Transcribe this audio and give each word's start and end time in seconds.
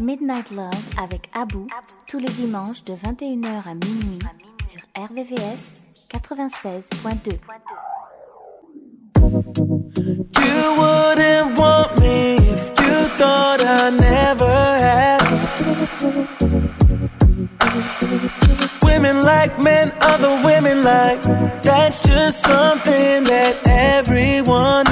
Midnight 0.00 0.50
Love 0.50 0.70
avec 0.98 1.30
Abou 1.34 1.66
tous 2.06 2.18
les 2.18 2.28
dimanches 2.32 2.84
de 2.84 2.92
21h 2.94 3.66
à 3.66 3.74
minuit 3.74 4.18
sur 4.64 4.80
RVVS 4.96 5.76
96.2. 6.12 7.38
You 10.38 10.74
wouldn't 10.76 11.58
want 11.58 11.98
me 12.00 12.36
if 12.36 12.70
you 12.78 13.08
thought 13.16 13.60
I 13.60 13.90
never 13.90 14.78
had. 14.78 15.22
Women 18.82 19.22
like 19.22 19.58
men, 19.62 19.92
other 20.00 20.40
women 20.44 20.82
like. 20.82 21.22
That's 21.62 22.00
just 22.00 22.42
something 22.42 23.24
that 23.24 23.56
everyone. 23.66 24.85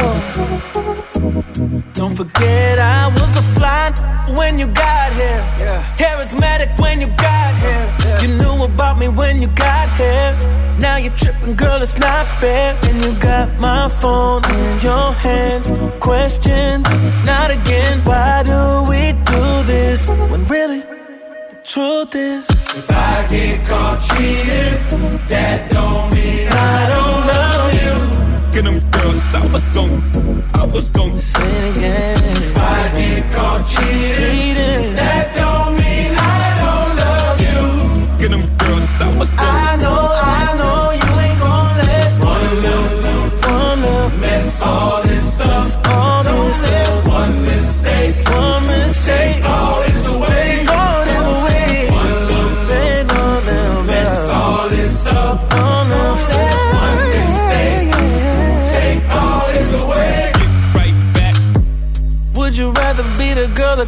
Don't 1.95 2.17
forget 2.17 2.81
I 2.81 3.07
was 3.07 3.37
a 3.37 3.43
fly 3.55 3.93
when 4.37 4.59
you 4.59 4.67
got 4.67 5.13
here. 5.13 5.43
Yeah. 5.63 5.95
Charismatic 5.97 6.77
when 6.81 7.01
you 7.01 7.07
got 7.07 7.61
here. 7.61 7.87
Yeah. 8.01 8.23
You 8.23 8.29
knew 8.37 8.65
about 8.65 8.99
me 8.99 9.07
when 9.07 9.41
you 9.41 9.47
got 9.47 9.89
here. 9.97 10.37
Now 10.81 10.97
you're 10.97 11.15
tripping, 11.15 11.55
girl, 11.55 11.81
it's 11.83 11.97
not 11.97 12.27
fair. 12.41 12.77
And 12.83 13.01
you 13.01 13.13
got 13.21 13.49
my 13.61 13.89
phone 14.01 14.45
in 14.45 14.81
your 14.81 15.13
hands. 15.13 15.71
Questions, 16.01 16.85
not 17.25 17.53
again. 17.53 18.03
Why 18.05 18.43
do 18.43 18.91
we 18.91 19.13
do 19.31 19.63
this 19.63 20.09
when 20.31 20.45
really 20.49 20.81
the 20.81 21.59
truth 21.63 22.13
is? 22.17 22.51
If 22.51 22.91
I 22.91 23.25
get 23.31 23.65
caught 23.69 24.03
cheating, 24.03 25.19
that 25.29 25.71
don't 25.71 26.13
mean 26.13 26.49
I 26.49 26.89
don't 26.93 27.21
love 27.33 27.75
you 27.83 27.94
at 28.57 28.65
them 28.65 28.79
girls. 28.91 29.21
I 29.35 29.47
was 29.53 29.65
gon' 29.67 30.43
I 30.55 30.65
was 30.65 30.91
gon' 30.91 31.19
say 31.19 31.41
it 31.41 31.77
again. 31.77 32.43
If 32.43 32.59
I 32.59 32.89
get 32.95 33.35
caught 33.35 33.67
cheating, 33.67 34.95
that 34.95 35.24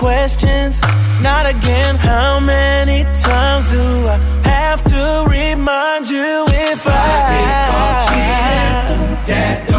Questions, 0.00 0.80
not 1.20 1.44
again. 1.44 1.94
How 1.96 2.40
many 2.40 3.04
times 3.20 3.70
do 3.70 3.82
I 4.08 4.16
have 4.44 4.82
to 4.84 5.26
remind 5.28 6.08
you 6.08 6.46
if 6.48 6.86
I, 6.86 6.90
I 6.90 7.28
get 7.36 7.68
caught 7.70 8.08
cheating? 8.08 9.26
That 9.26 9.69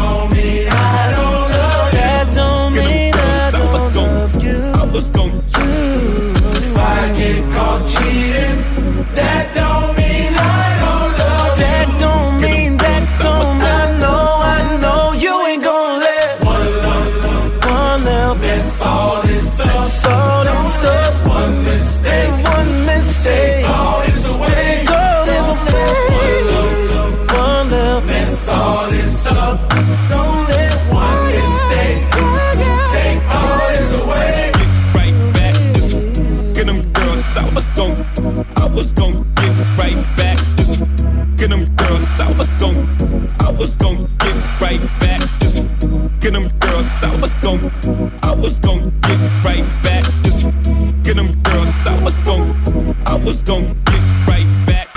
was 53.24 53.42
gon' 53.42 53.62
get 53.84 54.26
right 54.26 54.66
back? 54.66 54.88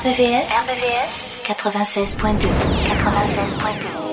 RVVS, 0.00 0.48
RVVS 0.48 1.44
96.2 1.46 2.48
96.2 2.88 4.09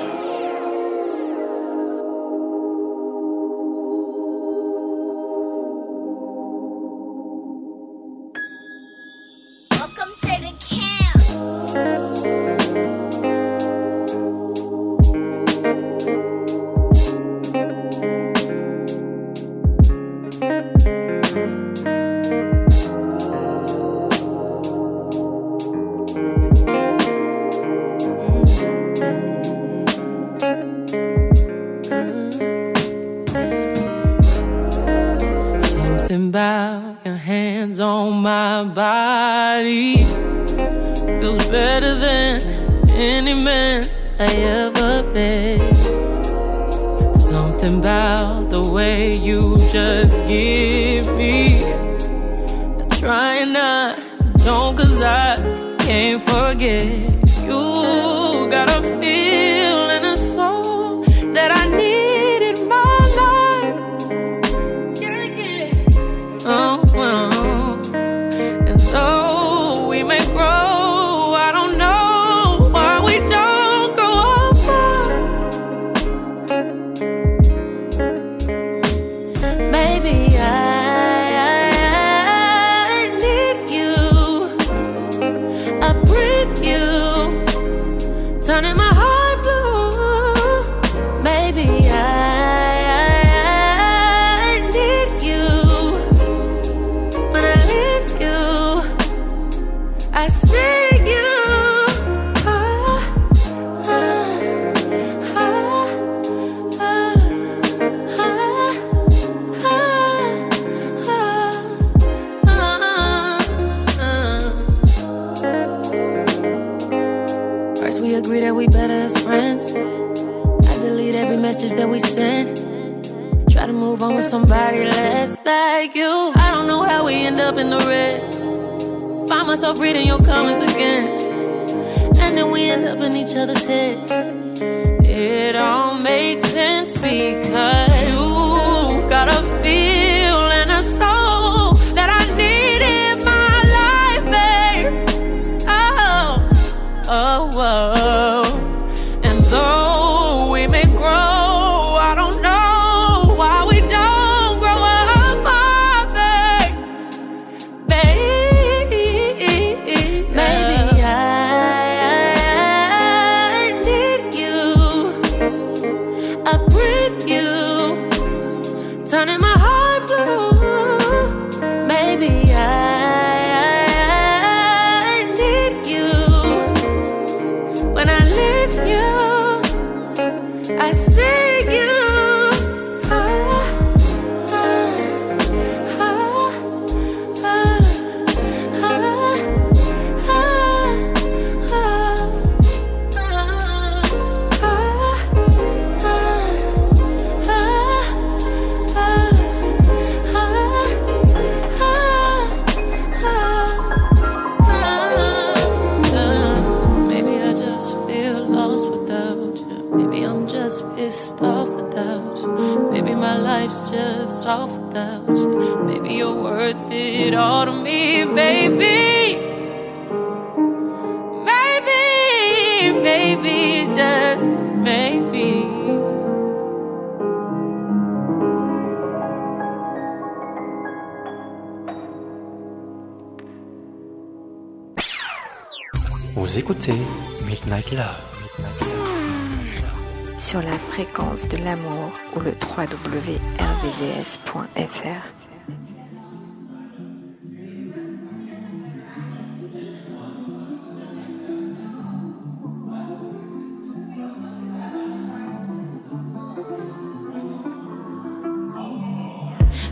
de 241.50 241.58
l'amour 241.58 242.12
ou 242.36 242.40
le 242.40 242.52
www.rdvs.fr. 242.52 243.38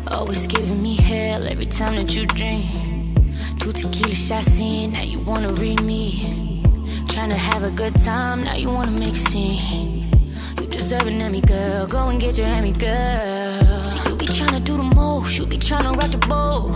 Always 0.07 0.47
giving 0.47 0.81
me 0.81 0.95
hell 0.95 1.47
every 1.47 1.65
time 1.65 1.95
that 1.95 2.15
you 2.15 2.25
drink. 2.25 2.65
Two 3.59 3.71
tequila 3.73 4.13
shots 4.13 4.59
in, 4.59 4.93
now 4.93 5.01
you 5.01 5.19
wanna 5.19 5.53
read 5.53 5.81
me. 5.81 6.61
Trying 7.09 7.29
to 7.29 7.37
have 7.37 7.63
a 7.63 7.71
good 7.71 7.95
time, 8.03 8.43
now 8.43 8.55
you 8.55 8.69
wanna 8.69 8.91
make 8.91 9.15
a. 9.15 10.14
You 10.59 10.67
deserve 10.67 11.07
an 11.07 11.21
Emmy, 11.21 11.41
girl. 11.41 11.87
Go 11.87 12.09
and 12.09 12.19
get 12.19 12.37
your 12.37 12.47
Emmy, 12.47 12.73
girl. 12.73 13.83
See, 13.83 13.99
you 14.09 14.15
be 14.15 14.25
trying 14.27 14.53
to 14.53 14.59
do 14.59 14.77
the 14.77 14.83
most, 14.83 15.37
you 15.37 15.45
be 15.45 15.57
trying 15.57 15.83
to 15.83 15.91
rock 15.91 16.11
the 16.11 16.17
boat. 16.17 16.71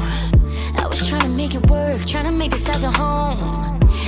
I 0.78 0.88
was 0.88 1.08
trying 1.08 1.24
to 1.24 1.30
make 1.30 1.56
it 1.56 1.70
work, 1.70 2.06
trying 2.06 2.28
to 2.28 2.34
make 2.34 2.52
this 2.52 2.68
house 2.68 2.84
a 2.84 2.92
home. 2.92 3.38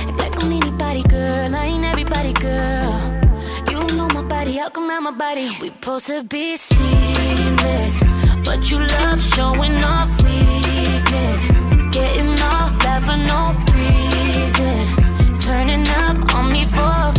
Act 0.08 0.18
like 0.18 0.42
I'm 0.42 0.52
anybody, 0.52 1.02
girl. 1.02 1.54
I 1.54 1.64
ain't 1.66 1.84
everybody, 1.84 2.32
girl. 2.34 3.22
You 3.70 3.78
know 3.96 4.08
my 4.08 4.22
body, 4.22 4.52
how 4.52 4.68
come 4.68 4.90
out 4.90 5.02
my 5.02 5.10
body? 5.12 5.48
We 5.60 5.68
supposed 5.68 6.06
to 6.08 6.22
be 6.24 6.56
seamless, 6.56 8.02
but 8.44 8.70
you 8.70 8.78
love 8.78 9.20
showing 9.20 9.76
off 9.82 10.10
weakness. 10.22 11.50
Getting 11.96 12.32
all 12.50 12.68
that 12.84 13.00
for 13.06 13.18
no 13.32 13.40
reason. 13.76 15.40
Turning 15.40 15.86
up 15.88 16.34
on 16.34 16.52
me 16.52 16.64
for 16.64 17.11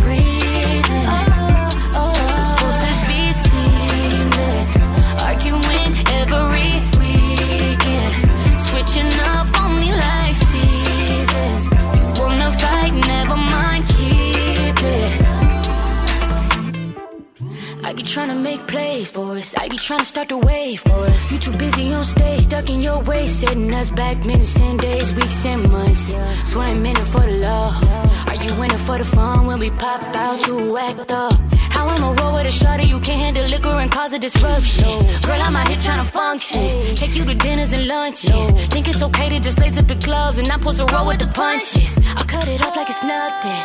trying 18.14 18.30
to 18.30 18.36
make 18.36 18.68
plays 18.68 19.10
for 19.10 19.32
us. 19.38 19.56
I 19.56 19.68
be 19.70 19.78
trying 19.78 20.02
to 20.02 20.06
start 20.06 20.30
the 20.30 20.38
wave 20.38 20.82
for 20.82 21.00
us. 21.06 21.32
You 21.32 21.40
too 21.40 21.52
busy 21.54 21.92
on 21.94 22.04
stage, 22.04 22.42
stuck 22.42 22.70
in 22.70 22.80
your 22.80 23.02
way, 23.02 23.26
setting 23.26 23.74
us 23.74 23.90
back 23.90 24.24
minutes 24.24 24.60
and 24.60 24.80
days, 24.80 25.12
weeks 25.14 25.44
and 25.48 25.72
months. 25.72 26.14
So 26.46 26.60
I 26.60 26.70
ain't 26.70 26.86
in 26.86 26.96
it 26.96 27.08
for 27.14 27.22
the 27.22 27.38
love. 27.50 27.84
Are 28.28 28.36
you 28.36 28.52
in 28.62 28.72
it 28.72 28.78
for 28.86 29.00
the 29.00 29.04
fun 29.04 29.48
when 29.48 29.58
we 29.58 29.72
pop 29.72 30.16
out? 30.16 30.46
You 30.46 30.78
act 30.78 31.10
up. 31.10 31.53
How 31.84 31.90
I'ma 31.90 32.12
roll 32.14 32.36
with 32.36 32.48
a 32.48 32.52
shorty 32.52 32.86
you 32.86 32.98
can't 33.02 33.20
handle 33.20 33.46
liquor 33.46 33.76
and 33.84 33.92
cause 33.92 34.14
a 34.14 34.20
disruption. 34.20 34.88
Girl, 35.28 35.42
I'm 35.42 35.54
out 35.54 35.68
here 35.68 35.78
trying 35.78 36.02
to 36.06 36.10
function. 36.10 36.64
Take 36.96 37.14
you 37.14 37.26
to 37.26 37.36
dinners 37.36 37.74
and 37.74 37.86
lunches. 37.88 38.52
Think 38.72 38.88
it's 38.88 39.04
okay 39.04 39.28
to 39.28 39.40
just 39.42 39.60
lace 39.60 39.78
up 39.78 39.88
the 39.88 39.96
gloves 39.96 40.38
and 40.38 40.48
not 40.48 40.60
supposed 40.60 40.80
to 40.80 40.86
roll 40.96 41.08
with 41.08 41.20
the 41.20 41.28
punches. 41.28 41.92
I 42.16 42.24
cut 42.24 42.48
it 42.48 42.62
off 42.66 42.78
like 42.78 42.90
it's 42.90 43.04
nothing. 43.04 43.64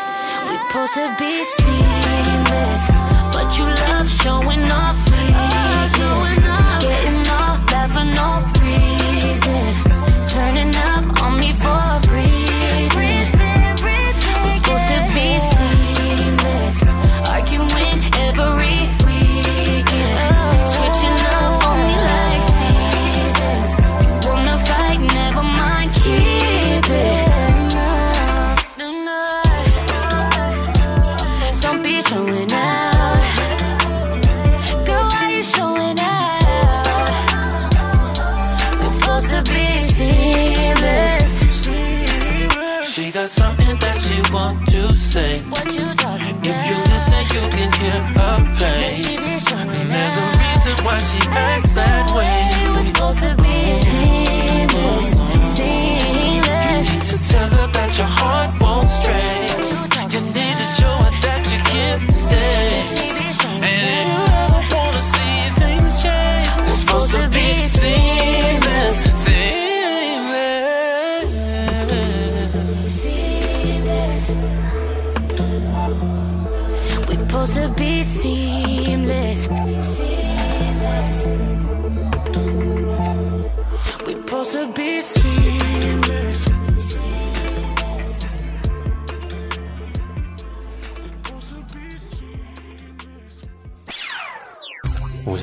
We 0.49 0.55
supposed 0.67 0.95
to 0.95 1.07
be 1.17 1.33
seamless, 1.45 2.83
but 3.35 3.47
you 3.57 3.67
love 3.87 4.09
showing 4.23 4.65
off 4.83 4.99
weakness. 5.07 5.93
Getting 6.83 7.23
all 7.39 7.55
that 7.71 7.89
for 7.95 8.07
no 8.19 8.29
reason. 8.67 9.65
Turning 10.35 10.75
up 10.75 11.23
on 11.23 11.39
me 11.39 11.53
for 11.53 11.88
got 43.29 43.45
something 43.45 43.79
that 43.79 43.97
she 43.99 44.33
want 44.33 44.67
to 44.69 44.93
say. 44.95 45.41
What 45.51 45.67
you 45.75 45.87
talking 45.95 46.37
about? 46.37 46.47
If 46.47 46.59
you 46.69 46.77
listen, 46.93 47.23
you 47.35 47.43
can 47.57 47.71
hear 47.81 48.01
her 48.17 48.37
pain. 48.59 48.95
She 48.95 49.17
be 49.17 49.39
showing 49.39 49.69
And 49.69 49.91
there's 49.91 50.17
a 50.17 50.27
reason 50.43 50.85
why 50.85 51.01
she 51.01 51.21
acts 51.29 51.73
that 51.75 52.17
way. 52.17 52.38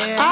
like 0.00 0.29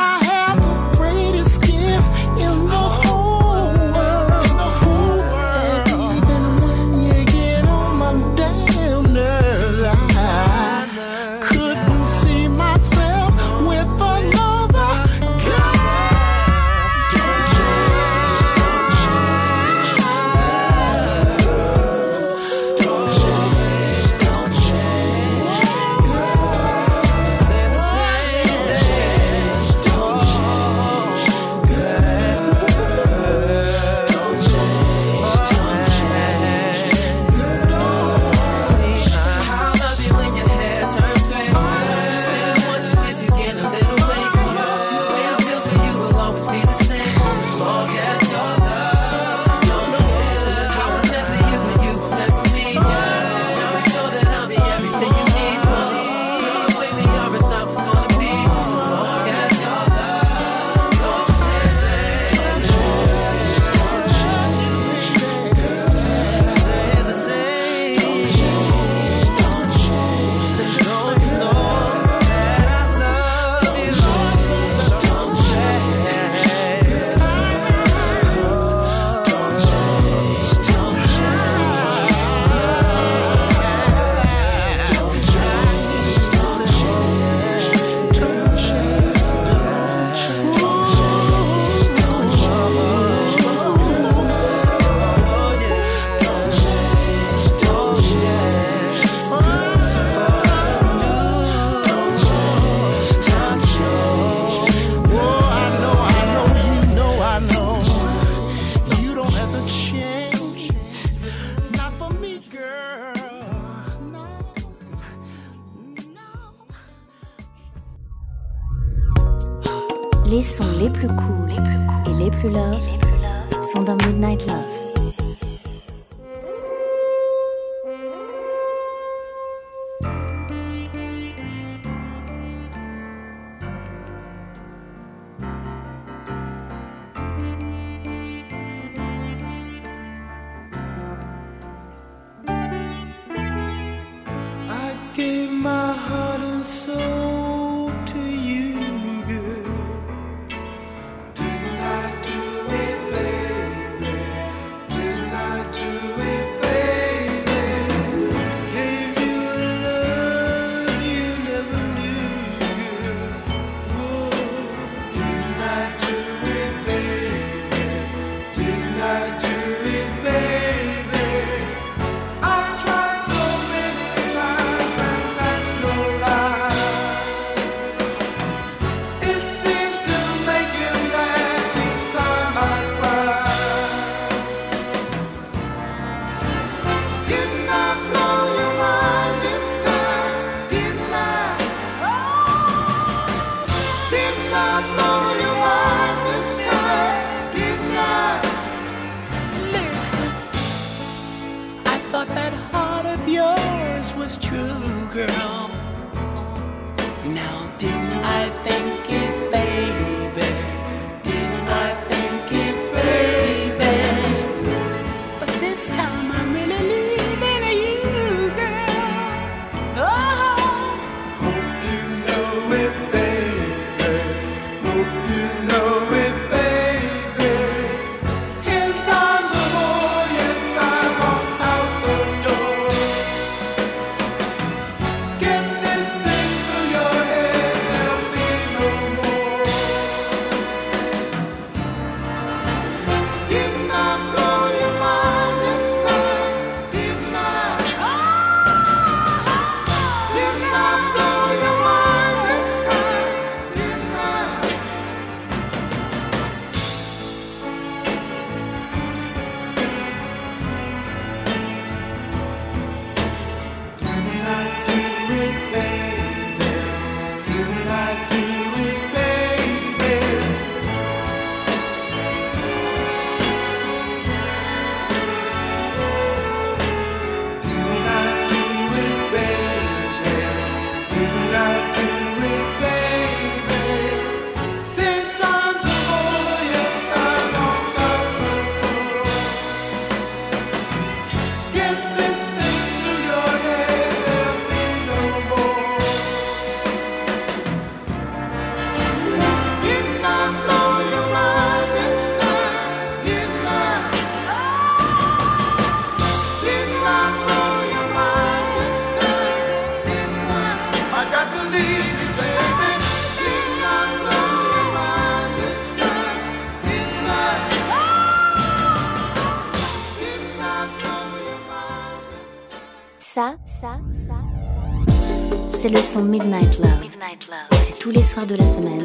Midnight 326.23 326.79
Love. 326.79 327.79
C'est 327.79 327.99
tous 327.99 328.11
les 328.11 328.23
soirs 328.23 328.47
de 328.47 328.55
la 328.57 328.67
semaine. 328.67 328.98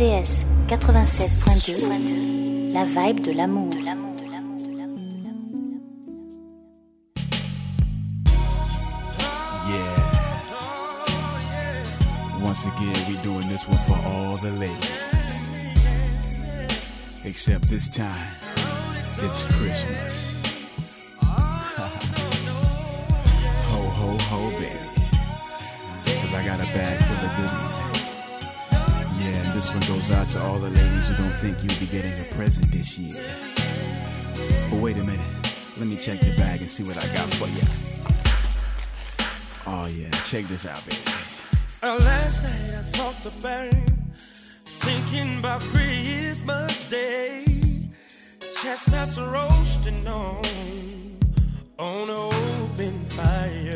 96.2, 0.00 2.72
la 2.72 2.86
vibe 2.86 3.20
de 3.20 3.32
l'amour. 3.32 3.68
Yeah. 9.68 10.00
Once 12.40 12.64
again, 12.64 12.96
we 13.08 13.16
doing 13.22 13.46
this 13.50 13.68
one 13.68 13.76
for 13.86 13.98
all 14.08 14.36
the 14.36 14.52
ladies. 14.52 15.48
Except 17.26 17.68
this 17.68 17.86
time, 17.88 18.34
it's 19.18 19.44
Christmas. 19.58 20.09
Let 35.80 35.88
me 35.88 35.96
check 35.96 36.22
your 36.22 36.36
bag 36.36 36.60
and 36.60 36.68
see 36.68 36.82
what 36.82 36.98
I 36.98 37.06
got 37.14 37.26
for 37.36 37.48
you. 37.48 37.62
Oh 39.66 39.88
yeah, 39.88 40.10
check 40.24 40.44
this 40.44 40.66
out, 40.66 40.84
baby. 40.84 40.98
Uh, 41.82 41.96
last 41.96 42.42
night 42.42 42.74
I 42.78 42.82
thought 42.92 43.24
about 43.24 43.72
thinking 44.84 45.38
about 45.38 45.62
Christmas 45.62 46.84
Day. 46.84 47.46
Chestnuts 48.60 49.18
roasting 49.18 50.06
on 50.06 50.44
on 51.78 52.10
an 52.10 52.30
open 52.70 53.02
fire. 53.06 53.69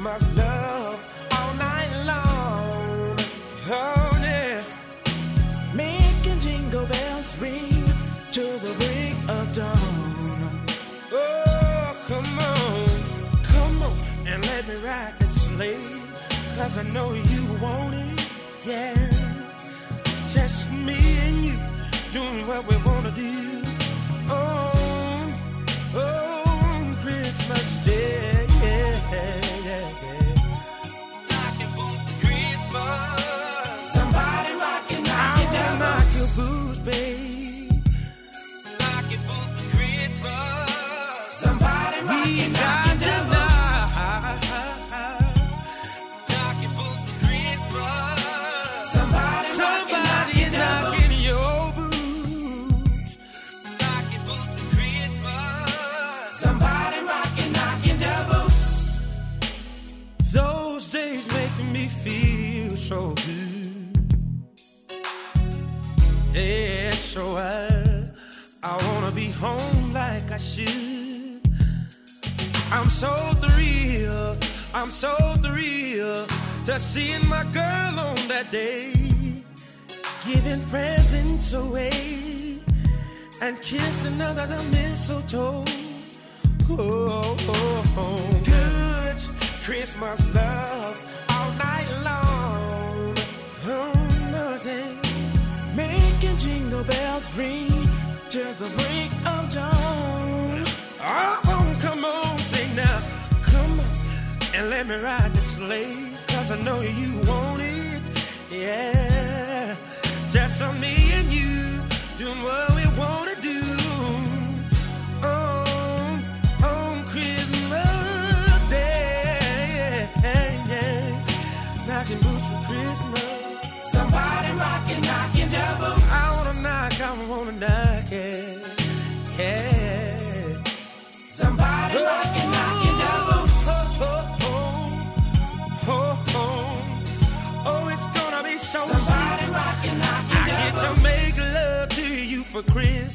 must 0.00 0.34
love. 0.34 0.59
I'm 72.72 72.88
so 72.88 73.08
thrilled, 73.42 74.44
I'm 74.72 74.90
so 74.90 75.14
thrilled 75.42 76.30
to 76.66 76.78
seeing 76.78 77.28
my 77.28 77.44
girl 77.52 77.98
on 77.98 78.28
that 78.28 78.50
day, 78.52 78.92
giving 80.24 80.62
presents 80.66 81.52
away 81.52 82.58
and 83.42 83.60
kissing 83.60 84.20
under 84.20 84.46
the 84.46 84.62
mistletoe. 84.70 85.64
Oh, 86.70 87.36
oh, 87.48 87.94
oh. 87.96 88.40
good 88.44 89.16
Christmas 89.64 90.34
love 90.34 91.26
all 91.28 91.52
night 91.54 91.90
long. 92.04 93.16
Oh, 93.66 93.92
nothing 94.30 94.96
making 95.74 96.36
jingle 96.38 96.84
bells 96.84 97.34
ring 97.36 97.68
till 98.28 98.52
the 98.54 98.70
break 98.76 99.10
of 99.26 99.52
dawn. 99.52 100.64
Oh, 101.02 101.49
and 104.60 104.68
let 104.68 104.86
me 104.86 104.94
ride 104.96 105.32
this 105.32 105.56
sleigh, 105.56 106.12
cause 106.28 106.50
I 106.50 106.60
know 106.60 106.78
you 106.82 107.10
want 107.26 107.62
it. 107.62 108.02
Yeah, 108.52 109.74
just 110.30 110.60
on 110.60 110.78
me 110.78 110.94
and 111.14 111.32
you 111.32 111.80
doing 112.18 112.42
what 112.42 112.74
we 112.76 112.84
wanna 112.98 113.29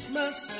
Christmas. 0.06 0.54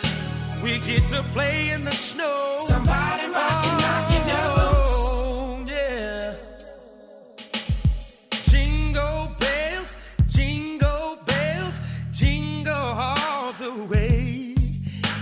We 0.62 0.80
get 0.80 1.06
to 1.10 1.22
play 1.32 1.70
in 1.70 1.84
the 1.84 1.92
snow. 1.92 2.64
Somebody 2.66 3.26
rockin', 3.26 3.78
knockin'. 3.78 4.22
Oh, 4.58 5.64
yeah. 5.68 6.34
Jingle 8.42 9.28
bells, 9.38 9.96
jingle 10.26 11.18
bells, 11.26 11.80
jingle 12.10 12.74
all 12.74 13.52
the 13.52 13.84
way. 13.84 14.56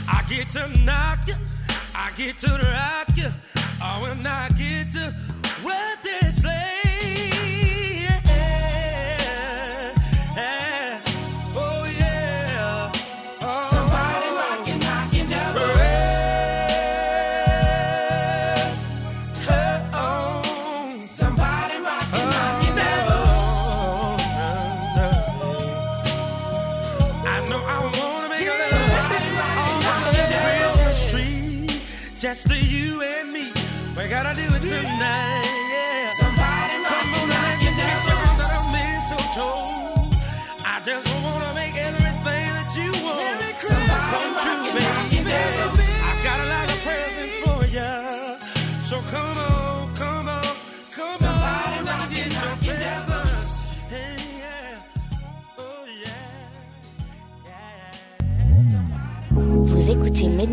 I 0.08 0.24
get 0.26 0.50
to 0.52 0.68
knock 0.84 1.26
you, 1.26 1.34
I 1.94 2.10
get 2.16 2.38
to 2.38 2.48
rock 2.48 3.16
you, 3.16 3.28
oh, 3.82 4.08
and 4.10 4.26
I 4.26 4.48
get 4.56 4.90
to 4.92 5.14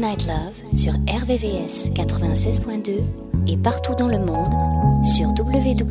Midnight 0.02 0.26
Love 0.26 0.56
sur 0.74 0.94
RVVS 0.94 1.92
96.2 1.94 3.06
et 3.46 3.56
partout 3.56 3.94
dans 3.94 4.08
le 4.08 4.18
monde 4.18 4.52
sur 5.06 5.28
www.rvvs.fr. 5.28 5.82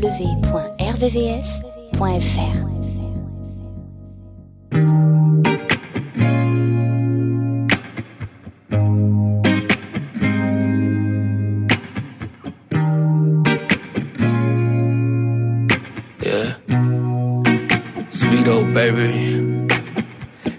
Baby. 18.74 19.66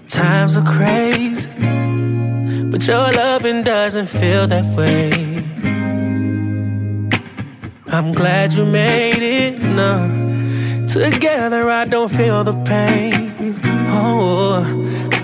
Times 0.06 0.56
are 0.56 0.64
crazy, 0.64 1.48
but 2.70 2.86
your 2.86 3.10
loving 3.42 3.64
doesn't 3.64 4.06
feel 4.06 4.46
that 4.46 4.64
way. 4.76 5.10
I'm 7.88 8.12
glad 8.12 8.52
you 8.52 8.64
made 8.64 9.20
it. 9.20 9.60
No, 9.60 10.86
together 10.86 11.68
I 11.68 11.84
don't 11.84 12.08
feel 12.08 12.44
the 12.44 12.54
pain. 12.64 13.60
Oh, 13.88 14.62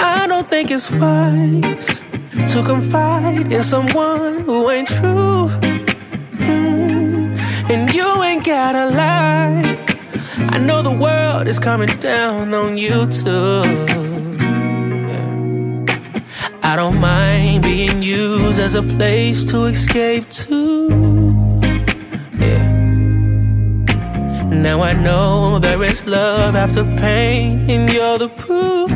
I 0.01 0.27
don't 0.27 0.51
think 0.51 0.73
it's 0.73 0.91
wise 0.91 2.01
to 2.53 2.63
confide 2.65 3.53
in 3.53 3.63
someone 3.63 4.41
who 4.41 4.69
ain't 4.69 4.89
true. 4.89 5.49
Mm, 6.43 7.39
And 7.71 7.95
you 7.95 8.23
ain't 8.25 8.45
gotta 8.45 8.87
lie. 8.91 9.79
I 10.55 10.59
know 10.59 10.83
the 10.83 10.97
world 11.07 11.47
is 11.47 11.61
coming 11.61 11.93
down 12.01 12.53
on 12.53 12.77
you 12.79 13.07
too. 13.07 14.08
I 16.69 16.77
don't 16.77 17.01
mind 17.01 17.63
being 17.63 18.03
used 18.03 18.61
as 18.61 18.75
a 18.75 18.83
place 18.83 19.43
to 19.47 19.65
escape 19.65 20.29
to. 20.29 20.91
Yeah. 22.39 22.69
Now 24.51 24.83
I 24.83 24.93
know 24.93 25.59
there 25.61 25.83
is 25.83 26.05
love 26.05 26.55
after 26.55 26.85
pain, 26.99 27.71
and 27.71 27.91
you're 27.91 28.19
the 28.19 28.29
proof. 28.29 28.91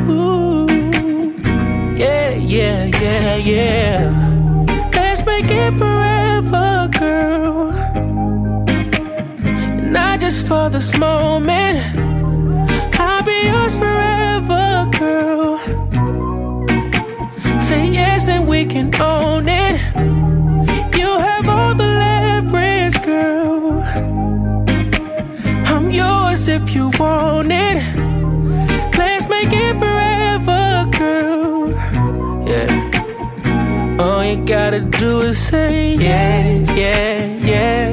Yeah, 1.97 2.35
yeah, 2.35 2.91
yeah, 3.01 3.35
yeah. 3.37 4.85
Let's 4.93 5.25
make 5.25 5.49
it 5.49 5.73
forever, 5.73 6.89
girl 6.99 7.73
not 9.93 10.19
just 10.19 10.45
for 10.47 10.69
this 10.69 10.95
moment. 10.99 12.02
Yes 18.23 18.29
and 18.37 18.47
we 18.47 18.63
can 18.65 18.89
own 19.01 19.49
it. 19.49 19.75
You 20.97 21.09
have 21.27 21.45
all 21.49 21.75
the 21.75 21.89
leverage, 22.03 22.97
girl. 23.03 23.81
I'm 25.67 25.91
yours 25.91 26.47
if 26.47 26.73
you 26.73 26.89
want 26.97 27.51
it. 27.51 27.77
Let's 28.97 29.27
make 29.27 29.51
it 29.51 29.77
forever, 29.77 30.89
girl. 30.97 31.71
Yeah 32.47 33.99
All 33.99 34.23
you 34.23 34.37
gotta 34.45 34.79
do 34.79 35.21
is 35.23 35.37
say 35.37 35.95
yes, 35.95 36.69
yeah, 36.69 37.25
yeah. 37.51 37.89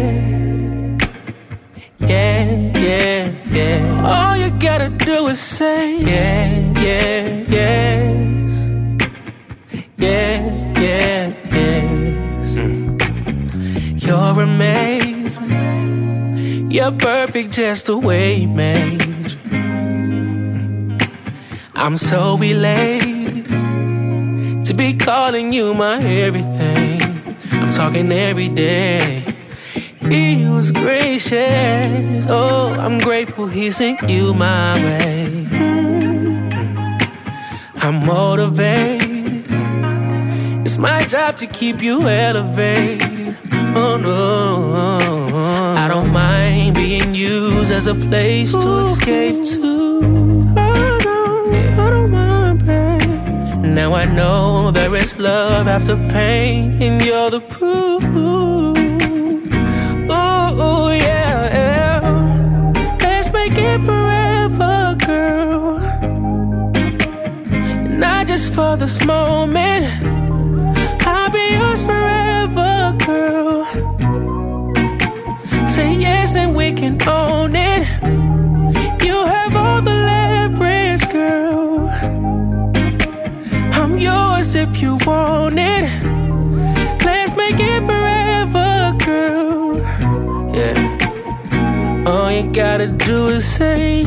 Yeah, 1.99 2.45
yeah, 2.87 3.35
yeah. 3.51 4.12
All 4.12 4.37
you 4.37 4.51
gotta 4.61 4.90
do 4.90 5.27
is 5.27 5.40
say 5.40 5.99
yeah, 5.99 6.81
yeah, 6.81 7.45
yes. 7.57 8.20
Yeah, 10.31 10.71
yeah, 10.79 11.35
yes. 11.53 12.57
Hmm. 12.57 12.97
You're 13.99 14.40
amazing. 14.40 15.51
You're 16.71 16.93
perfect 16.93 17.51
just 17.51 17.87
the 17.87 17.99
way 17.99 18.35
you 18.37 18.49
made. 18.49 19.37
I'm 21.75 21.97
so 21.97 22.40
elated 22.40 23.47
to 24.66 24.73
be 24.73 24.97
calling 24.97 25.53
you 25.53 25.75
my 25.75 26.01
everything. 26.01 27.37
I'm 27.51 27.73
talking 27.73 28.12
every 28.12 28.49
day. 28.49 29.25
He 30.01 30.47
was 30.47 30.71
gracious. 30.71 32.27
Oh, 32.29 32.69
I'm 32.79 32.99
grateful 32.99 33.49
he 33.49 33.73
sent 33.73 34.09
you 34.09 34.33
my 34.33 34.75
way. 34.85 35.45
Hmm. 35.51 36.51
I'm 37.83 38.07
motivated. 38.07 39.00
My 40.81 41.03
job 41.03 41.37
to 41.40 41.47
keep 41.47 41.83
you 41.83 42.09
elevated. 42.09 43.37
Oh 43.77 43.99
no, 43.99 45.37
I 45.77 45.87
don't 45.88 46.11
mind 46.11 46.75
being 46.75 47.14
used 47.14 47.71
as 47.71 47.87
a 47.87 47.95
place 47.95 48.51
to 48.53 48.85
escape 48.87 49.45
to. 49.45 50.55
I 50.57 50.99
don't, 51.05 51.55
I 51.79 51.90
don't 51.90 52.11
mind, 52.11 52.66
babe. 52.66 53.75
Now 53.75 53.93
I 53.93 54.07
know 54.07 54.71
there 54.71 54.95
is 54.97 55.19
love 55.19 55.69
after 55.69 55.97
pain, 56.09 56.83
and 56.83 57.05
you're 57.05 57.29
the 57.29 57.40
proof. 57.40 58.03
Ooh, 58.03 58.75
yeah, 60.88 61.53
yeah. 61.59 62.01
Let's 63.03 63.31
make 63.35 63.53
it 63.55 63.81
forever, 63.85 64.97
girl. 65.07 65.79
Not 67.99 68.29
just 68.29 68.55
for 68.55 68.79
this 68.79 69.05
moment. 69.05 70.10
Yes 76.71 76.81
can 76.81 77.09
own 77.09 77.57
it. 77.57 77.87
You 79.05 79.27
have 79.27 79.57
all 79.57 79.83
the 79.83 79.91
leverage, 79.91 81.09
girl. 81.11 81.89
I'm 83.73 83.99
yours 83.99 84.55
if 84.55 84.81
you 84.81 84.99
want 85.07 85.59
it. 85.59 85.91
Let's 87.05 87.35
make 87.37 87.59
it 87.59 87.85
forever, 87.87 88.97
girl. 89.05 89.79
Yeah. 90.55 92.07
All 92.07 92.31
you 92.31 92.53
gotta 92.53 92.87
do 92.87 93.29
is 93.29 93.45
say 93.45 94.03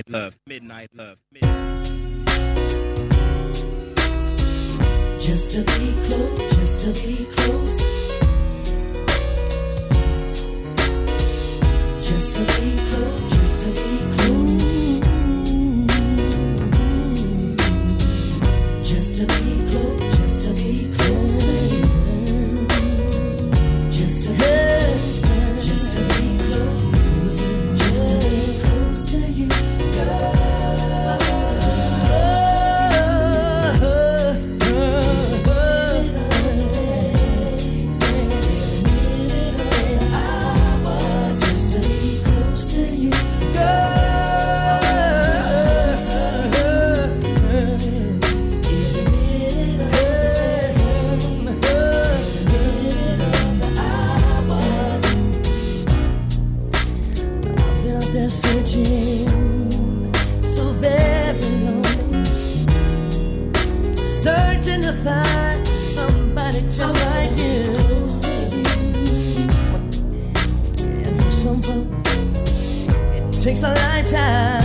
Midnight 0.00 0.22
Love. 0.22 0.38
Midnight 0.46 0.90
Love. 0.94 1.18
Just 5.20 5.50
to 5.50 5.58
be 5.64 5.94
close, 6.06 6.56
just 6.56 6.80
to 6.80 6.92
be 7.06 7.26
close. 7.26 7.69
Takes 73.60 73.62
a 73.62 73.74
lifetime 73.74 74.59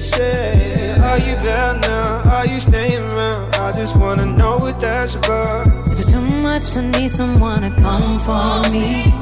say. 0.00 0.96
Are 0.98 1.18
you 1.18 1.34
better 1.36 1.78
now? 1.80 2.22
Are 2.30 2.46
you 2.46 2.58
staying 2.60 3.12
around? 3.12 3.54
I 3.56 3.72
just 3.72 3.96
wanna 3.96 4.26
know 4.26 4.56
what 4.56 4.80
that's 4.80 5.14
about. 5.14 5.66
Is 5.90 6.00
it 6.00 6.12
too 6.12 6.20
much 6.20 6.72
to 6.72 6.82
need 6.82 7.10
someone 7.10 7.60
to 7.62 7.70
come 7.80 8.18
for 8.18 8.68
me? 8.70 9.12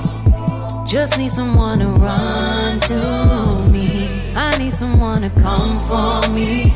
Just 0.87 1.19
need 1.19 1.31
someone 1.31 1.81
to 1.81 1.87
run 1.87 2.81
to 2.81 3.71
me. 3.71 4.09
I 4.35 4.57
need 4.59 4.73
someone 4.73 5.23
to 5.23 5.31
come 5.31 5.79
for 5.81 6.31
me. 6.31 6.75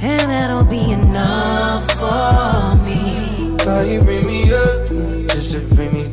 And 0.00 0.20
that'll 0.30 0.64
be 0.64 0.90
enough 0.90 1.84
for 1.92 2.76
me. 2.84 3.54
Why 3.64 3.82
you 3.84 4.02
bring 4.02 4.26
me 4.26 4.52
up 4.52 4.88
just 5.28 5.52
to 5.52 5.60
bring 5.74 5.92
me 5.92 6.03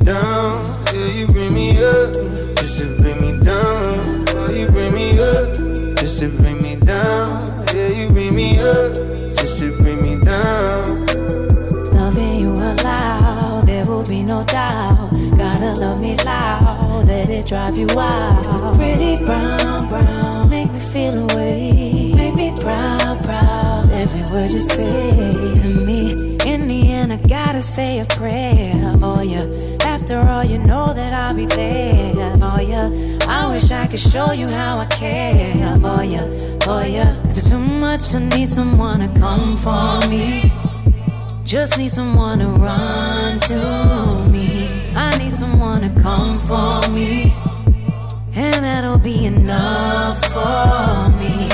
doubt. 14.46 15.12
Gotta 15.38 15.74
love 15.74 16.02
me 16.02 16.16
loud, 16.18 17.06
let 17.06 17.30
it 17.30 17.46
drive 17.46 17.78
you 17.78 17.88
wild. 17.94 18.40
It's 18.40 18.50
the 18.50 18.74
pretty 18.76 19.24
brown, 19.26 19.90
brown, 19.90 20.50
make 20.50 20.72
me 20.72 20.80
feel 20.80 21.30
away. 21.30 22.14
Make 22.16 22.36
me 22.36 22.54
proud, 22.62 23.24
proud, 23.24 23.90
every 23.92 24.24
word 24.34 24.52
you 24.52 24.60
say 24.60 25.52
to 25.62 25.68
me. 25.68 26.38
In 26.46 26.68
the 26.68 26.92
end, 26.92 27.14
I 27.14 27.18
gotta 27.18 27.62
say 27.62 28.00
a 28.00 28.06
prayer 28.06 28.96
for 29.00 29.24
you. 29.24 29.78
After 29.82 30.20
all, 30.20 30.44
you 30.44 30.58
know 30.58 30.94
that 30.94 31.14
I'll 31.14 31.36
be 31.36 31.46
there 31.46 32.36
for 32.38 32.62
you. 32.62 33.18
I 33.28 33.48
wish 33.52 33.72
I 33.72 33.88
could 33.88 34.00
show 34.00 34.32
you 34.32 34.48
how 34.48 34.80
I 34.80 34.86
care 34.86 35.76
for 35.78 36.04
you, 36.04 36.60
for 36.62 36.84
you. 36.86 37.06
Is 37.30 37.38
it 37.38 37.50
too 37.50 37.60
much 37.60 38.10
to 38.10 38.20
need 38.20 38.50
someone 38.50 39.00
to 39.00 39.20
come 39.20 39.56
for 39.58 40.08
me? 40.10 40.51
Just 41.52 41.78
need 41.78 41.92
someone 41.92 42.40
to 42.40 42.46
run 42.46 43.38
to 43.42 44.26
me. 44.32 44.70
I 44.96 45.14
need 45.18 45.34
someone 45.34 45.82
to 45.82 46.02
come 46.02 46.40
for 46.40 46.90
me. 46.92 47.34
And 48.34 48.64
that'll 48.64 48.98
be 48.98 49.26
enough 49.26 50.18
for 50.32 51.10
me. 51.20 51.50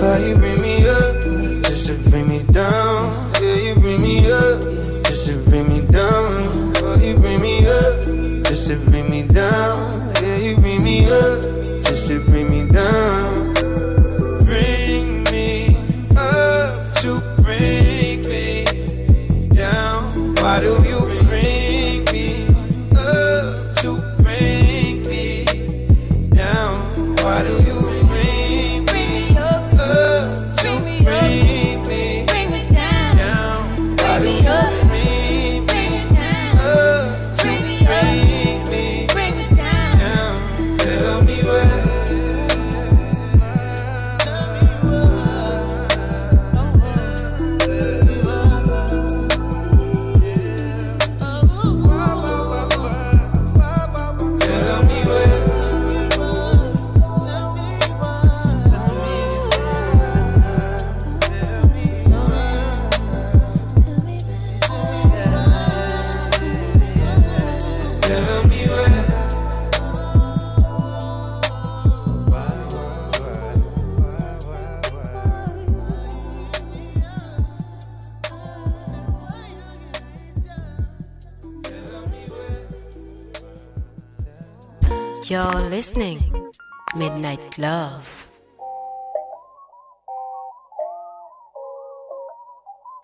Why 0.00 0.26
you 0.26 0.36
bring 0.36 0.62
me 0.62 0.88
up 0.88 1.20
just 1.64 1.84
to 1.88 1.98
bring 2.08 2.30
me 2.30 2.44
down? 2.44 3.30
Yeah, 3.42 3.54
you 3.56 3.74
bring 3.74 4.00
me 4.00 4.32
up 4.32 4.62
just 5.04 5.26
to 5.26 5.36
bring 5.44 5.68
me 5.68 5.82
down. 5.82 6.72
Why 6.80 6.94
you 7.04 7.18
bring 7.18 7.42
me 7.42 7.66
up 7.66 8.00
just 8.46 8.68
to 8.68 8.76
bring 8.76 9.10
me 9.10 9.22
down? 9.24 10.14
Yeah, 10.22 10.36
you 10.36 10.56
bring 10.56 10.82
me 10.82 11.04
up 11.12 11.42
just 11.84 12.08
to 12.08 12.24
bring 12.24 12.48
me 12.48 12.64
down. 12.72 13.31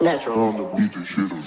Natural 0.00 0.38
on 0.38 0.56
the 0.56 0.62
beat 0.76 0.94
and 0.94 1.04
shit 1.04 1.32
on 1.32 1.42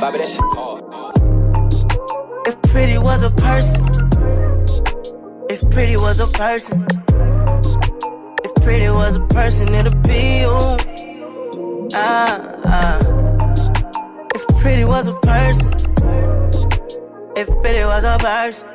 Bobby, 0.00 0.18
that 0.18 0.28
shit 0.28 0.44
hard. 0.54 0.84
If 2.46 2.62
pretty 2.70 2.98
was 2.98 3.24
a 3.24 3.30
person, 3.30 3.82
if 5.50 5.68
pretty 5.72 5.96
was 5.96 6.20
a 6.20 6.28
person, 6.28 6.86
if 8.44 8.54
pretty 8.62 8.90
was 8.90 9.16
a 9.16 9.26
person, 9.30 9.74
it'd 9.74 10.02
be 10.04 10.42
you. 10.42 10.56
Ah, 11.94 12.60
ah. 12.66 12.98
If 14.36 14.46
pretty 14.60 14.84
was 14.84 15.08
a 15.08 15.14
person, 15.14 15.72
if 17.36 17.48
pretty 17.60 17.84
was 17.84 18.04
a 18.04 18.16
person, 18.18 18.68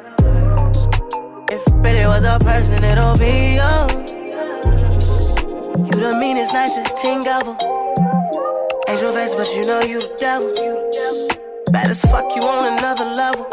if 1.49 1.63
pretty 1.81 2.05
was 2.05 2.25
a 2.25 2.37
person, 2.39 2.83
it'll 2.83 3.17
be 3.17 3.55
you. 3.55 4.18
You 5.89 5.95
the 6.07 6.17
meanest, 6.19 6.53
nicest 6.53 6.99
thing 6.99 7.25
ever. 7.25 7.55
Angel 8.87 9.07
face, 9.09 9.33
but 9.33 9.49
you 9.55 9.63
know 9.65 9.81
you 9.81 9.97
the 9.97 10.13
devil. 10.21 10.53
Bad 11.71 11.89
as 11.89 11.99
fuck, 12.01 12.29
you 12.35 12.43
on 12.47 12.77
another 12.77 13.05
level. 13.17 13.47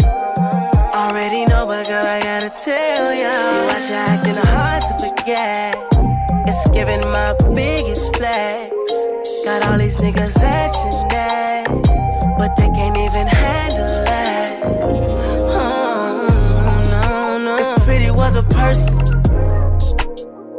Already 0.93 1.47
know, 1.47 1.64
but 1.64 1.89
girl, 1.89 2.05
I 2.05 2.20
gotta 2.20 2.51
tell 2.51 3.14
ya. 3.14 3.32
Watch 3.72 3.89
you 3.89 3.97
acting 3.97 4.37
hard 4.53 4.82
to 4.84 4.95
forget. 5.01 5.76
It's 6.47 6.70
giving 6.72 7.01
my 7.09 7.32
biggest 7.55 8.14
flex. 8.16 8.70
Got 9.47 9.66
all 9.68 9.78
these 9.78 9.97
niggas 9.97 10.37
atching 10.37 11.09
that, 11.09 11.64
but 12.37 12.55
they 12.57 12.68
can't 12.68 12.99
even 12.99 13.26
handle 13.28 14.05
that. 14.05 14.61
Oh, 15.57 16.20
no, 16.93 17.39
no. 17.39 17.72
If 17.72 17.84
pretty 17.84 18.11
was 18.11 18.37
a 18.37 18.43
person, 18.43 18.93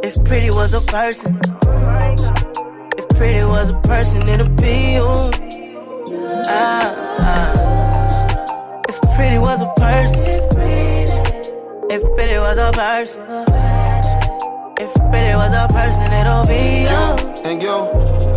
if 0.02 0.16
pretty 0.26 0.50
was 0.50 0.74
a 0.74 0.82
person, 0.82 1.40
pretty 3.18 3.44
was 3.44 3.70
a 3.70 3.80
person, 3.82 4.22
it'd 4.30 4.56
be 4.62 4.94
you. 4.94 5.10
Ah, 6.46 6.94
ah. 7.20 8.82
If 8.88 9.02
pretty 9.16 9.40
was 9.40 9.62
a 9.62 9.74
person, 9.76 10.24
if 11.90 12.02
pretty 12.16 12.38
was 12.38 12.58
a 12.58 12.72
person, 12.74 13.24
if 14.80 14.94
pretty 15.10 15.34
was 15.36 15.54
a 15.54 15.68
person, 15.74 16.14
it'll 16.14 16.46
be 16.46 16.86
you. 16.86 17.42
and 17.44 17.62
you, 17.62 17.78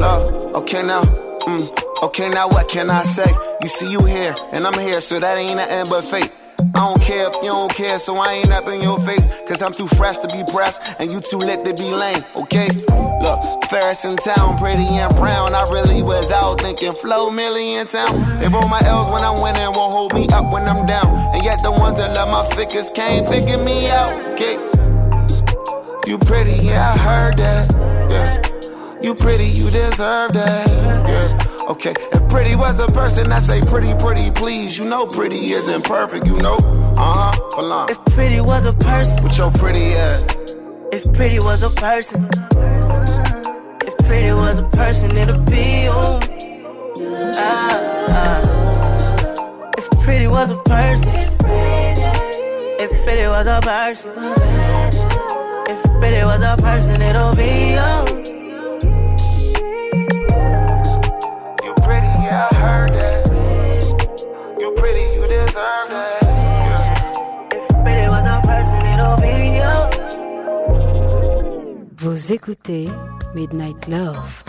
love. 0.01 0.55
Okay 0.57 0.83
now, 0.83 1.03
mm, 1.03 2.03
okay 2.05 2.31
now, 2.31 2.49
what 2.49 2.69
can 2.69 2.89
I 2.89 3.03
say? 3.03 3.31
You 3.63 3.69
see 3.69 3.93
you 3.93 4.03
here, 4.07 4.35
and 4.53 4.67
I'm 4.67 4.79
here, 4.81 5.03
so 5.03 5.21
that 5.21 5.37
ain't 5.37 5.57
nothing 5.57 5.91
but 5.91 6.05
fate. 6.05 6.31
I 6.75 6.85
don't 6.85 7.01
care 7.03 7.29
if 7.29 7.35
you 7.43 7.51
don't 7.51 7.73
care, 7.73 7.99
so 7.99 8.17
I 8.17 8.35
ain't 8.35 8.53
up 8.53 8.69
in 8.69 8.81
your 8.81 8.99
face. 9.01 9.27
Cause 9.47 9.63
I'm 9.63 9.73
too 9.73 9.89
fresh 9.89 10.19
to 10.19 10.29
be 10.29 10.45
pressed, 10.53 10.91
and 11.01 11.13
you 11.13 11.21
too 11.21 11.39
lit 11.39 11.65
to 11.65 11.75
be 11.75 11.91
lame, 11.91 12.23
okay? 12.37 12.69
Look, 13.23 13.41
Ferris 13.71 14.05
in 14.05 14.17
town, 14.17 14.59
pretty 14.59 14.87
and 14.87 15.15
brown. 15.17 15.55
I 15.55 15.63
really 15.71 16.03
was 16.03 16.31
out 16.31 16.61
thinking 16.61 16.95
flow 16.95 17.31
million 17.31 17.87
town. 17.87 18.41
They 18.41 18.49
roll 18.49 18.69
my 18.69 18.81
L's 18.85 19.11
when 19.11 19.23
I'm 19.23 19.41
winning, 19.43 19.73
won't 19.75 19.95
hold 19.95 20.15
me 20.15 20.27
up 20.33 20.53
when 20.53 20.69
I'm 20.69 20.87
down. 20.87 21.09
And 21.35 21.43
yet 21.43 21.59
the 21.63 21.73
ones 21.73 21.99
that 21.99 22.15
love 22.15 22.29
my 22.29 22.45
figures 22.55 22.93
can't 22.93 23.27
figure 23.29 23.59
me 23.59 23.89
out. 23.89 24.13
Okay. 24.33 24.57
You 26.07 26.19
pretty, 26.19 26.63
yeah, 26.63 26.95
I 26.95 26.99
heard 26.99 27.37
that. 27.39 27.73
Yeah. 28.11 29.01
You 29.03 29.15
pretty, 29.15 29.47
you 29.47 29.71
deserve 29.71 30.33
that. 30.33 30.69
Yeah. 30.69 31.50
Okay. 31.69 31.95
If 32.13 32.29
pretty 32.29 32.57
was 32.57 32.81
a 32.81 32.87
person, 32.87 33.31
I 33.33 33.39
say 33.39 33.61
pretty, 33.61 33.95
pretty, 33.95 34.31
please. 34.31 34.79
You 34.79 34.85
know 34.85 35.07
pretty 35.07 35.53
isn't 35.53 35.85
perfect, 35.85 36.27
you 36.27 36.37
know. 36.37 36.57
Uh 36.97 37.33
huh. 37.33 37.57
Belong. 37.57 37.91
If 37.91 37.99
pretty 38.07 38.41
was 38.41 38.65
a 38.67 38.73
person, 38.73 39.23
With 39.23 39.37
your 39.39 39.51
pretty 39.53 39.93
ass. 39.95 40.25
if 40.93 41.13
pretty 41.15 41.39
was 41.39 41.63
a 41.63 41.71
person, 41.71 42.29
if 43.87 43.97
pretty 44.07 44.33
was 44.33 44.59
a 44.59 44.65
person, 44.71 45.17
it'd 45.17 45.47
be 45.47 45.83
you. 45.85 45.93
Ah, 47.37 47.79
ah. 48.09 49.71
If 49.79 49.91
pretty 50.03 50.27
was 50.27 50.51
a 50.51 50.57
person, 50.63 51.15
if 51.15 51.39
pretty 53.05 53.27
was 53.29 53.47
a 53.47 53.61
person, 53.63 54.13
if 55.69 55.83
pretty 56.01 56.25
was 56.25 56.43
a 56.43 56.57
person, 56.61 57.01
it'll 57.03 57.35
be 57.37 57.75
you. 57.77 57.91
You 58.50 58.50
yeah, 62.41 62.49
I 62.53 62.57
heard 62.57 62.91
that. 62.91 63.29
You 64.59 64.73
pretty, 64.77 65.05
you 65.15 65.27
deserve 65.27 65.89
that. 65.93 66.25
If 67.53 67.69
pretty 67.85 68.09
was 68.09 68.25
a 68.25 68.41
person, 68.49 68.81
it'll 68.93 69.17
be 69.25 69.35
you. 69.59 69.73
Vous 71.97 72.33
écoutez 72.33 72.89
Midnight 73.35 73.89
Love. 73.89 74.45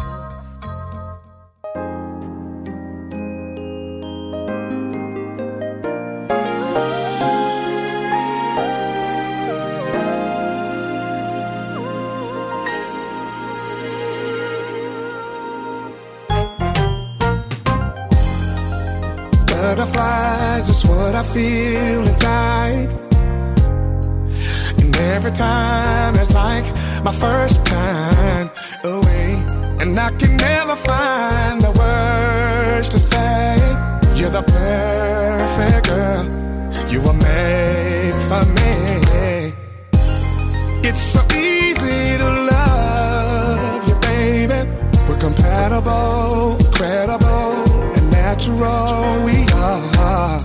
Butterflies 19.71 20.67
is 20.67 20.85
what 20.85 21.15
I 21.15 21.23
feel 21.23 22.05
inside. 22.05 22.89
And 24.79 24.93
every 24.97 25.31
time 25.31 26.15
it's 26.17 26.31
like 26.31 26.65
my 27.05 27.13
first 27.13 27.63
time 27.63 28.49
away. 28.83 29.41
And 29.79 29.97
I 29.97 30.11
can 30.19 30.35
never 30.35 30.75
find 30.75 31.61
the 31.61 31.71
words 31.71 32.89
to 32.89 32.99
say. 32.99 33.55
You're 34.17 34.35
the 34.39 34.43
perfect 34.43 35.87
girl. 35.87 36.25
You 36.91 36.99
were 37.03 37.19
made 37.31 38.15
for 38.27 38.43
me. 38.59 39.53
It's 40.83 41.01
so 41.01 41.21
easy 41.33 42.17
to 42.17 42.29
love 42.55 43.87
you, 43.87 43.95
baby. 44.01 44.69
We're 45.07 45.21
compatible, 45.21 46.57
credible, 46.73 47.27
and 47.29 47.30
natural. 48.31 49.25
We 49.25 49.37
are. 49.53 50.39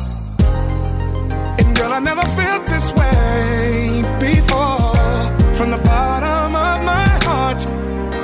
And 1.59 1.76
girl, 1.76 1.93
I 1.93 2.01
never 2.01 2.26
felt 2.39 2.66
this 2.66 2.93
way 3.01 4.03
before. 4.18 5.55
From 5.55 5.70
the 5.70 5.80
bottom 5.91 6.55
of 6.68 6.78
my 6.93 7.09
heart, 7.26 7.61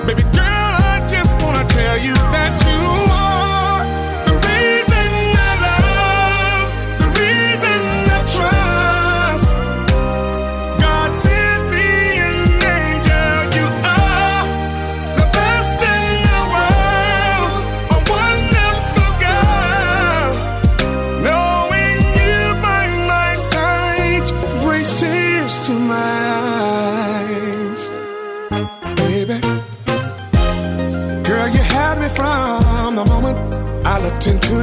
baby 0.06 0.24
girl, 0.40 0.72
I 0.92 1.06
just 1.14 1.32
wanna 1.42 1.64
tell 1.78 1.98
you 2.06 2.14
that 2.34 2.52
you 2.68 3.11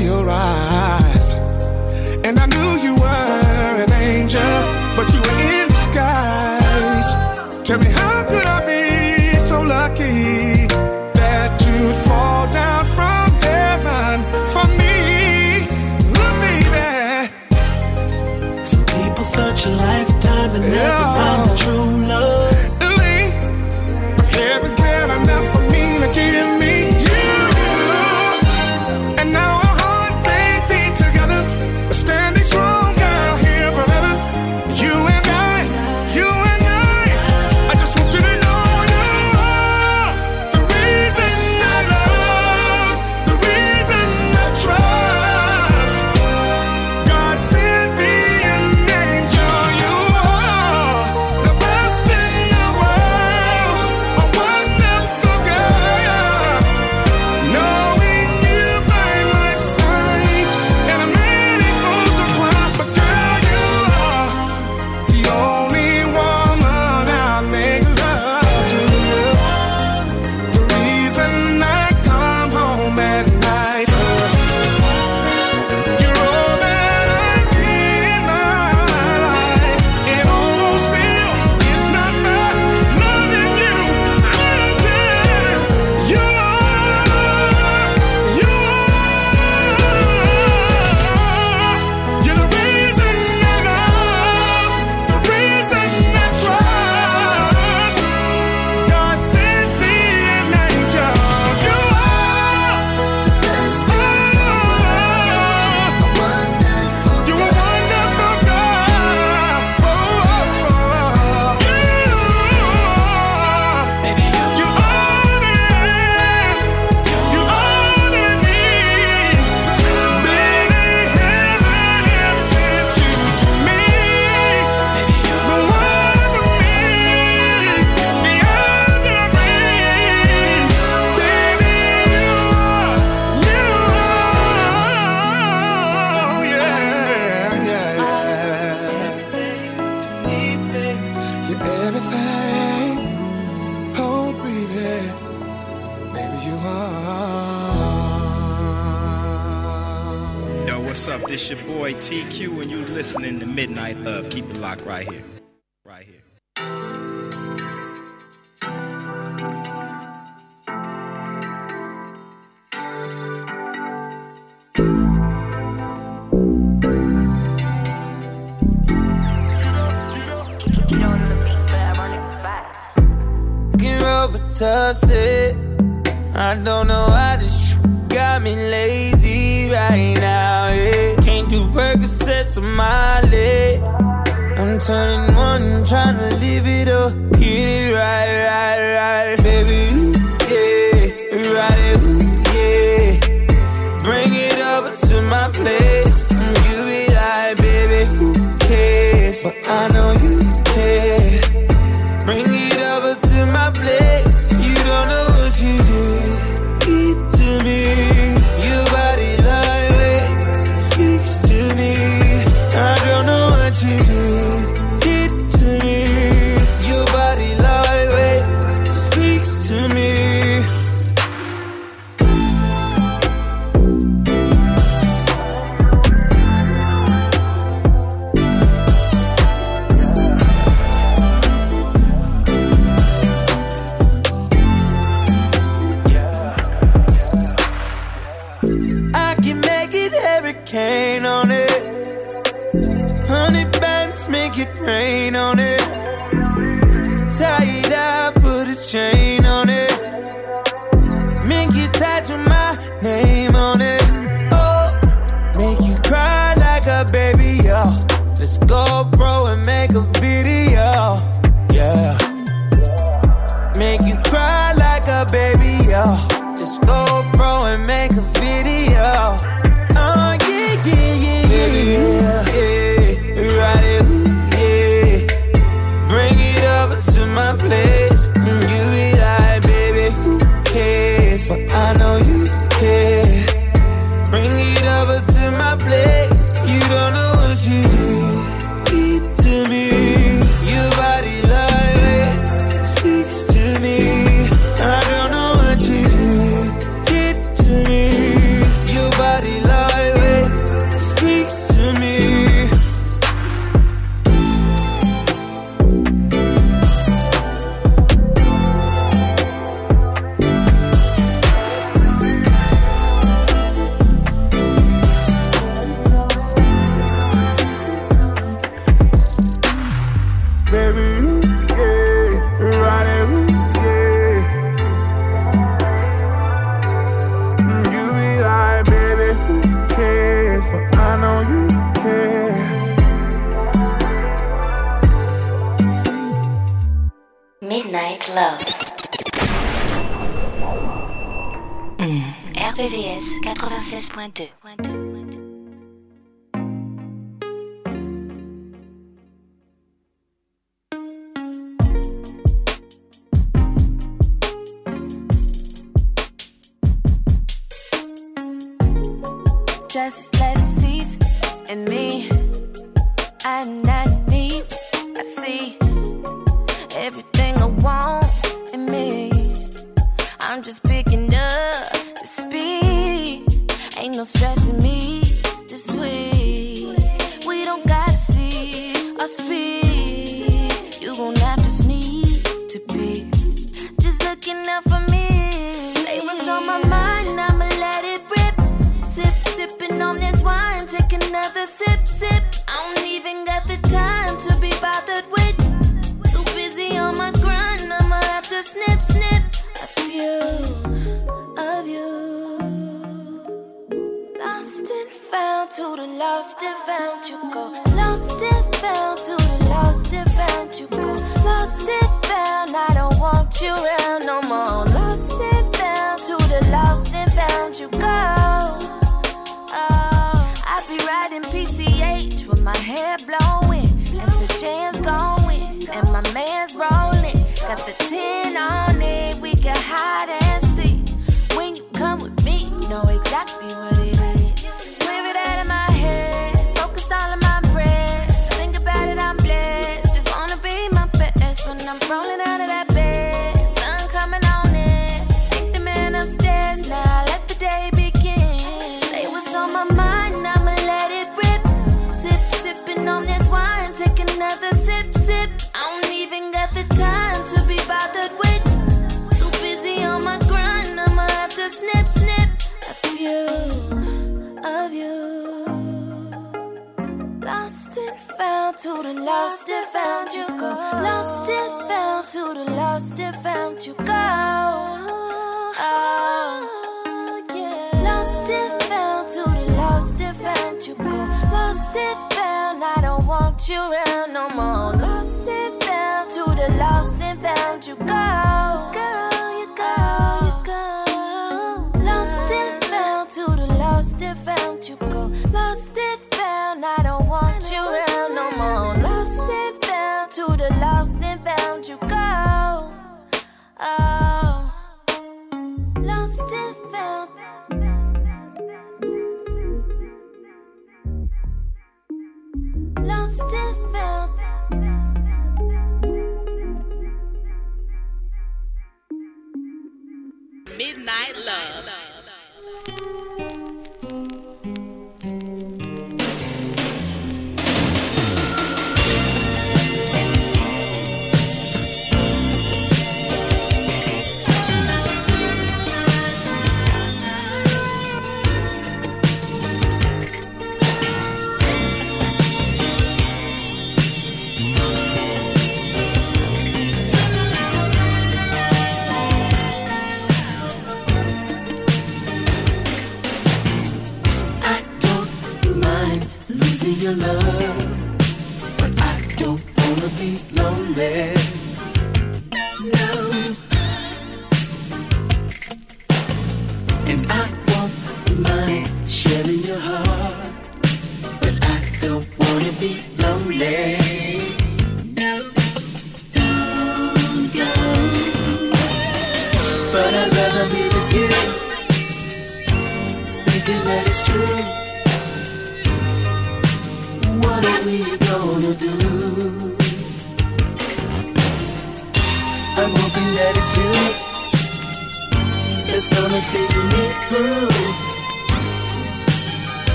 your 0.00 0.30
eyes. 0.30 0.67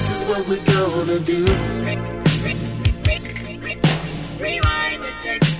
This 0.00 0.22
is 0.22 0.22
what 0.30 0.48
we're 0.48 0.64
gonna 0.64 1.18
do. 1.18 1.44
Rewind 4.40 5.02
the 5.02 5.12
text. 5.20 5.58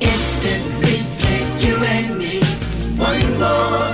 Instant 0.00 0.64
replay, 0.82 1.42
you 1.64 1.76
and 1.76 2.18
me. 2.18 2.40
One 2.98 3.38
more. 3.38 3.85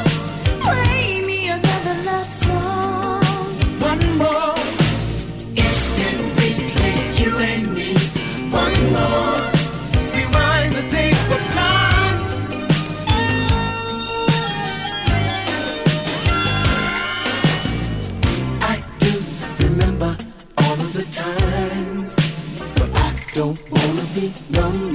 no 24.51 24.92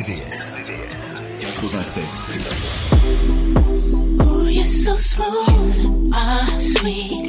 RVVS 0.00 0.54
96. 1.40 2.08
Ooh, 4.22 4.48
you're 4.48 4.64
so 4.64 4.96
smooth, 4.96 6.10
ah, 6.14 6.56
sweet. 6.58 7.19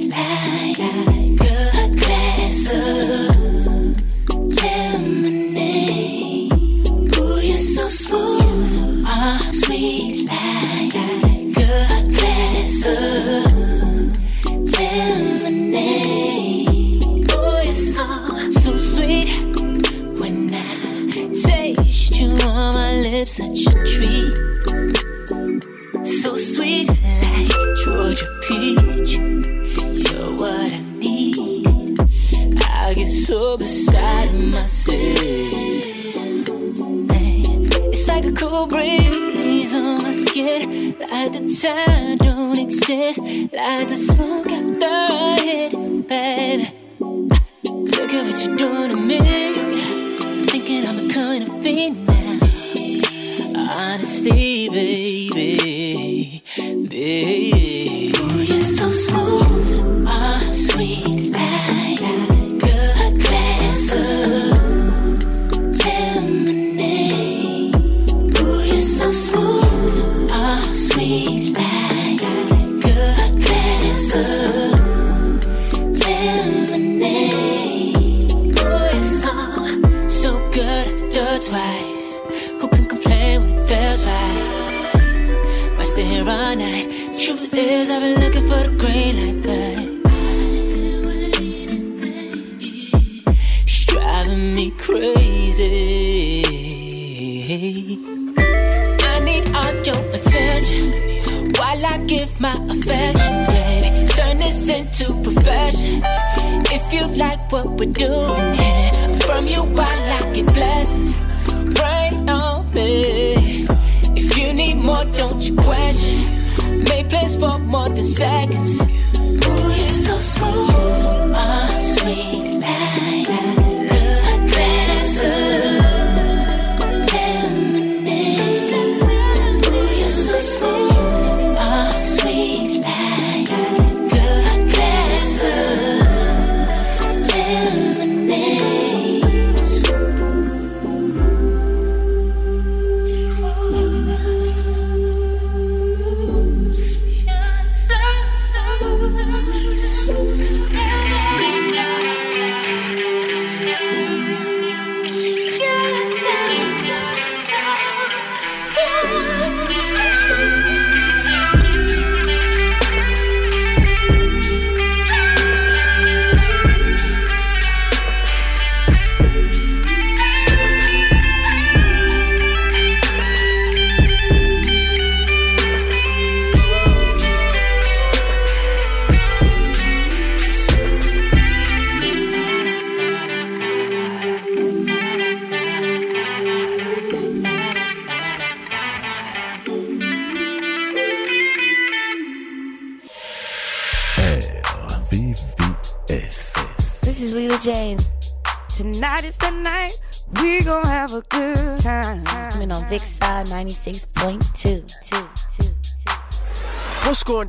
for 117.42 117.58
more 117.58 117.90
than 117.90 118.06
seconds. 118.06 119.01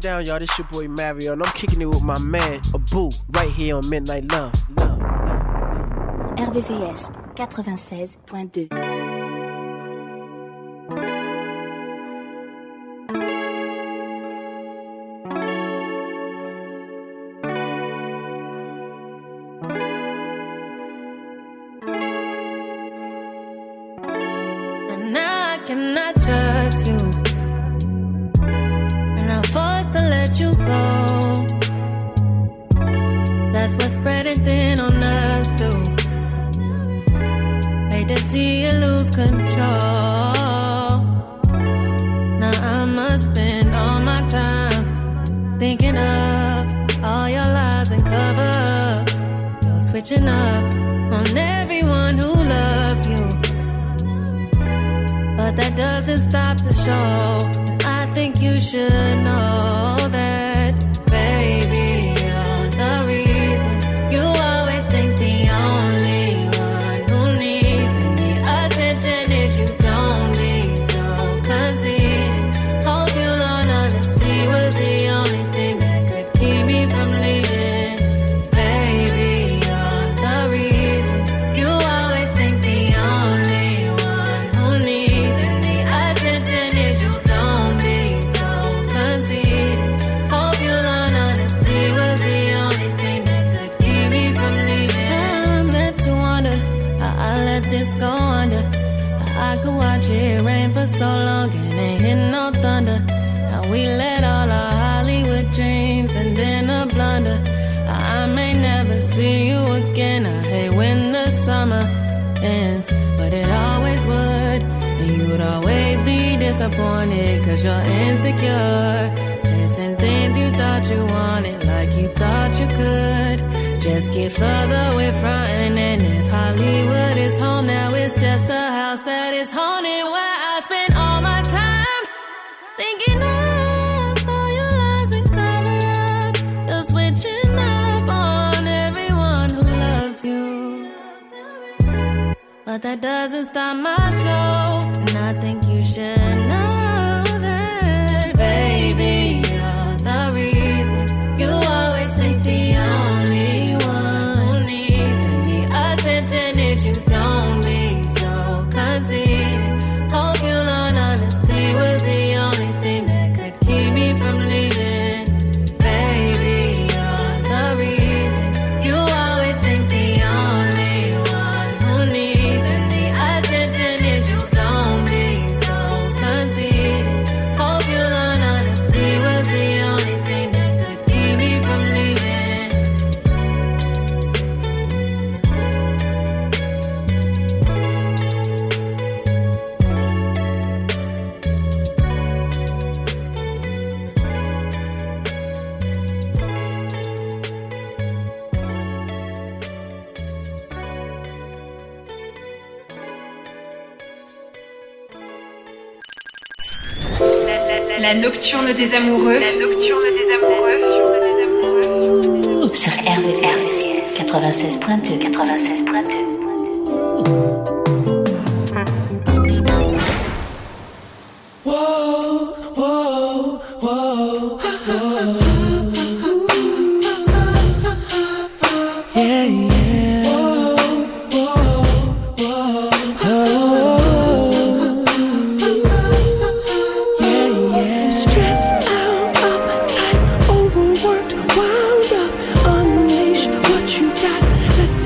down, 0.03 0.27
y'all. 0.27 0.39
This 0.39 0.59
your 0.59 0.67
boy 0.67 0.89
Mario, 0.89 1.33
and 1.33 1.43
I'm 1.43 1.53
kicking 1.53 1.81
it 1.81 1.87
with 1.87 2.03
my 2.03 2.19
man, 2.19 2.61
Abu, 2.75 3.11
right 3.31 3.51
here 3.51 3.77
on 3.77 3.89
Midnight 3.89 4.31
Love. 4.33 4.53
Love, 4.77 4.99
love, 4.99 5.27
love. 5.29 6.53
RVVS 6.53 7.35
96.2 7.37 8.82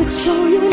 explore 0.07 0.49
your 0.49 0.66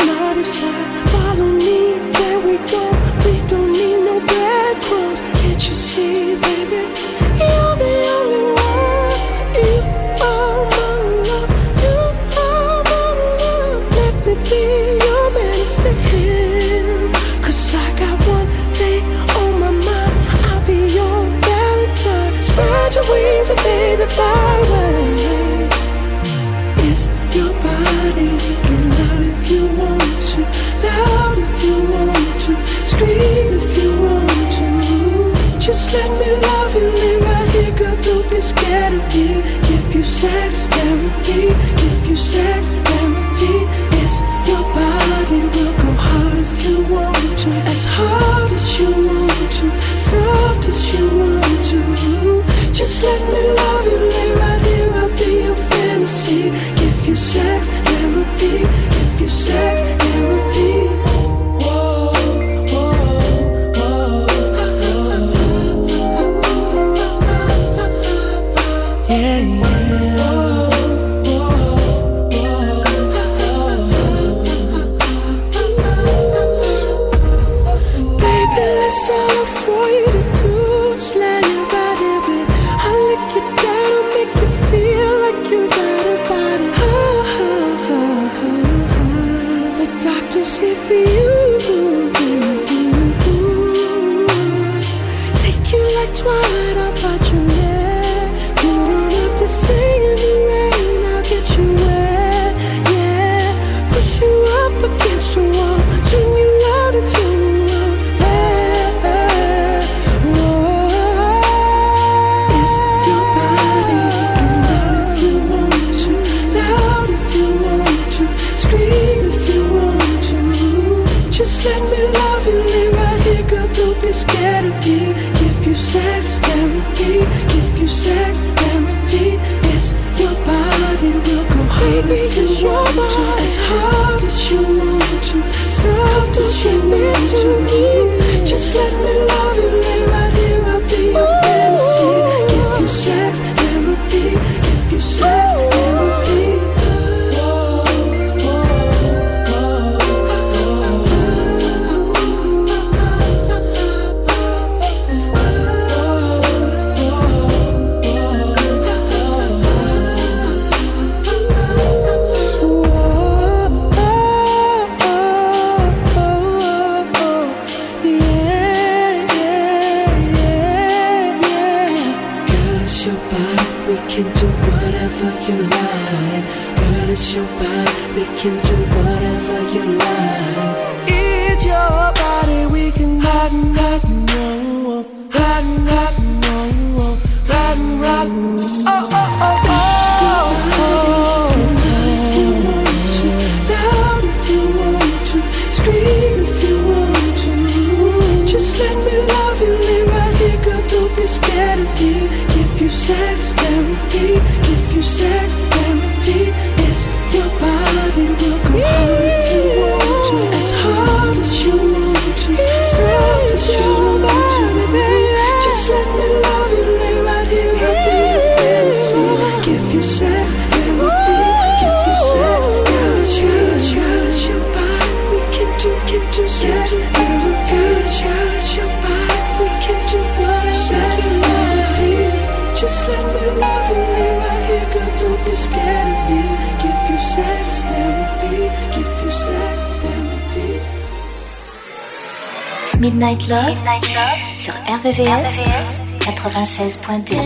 plenty. 247.04 247.43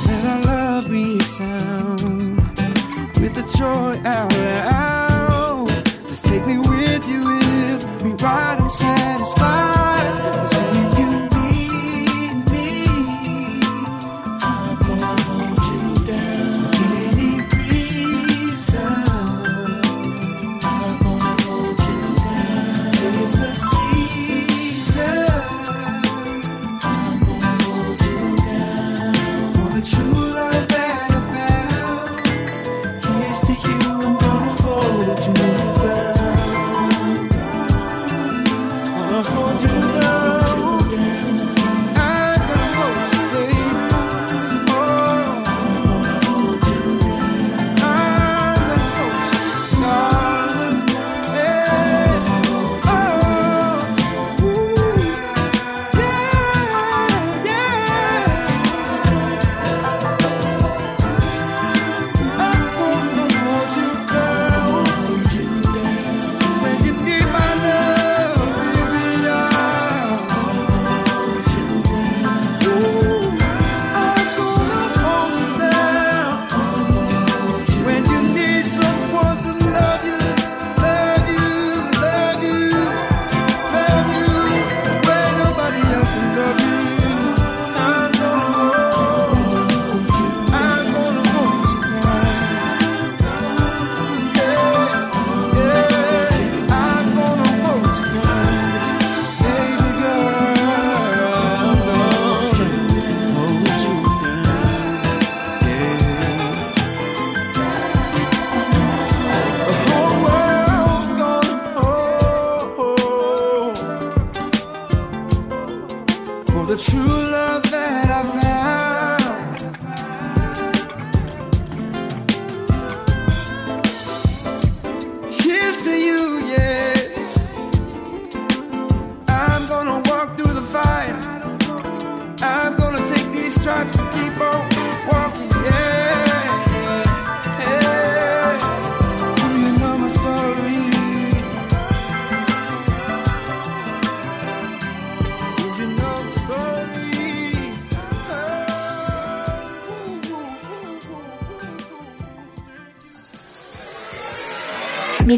Let 0.06 0.26
our 0.26 0.42
love 0.44 0.92
resound 0.92 2.38
with 3.20 3.34
the 3.34 3.46
joy 3.58 4.00
out 4.06 4.32
loud. 4.38 5.70
Just 6.08 6.26
take 6.26 6.46
me 6.46 6.60
with 6.60 6.77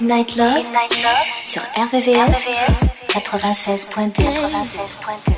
Midnight 0.10 0.38
Love, 0.38 0.66
sur 1.46 1.62
RVVS, 1.78 2.50
96.2. 3.10 4.24
96.2. 4.24 5.34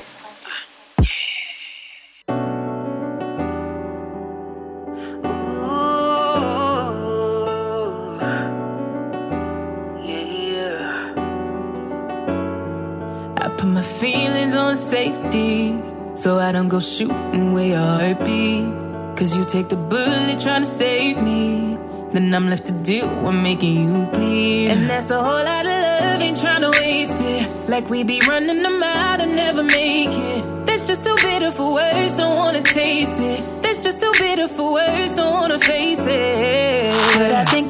I 13.37 13.49
put 13.57 13.67
my 13.67 13.81
feelings 13.81 14.55
on 14.55 14.77
safety 14.77 15.75
so 16.15 16.39
I 16.39 16.53
don't 16.53 16.69
go 16.69 16.79
shooting 16.79 17.51
where 17.51 17.67
your 17.67 17.77
heart 17.77 18.23
be. 18.23 18.71
Cause 19.17 19.35
you 19.35 19.43
take 19.43 19.67
the 19.67 19.75
bullet 19.75 20.39
trying 20.39 20.63
to 20.63 20.65
save 20.65 21.21
me. 21.21 21.80
Then 22.13 22.33
I'm 22.33 22.49
left 22.49 22.65
to 22.65 22.73
deal 22.73 23.07
with 23.23 23.35
making 23.35 23.73
you 23.73 24.05
bleed. 24.07 24.67
And 24.71 24.89
that's 24.89 25.09
a 25.11 25.23
whole 25.23 25.45
lot 25.45 25.65
of 25.65 25.71
love, 25.71 26.21
ain't 26.21 26.37
trying 26.41 26.61
to 26.61 26.69
waste 26.71 27.21
it. 27.21 27.69
Like 27.69 27.89
we 27.89 28.03
be 28.03 28.19
running 28.27 28.61
them 28.61 28.83
out 28.83 29.21
and 29.21 29.33
never 29.33 29.63
make 29.63 30.09
it. 30.09 30.65
That's 30.65 30.85
just 30.85 31.05
too 31.05 31.15
bitter 31.21 31.51
for 31.51 31.73
words, 31.73 32.17
don't 32.17 32.35
wanna 32.35 32.63
taste 32.63 33.19
it. 33.21 33.39
That's 33.61 33.81
just 33.81 34.01
too 34.01 34.11
bitter 34.19 34.49
for 34.49 34.73
words, 34.73 35.13
don't 35.13 35.33
wanna 35.33 35.57
face 35.57 36.01
it. 36.01 36.93
But 37.17 37.31
I 37.31 37.45
think 37.45 37.69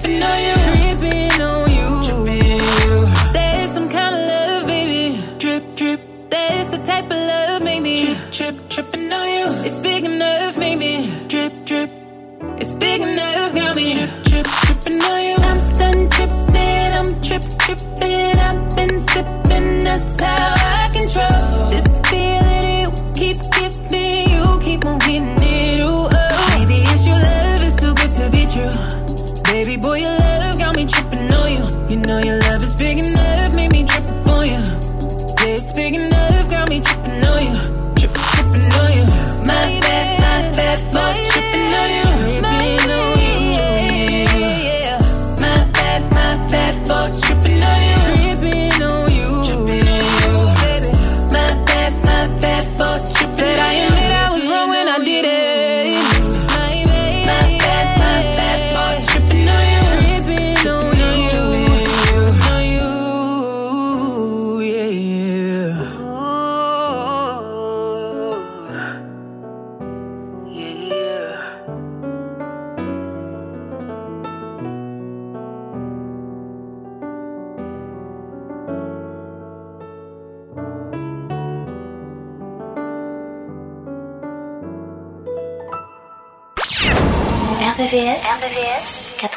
tripping 0.00 0.22
on 0.22 0.38
you. 0.38 0.57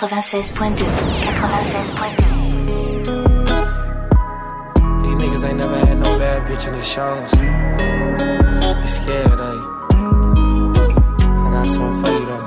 96.2. 0.01 0.81
96.2. 0.81 2.25
These 5.03 5.15
niggas 5.15 5.43
ain't 5.47 5.59
never 5.59 5.77
had 5.77 5.99
no 5.99 6.17
bad 6.17 6.47
bitch 6.49 6.67
in 6.67 6.73
the 6.73 6.81
shows. 6.81 7.29
They 7.31 8.87
scared, 8.87 9.39
eh? 9.39 9.59
I 11.23 11.49
got 11.53 11.67
something 11.67 12.01
for 12.01 12.09
you 12.09 12.25
though. 12.25 12.45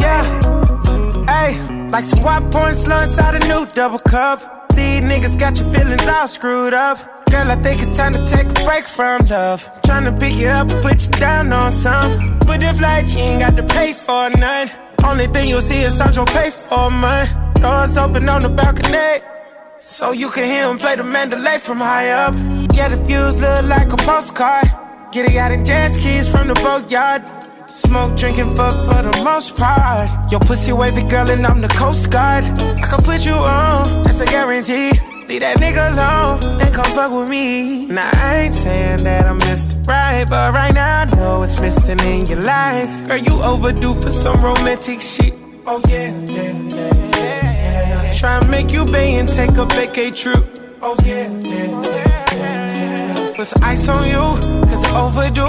Yeah. 0.00 0.24
Hey, 1.28 1.88
like 1.90 2.04
some 2.04 2.22
white 2.24 2.50
porn 2.50 2.74
slow 2.74 2.98
inside 2.98 3.36
a 3.40 3.46
new 3.46 3.66
double 3.66 4.00
cup. 4.00 4.68
These 4.70 5.02
niggas 5.02 5.38
got 5.38 5.60
your 5.60 5.70
feelings 5.72 6.08
all 6.08 6.26
screwed 6.26 6.74
up. 6.74 7.17
Girl, 7.30 7.50
I 7.50 7.56
think 7.56 7.82
it's 7.82 7.96
time 7.96 8.12
to 8.12 8.24
take 8.26 8.48
a 8.48 8.64
break 8.64 8.88
from 8.88 9.26
love. 9.26 9.70
Tryna 9.82 10.18
pick 10.18 10.34
you 10.34 10.48
up 10.48 10.70
and 10.72 10.82
put 10.82 11.02
you 11.02 11.10
down 11.20 11.52
on 11.52 11.70
some. 11.70 12.38
But 12.46 12.62
if 12.62 12.80
like 12.80 13.08
you 13.14 13.18
ain't 13.18 13.40
got 13.40 13.56
to 13.56 13.62
pay 13.62 13.92
for 13.92 14.30
none. 14.30 14.70
Only 15.04 15.26
thing 15.26 15.48
you'll 15.48 15.60
see 15.60 15.80
is 15.82 15.96
Sancho 15.96 16.24
pay 16.24 16.50
for 16.50 16.90
mine. 16.90 17.28
Doors 17.54 17.96
open 17.98 18.28
on 18.28 18.40
the 18.40 18.48
balcony. 18.48 19.22
So 19.78 20.12
you 20.12 20.30
can 20.30 20.44
hear 20.44 20.68
him 20.68 20.78
play 20.78 20.96
the 20.96 21.04
Mandalay 21.04 21.58
from 21.58 21.78
high 21.78 22.10
up. 22.10 22.34
Yeah, 22.74 22.88
the 22.88 22.96
views 22.96 23.40
look 23.40 23.62
like 23.64 23.92
a 23.92 23.96
postcard. 23.96 24.66
Get 25.12 25.30
it 25.30 25.36
out 25.36 25.52
in 25.52 25.64
jazz 25.64 25.96
keys 25.96 26.28
from 26.28 26.48
the 26.48 26.54
boatyard. 26.54 27.22
Smoke, 27.66 28.16
drinking, 28.16 28.54
fuck 28.56 28.72
for 28.72 29.02
the 29.02 29.22
most 29.22 29.54
part. 29.54 30.32
Your 30.32 30.40
pussy 30.40 30.72
wavy 30.72 31.02
girl 31.02 31.30
and 31.30 31.46
I'm 31.46 31.60
the 31.60 31.68
coast 31.68 32.10
guard. 32.10 32.44
I 32.58 32.80
can 32.80 33.00
put 33.04 33.24
you 33.26 33.34
on, 33.34 34.04
that's 34.04 34.20
a 34.20 34.26
guarantee. 34.26 34.92
Leave 35.28 35.40
that 35.40 35.58
nigga 35.58 35.92
alone 35.92 36.60
and 36.60 36.74
come 36.74 36.86
fuck 36.94 37.12
with 37.12 37.28
me. 37.28 37.86
Now 37.86 38.10
I 38.14 38.36
ain't 38.44 38.54
saying 38.54 38.98
that 39.04 39.26
I'm 39.26 39.38
Mr. 39.40 39.86
Right, 39.86 40.24
but 40.28 40.54
right 40.54 40.72
now 40.72 41.00
I 41.00 41.04
know 41.04 41.42
it's 41.42 41.60
missing 41.60 42.00
in 42.00 42.26
your 42.26 42.40
life. 42.40 42.90
Girl, 43.06 43.18
you 43.18 43.42
overdue 43.42 43.94
for 43.94 44.10
some 44.10 44.40
romantic 44.42 45.02
shit. 45.02 45.34
Oh 45.66 45.82
yeah, 45.88 46.08
yeah, 46.24 46.42
yeah, 46.68 46.94
yeah. 47.16 48.02
yeah. 48.02 48.12
Try 48.14 48.38
and 48.38 48.50
make 48.50 48.70
you 48.70 48.84
pay 48.86 49.16
and 49.16 49.28
take 49.28 49.50
a 49.50 49.66
vacay 49.66 50.14
trip. 50.16 50.44
Oh 50.80 50.96
yeah, 51.04 51.28
yeah, 51.40 51.82
yeah, 51.82 52.34
yeah. 52.34 53.32
Put 53.36 53.46
some 53.48 53.62
ice 53.62 53.86
on 53.88 54.08
you, 54.08 54.24
cause 54.66 54.82
it's 54.82 54.92
overdue. 54.92 55.44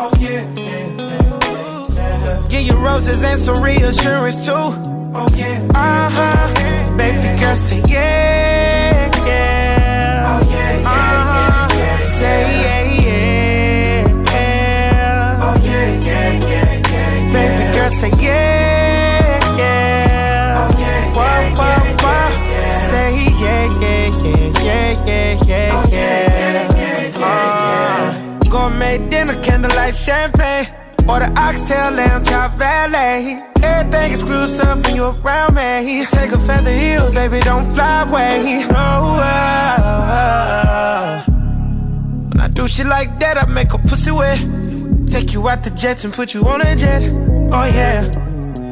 Oh 0.00 0.10
yeah, 0.18 0.54
yeah, 0.56 0.96
yeah, 1.00 1.86
yeah. 1.92 2.46
Give 2.48 2.62
you 2.62 2.76
roses 2.78 3.22
and 3.22 3.38
some 3.38 3.62
reassurance 3.62 4.46
too. 4.46 4.52
Oh 4.54 5.28
yeah, 5.34 5.68
uh 5.74 6.08
huh. 6.10 6.96
Baby 6.96 7.38
girl, 7.40 7.54
say 7.54 7.82
yeah, 7.88 8.97
yeah. 9.28 10.30
Oh 10.30 10.40
yeah, 10.52 10.72
yeah, 10.88 11.16
yeah, 11.32 11.78
yeah. 11.78 12.00
Say 12.16 12.40
yeah, 12.64 12.82
yeah, 13.06 14.32
yeah. 14.32 15.44
Oh 15.44 15.54
yeah, 15.68 15.88
yeah, 16.06 16.30
yeah, 16.50 16.92
yeah. 16.92 17.32
Baby 17.34 17.64
girl, 17.76 17.90
say 17.90 18.10
yeah, 18.20 19.56
yeah. 19.60 20.68
Oh 20.68 20.72
yeah, 20.82 21.00
yeah, 21.16 21.42
yeah, 21.42 21.96
yeah, 22.08 22.50
yeah. 22.50 22.68
Say 22.88 23.12
yeah, 23.42 23.64
yeah, 23.82 24.06
yeah, 24.24 24.56
yeah, 24.66 24.86
yeah, 25.06 25.76
yeah, 25.88 26.16
yeah. 26.76 27.28
Uh, 27.28 28.48
gourmet 28.48 28.96
dinner, 29.10 29.36
candlelight 29.42 29.94
champagne. 29.94 30.66
Order 31.08 31.32
oxtail, 31.36 31.90
lamb 31.92 32.22
chop, 32.22 32.54
valet. 32.58 33.42
Everything 33.62 34.10
exclusive 34.10 34.84
when 34.84 34.94
you 34.94 35.04
around 35.04 35.54
me. 35.54 36.04
Take 36.04 36.32
a 36.32 36.38
feather 36.38 36.70
heels, 36.70 37.14
baby, 37.14 37.40
don't 37.40 37.72
fly 37.74 38.02
away. 38.02 38.66
No, 38.68 39.16
when 42.28 42.40
I 42.40 42.48
do 42.52 42.68
shit 42.68 42.86
like 42.86 43.18
that, 43.20 43.38
I 43.38 43.46
make 43.46 43.72
a 43.72 43.78
pussy 43.78 44.10
wet. 44.10 44.38
Take 45.08 45.32
you 45.32 45.48
out 45.48 45.64
the 45.64 45.70
jets 45.70 46.04
and 46.04 46.12
put 46.12 46.34
you 46.34 46.46
on 46.46 46.60
a 46.60 46.76
jet. 46.76 47.02
Oh 47.50 47.64
yeah. 47.64 48.27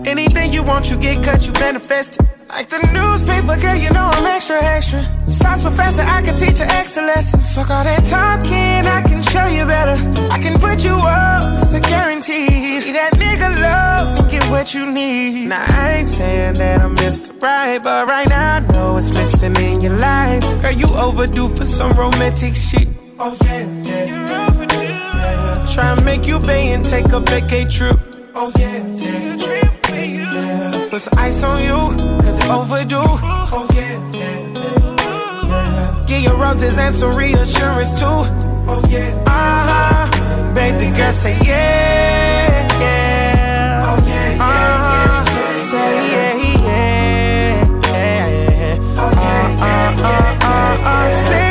Anything 0.06 0.52
you 0.52 0.62
want, 0.62 0.88
you 0.88 0.96
get 0.96 1.24
cut, 1.24 1.44
you 1.46 1.52
manifest 1.54 2.20
it. 2.20 2.26
Like 2.48 2.68
the 2.68 2.78
newspaper, 2.92 3.60
girl, 3.60 3.74
you 3.74 3.90
know 3.90 4.08
I'm 4.14 4.24
extra, 4.24 4.62
extra. 4.62 5.00
Science 5.28 5.62
professor, 5.62 6.02
I 6.02 6.22
can 6.22 6.36
teach 6.36 6.60
you 6.60 6.66
excellence. 6.66 7.32
Fuck 7.52 7.70
all 7.70 7.82
that 7.82 8.04
talking, 8.04 8.86
I 8.86 9.02
can 9.02 9.20
show 9.24 9.46
you 9.46 9.66
better. 9.66 9.98
I 10.30 10.38
can 10.38 10.60
put 10.60 10.84
you 10.84 10.94
up, 10.94 11.60
it's 11.60 11.72
a 11.72 11.80
guarantee. 11.80 12.46
Need 12.46 12.94
that 12.94 13.14
nigga 13.14 13.60
love 13.60 14.20
and 14.20 14.30
get 14.30 14.44
what 14.48 14.72
you 14.74 14.88
need. 14.88 15.48
Now, 15.48 15.64
I 15.66 15.94
ain't 15.98 16.08
saying 16.08 16.54
that 16.54 16.82
I'm 16.82 16.96
Mr. 16.96 17.42
Right, 17.42 17.82
but 17.82 18.06
right 18.06 18.28
now 18.28 18.56
I 18.56 18.60
know 18.60 18.96
it's 18.98 19.12
missing 19.12 19.56
in 19.56 19.80
your 19.80 19.98
life. 19.98 20.40
Girl, 20.62 20.70
you 20.70 20.86
overdue 20.94 21.48
for 21.48 21.64
some 21.64 21.92
romantic 21.94 22.54
shit. 22.54 22.86
Oh, 23.18 23.36
yeah, 23.42 23.82
yeah. 23.82 24.04
You're 24.04 24.50
overdue. 24.50 24.82
Yeah. 24.82 25.66
Try 25.74 25.92
and 25.94 26.04
make 26.04 26.28
you 26.28 26.38
pay 26.38 26.72
and 26.74 26.84
take 26.84 27.06
a 27.06 27.20
vacay 27.20 27.68
trip. 27.68 27.98
Oh, 28.36 28.52
yeah, 28.56 28.86
yeah. 28.98 29.75
Yeah. 30.36 30.88
Put 30.90 31.00
some 31.00 31.14
ice 31.18 31.42
on 31.42 31.62
you, 31.62 31.80
cause 32.22 32.36
it's 32.38 32.48
overdue. 32.48 32.96
Oh, 33.00 33.66
yeah, 33.74 34.10
yeah, 34.12 34.52
yeah. 35.48 36.04
Give 36.06 36.20
you 36.22 36.34
roses 36.36 36.76
and 36.78 36.94
some 36.94 37.12
reassurance 37.12 37.92
too. 37.98 38.06
Oh, 38.06 38.82
yeah. 38.90 39.24
Uh 39.26 39.68
huh. 39.68 40.54
Baby 40.54 40.96
girl, 40.96 41.12
say 41.12 41.36
yeah, 41.44 42.68
yeah. 42.80 43.86
Oh, 43.88 43.96
yeah, 44.06 44.34
yeah, 44.36 44.44
uh-huh. 44.44 45.24
yeah, 45.26 45.40
yeah. 45.40 45.50
Say 45.68 45.90
yeah, 46.12 46.32
yeah, 46.66 47.64
yeah. 47.92 49.00
Oh, 49.02 49.10
yeah, 49.14 49.46
yeah, 49.62 50.00
yeah, 50.00 50.42
yeah, 50.42 51.08
yeah. 51.08 51.28
Say 51.28 51.45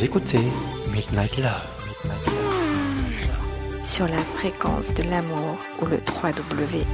Vous 0.00 0.06
écoutez 0.06 0.40
Midnight 0.94 1.36
Love. 1.36 1.68
Sur 3.84 4.08
la 4.08 4.16
fréquence 4.16 4.94
de 4.94 5.02
l'amour 5.02 5.58
ou 5.82 5.84
le 5.84 5.98
www.rdvs.fr. 5.98 6.84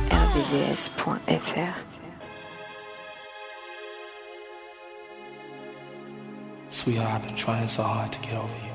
Sweetheart, 6.68 7.14
I've 7.14 7.22
been 7.24 7.36
trying 7.36 7.68
so 7.68 7.84
hard 7.84 8.10
to 8.10 8.18
get 8.22 8.34
over 8.34 8.58
you. 8.64 8.72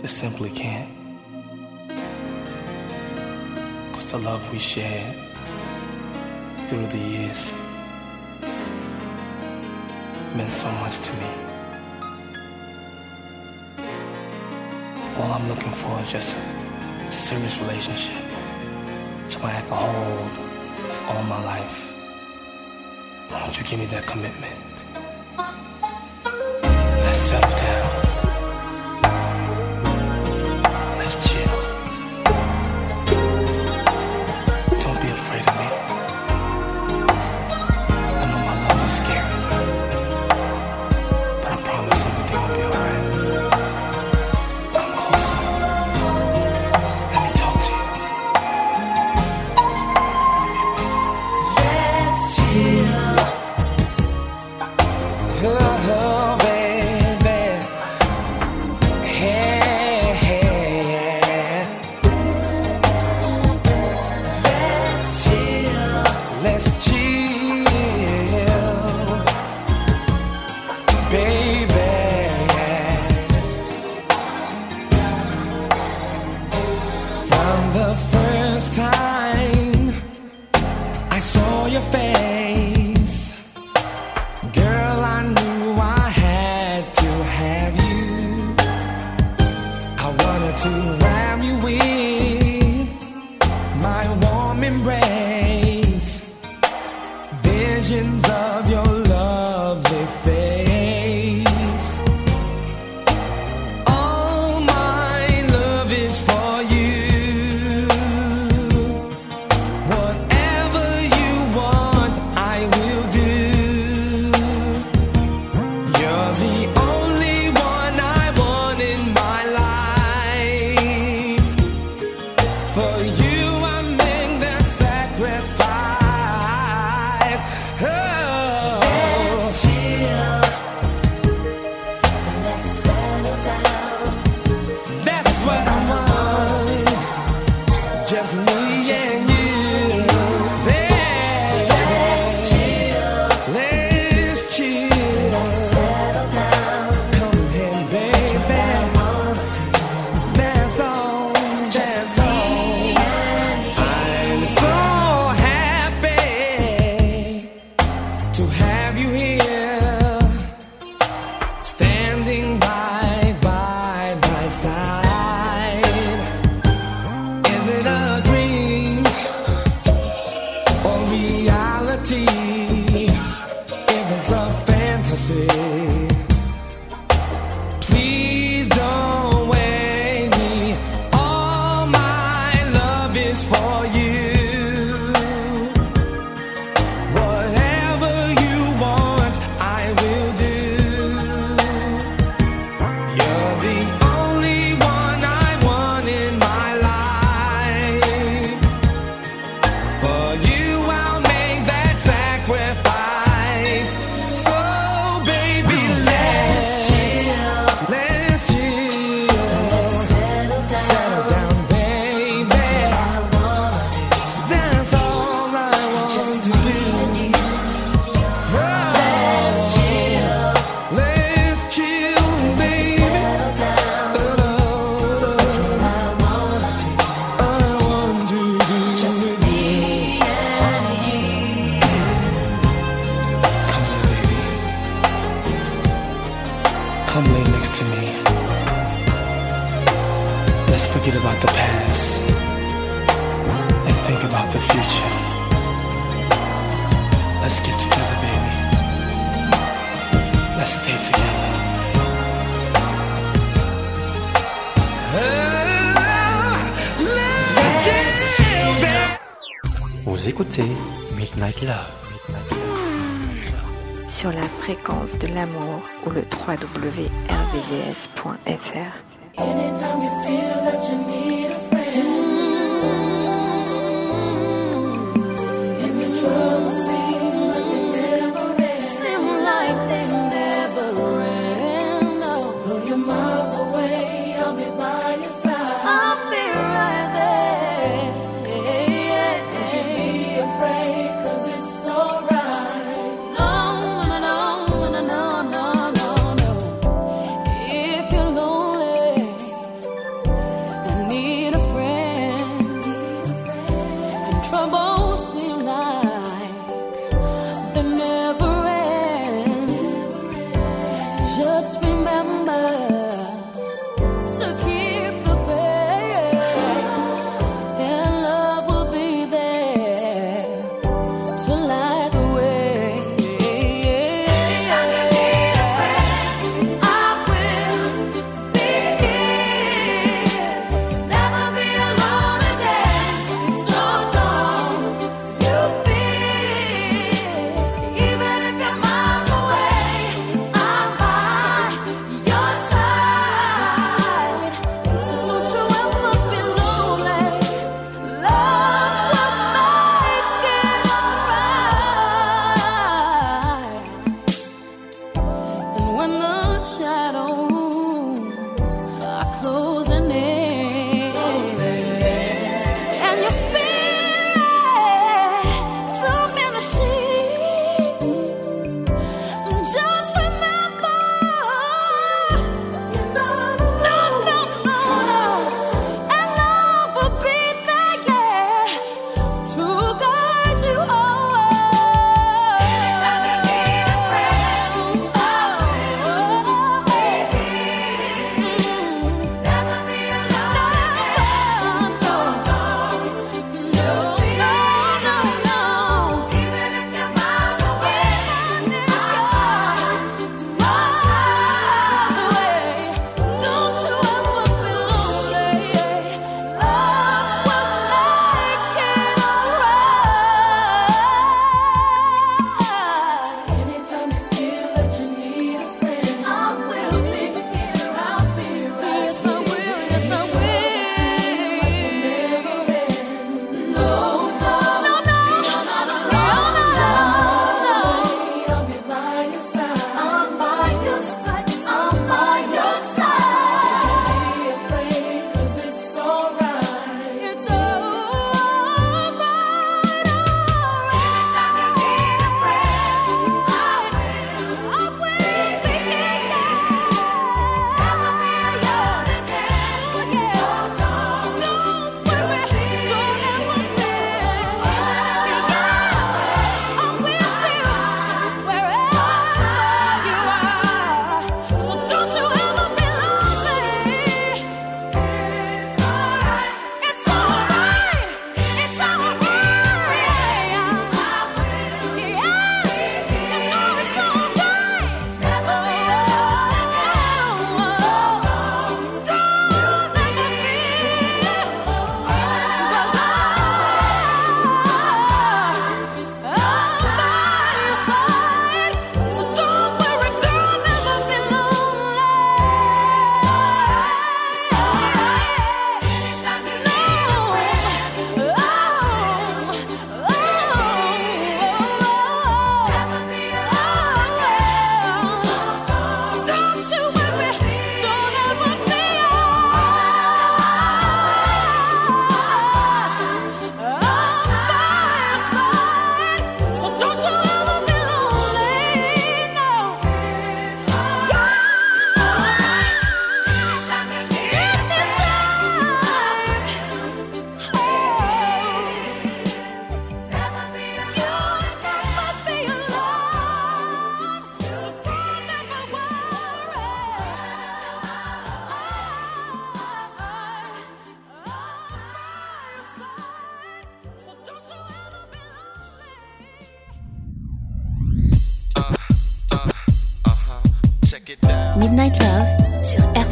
Just 0.00 0.18
simply 0.18 0.50
can't. 0.50 0.88
Cause 3.94 4.12
the 4.12 4.18
love 4.18 4.48
we 4.52 4.60
shared 4.60 5.16
through 6.68 6.86
the 6.86 6.98
years 6.98 7.52
meant 10.34 10.50
so 10.50 10.70
much 10.72 10.98
to 11.00 11.12
me. 11.14 11.26
All 15.18 15.32
I'm 15.32 15.48
looking 15.48 15.72
for 15.72 16.00
is 16.00 16.12
just 16.12 16.36
a 16.36 17.12
serious 17.12 17.58
relationship. 17.60 18.22
Somebody 19.28 19.56
I 19.56 19.60
can 19.62 19.70
hold 19.70 20.32
all 21.08 21.22
my 21.24 21.44
life. 21.44 21.90
Why 23.28 23.40
don't 23.40 23.58
you 23.58 23.64
give 23.64 23.78
me 23.78 23.86
that 23.86 24.06
commitment? 24.06 24.59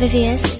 Sur 0.08 0.57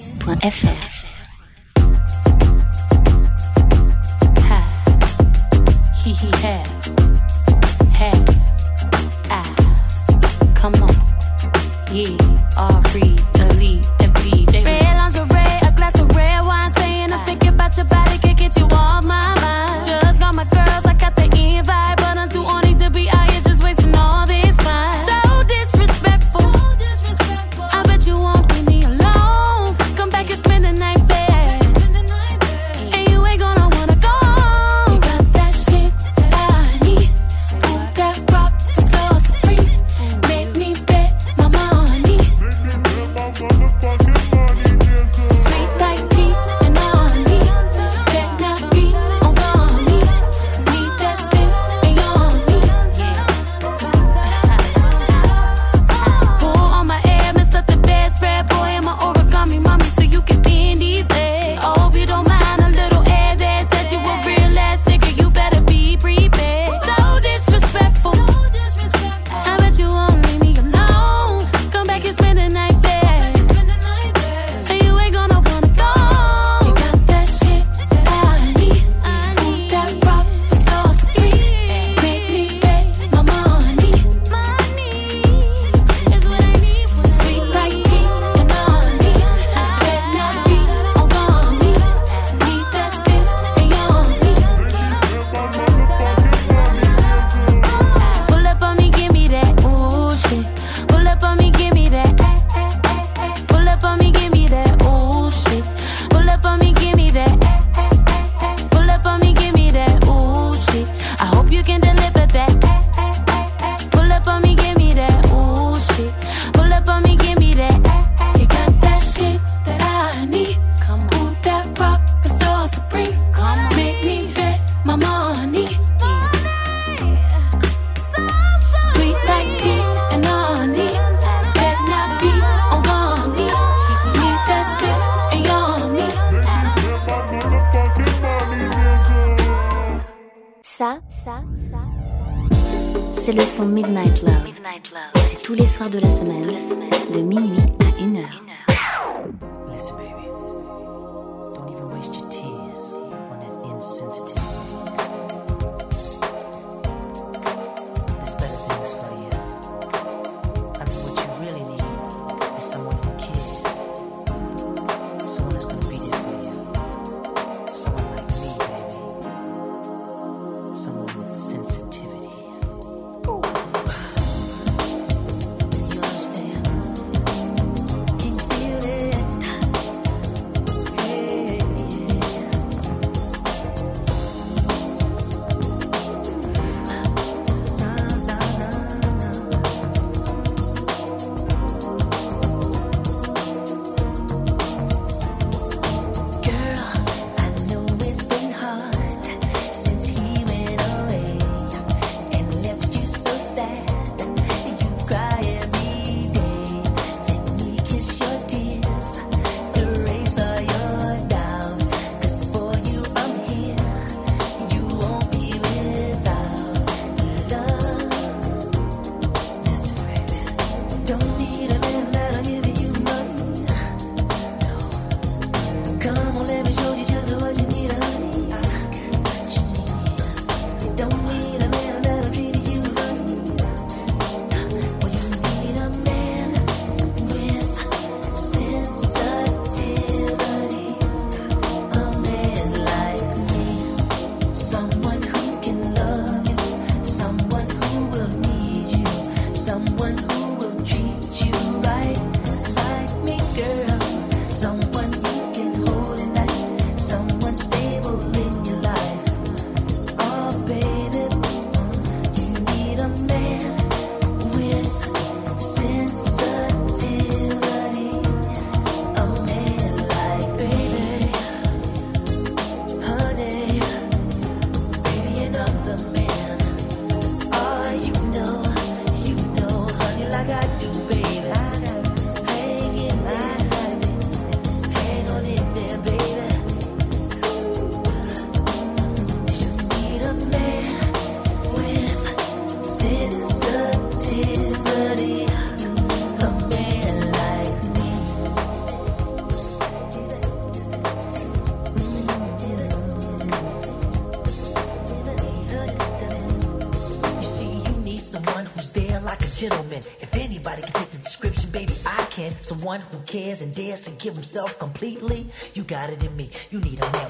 cares 313.29 313.61
and 313.61 313.75
dares 313.75 314.01
to 314.01 314.11
give 314.11 314.33
himself 314.33 314.79
completely. 314.79 315.45
You 315.75 315.83
got 315.83 316.09
it 316.09 316.23
in 316.23 316.35
me. 316.35 316.49
You 316.71 316.79
need 316.79 316.99
a 316.99 317.11
man 317.11 317.28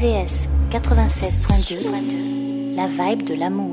CVS 0.00 0.48
96.2, 0.70 2.74
la 2.74 2.86
vibe 2.86 3.24
de 3.24 3.34
l'amour. 3.34 3.69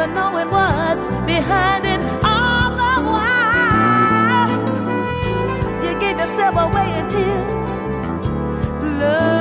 never 0.00 0.14
knowing 0.14 0.50
what's 0.50 1.06
behind 1.26 1.84
it 1.84 2.00
all 2.24 2.70
the 2.70 3.02
while. 3.10 4.50
You 5.84 5.92
give 6.00 6.18
yourself 6.18 6.56
away 6.56 7.00
until 7.00 7.44
love. 8.98 9.39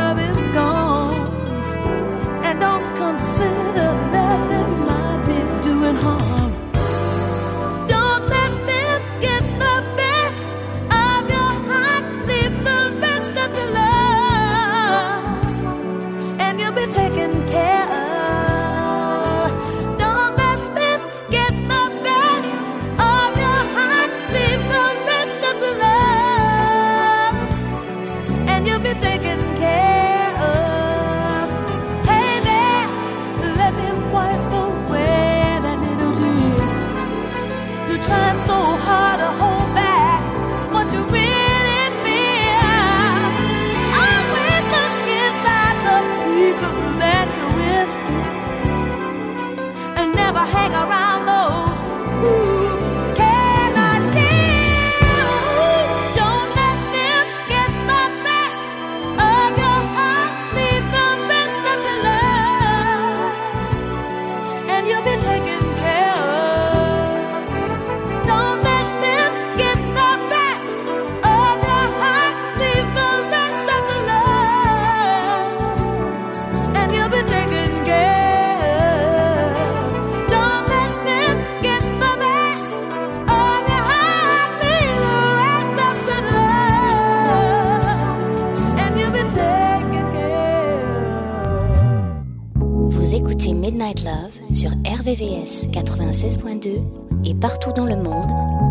RVVS 95.09 95.65
96.2 95.71 96.85
et 97.25 97.33
partout 97.33 97.71
dans 97.71 97.85
le 97.85 97.95
monde 97.95 98.29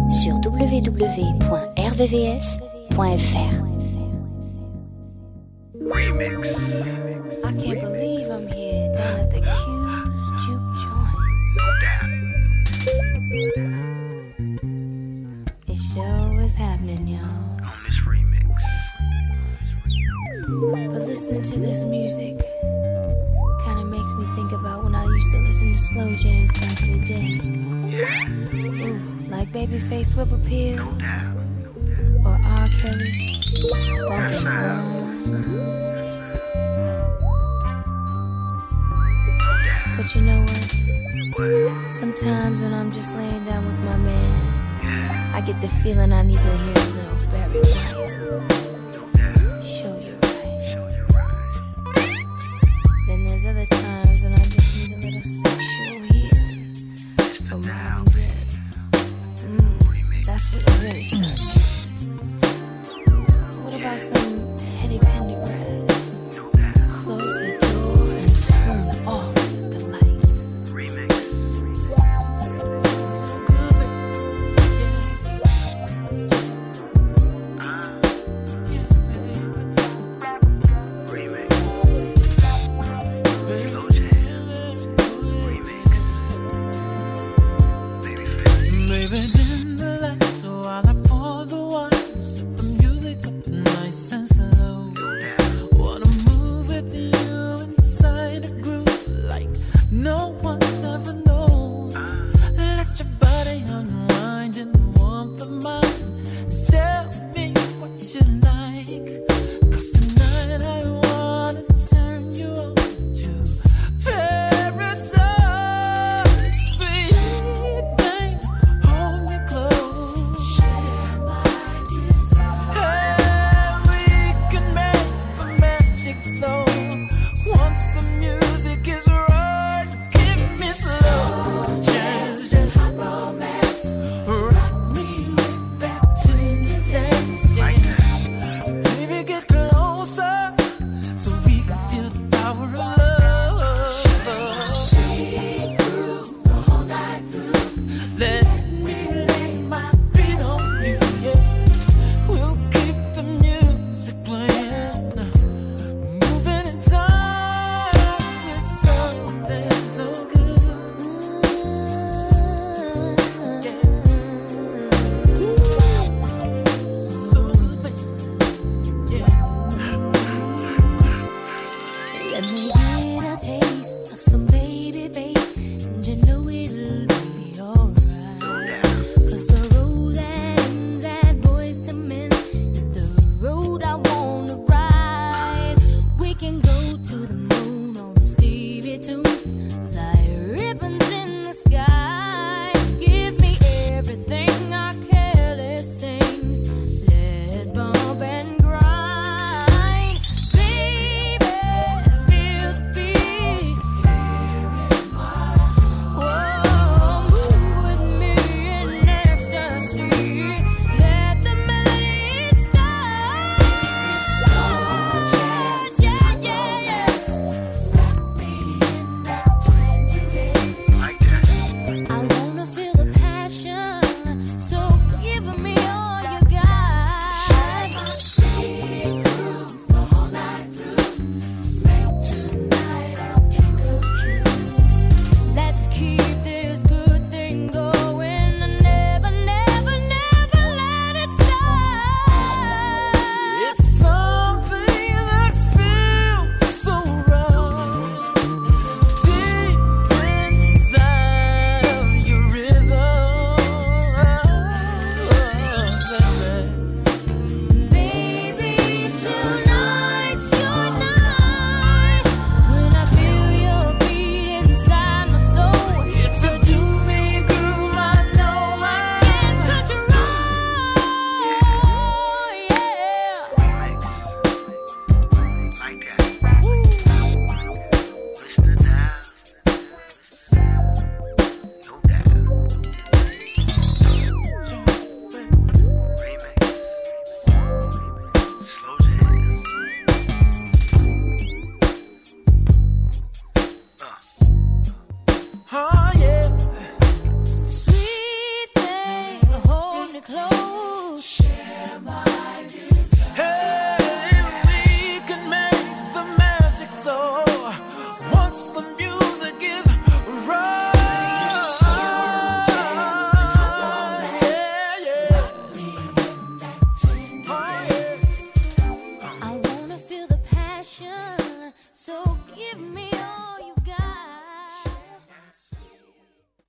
sur 0.08 0.34
www.rvvs.fr. 0.34 0.98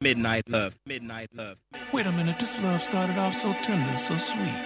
midnight 0.10 0.49
love, 0.49 0.76
midnight 0.88 1.30
love. 1.36 1.57
Wait 1.94 2.07
a 2.07 2.11
minute, 2.11 2.40
this 2.40 2.60
love 2.64 2.81
started 2.81 3.15
off 3.19 3.36
so 3.36 3.53
tender, 3.61 3.95
so 3.95 4.18
sweet. 4.18 4.64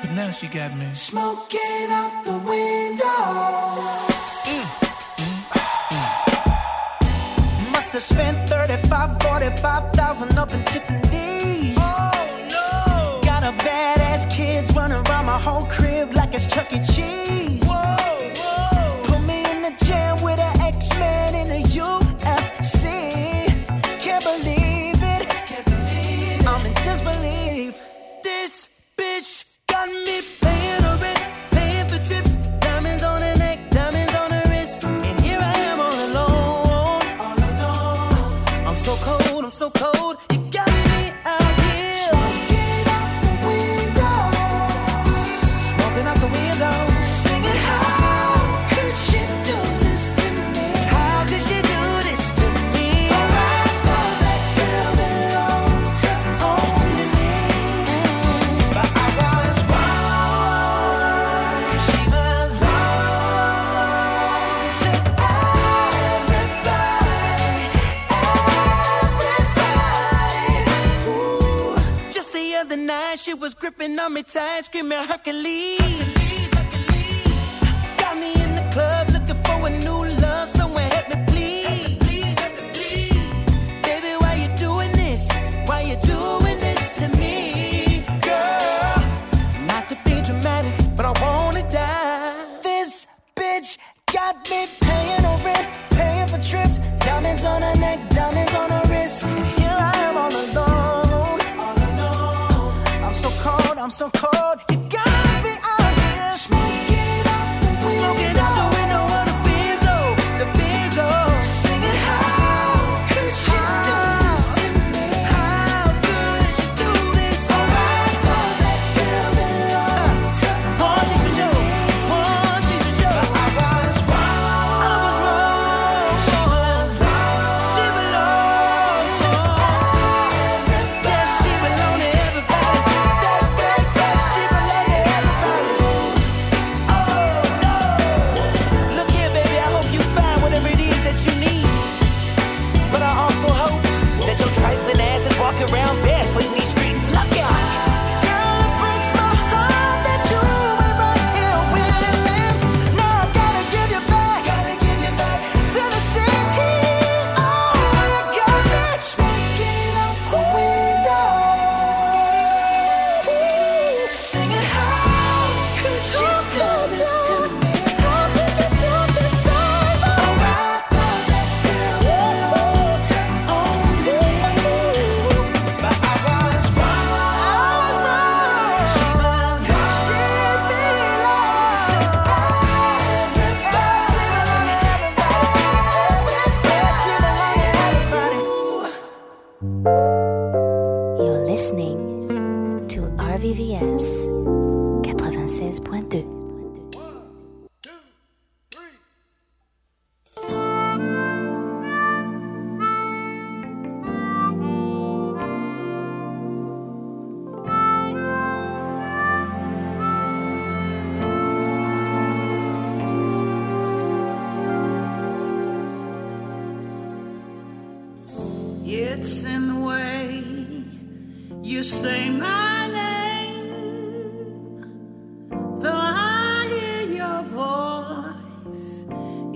But 0.00 0.12
now 0.12 0.30
she 0.30 0.46
got 0.46 0.76
me 0.78 0.94
smoking 0.94 1.88
out 1.90 2.22
the 2.24 2.38
window. 2.52 3.18
Mm, 4.46 4.66
mm, 5.18 5.40
mm. 7.00 7.72
must 7.72 7.92
have 7.92 8.04
spent 8.04 8.48
35, 8.48 9.20
45,000 9.20 10.38
up 10.38 10.52
in 10.52 10.64
Tiffany's. 10.64 11.76
Oh 11.80 12.46
no! 12.54 13.20
Got 13.24 13.42
a 13.42 13.52
badass 13.64 14.30
kids 14.30 14.72
running 14.76 14.98
around 15.08 15.26
my 15.26 15.40
whole 15.40 15.66
crib 15.66 16.14
like 16.14 16.34
it's 16.34 16.46
Chuck 16.46 16.72
E. 16.72 16.78
Cheese. 16.78 17.67
ice 74.58 74.68
cream 74.68 74.90
and 74.90 75.08
her 75.08 75.17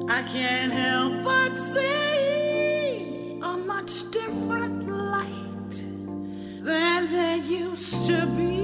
I 0.09 0.23
can't 0.31 0.71
help 0.71 1.23
but 1.25 1.57
see 1.57 3.37
a 3.43 3.57
much 3.57 4.09
different 4.09 4.87
light 4.87 5.75
than 6.63 7.11
there 7.11 7.35
used 7.35 8.05
to 8.07 8.25
be. 8.27 8.56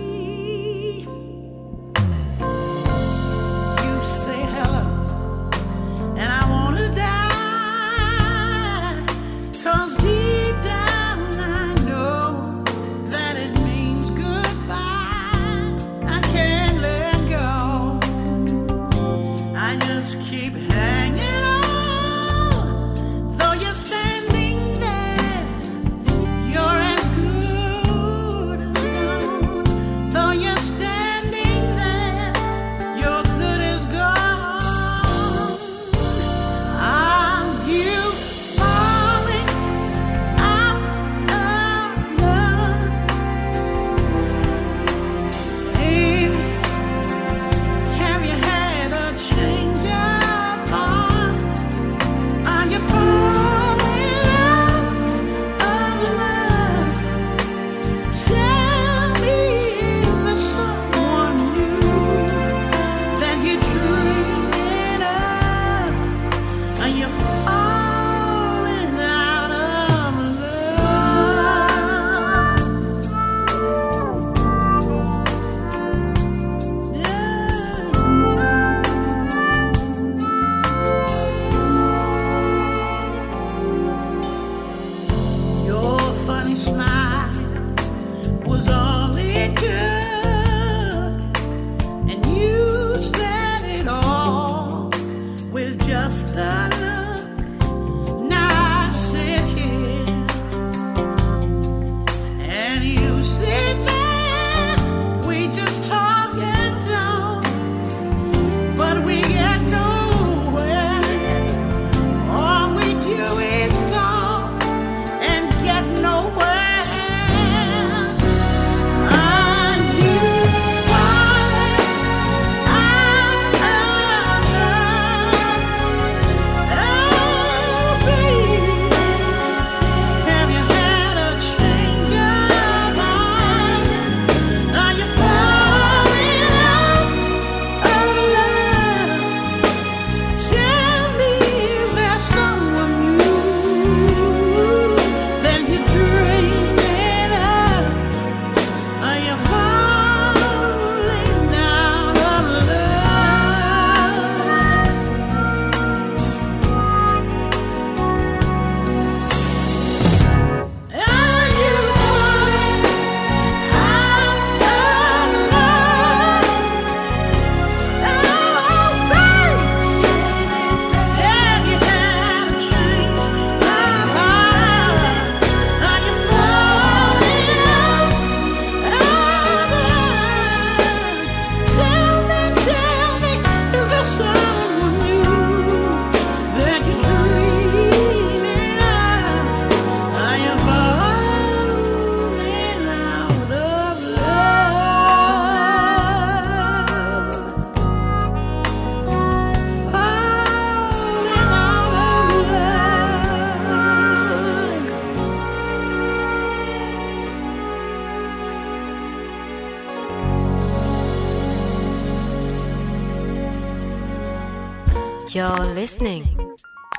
listening 215.84 216.24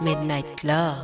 Midnight 0.03 0.59
Club. 0.59 1.04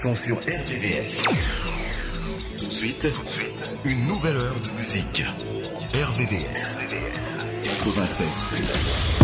sur 0.00 0.36
RVVS. 0.36 1.24
Tout 2.58 2.66
de 2.66 2.72
suite, 2.72 3.06
une 3.84 4.06
nouvelle 4.06 4.36
heure 4.36 4.58
de 4.58 4.78
musique. 4.78 5.22
RVVS. 5.92 6.78
96. 7.84 9.19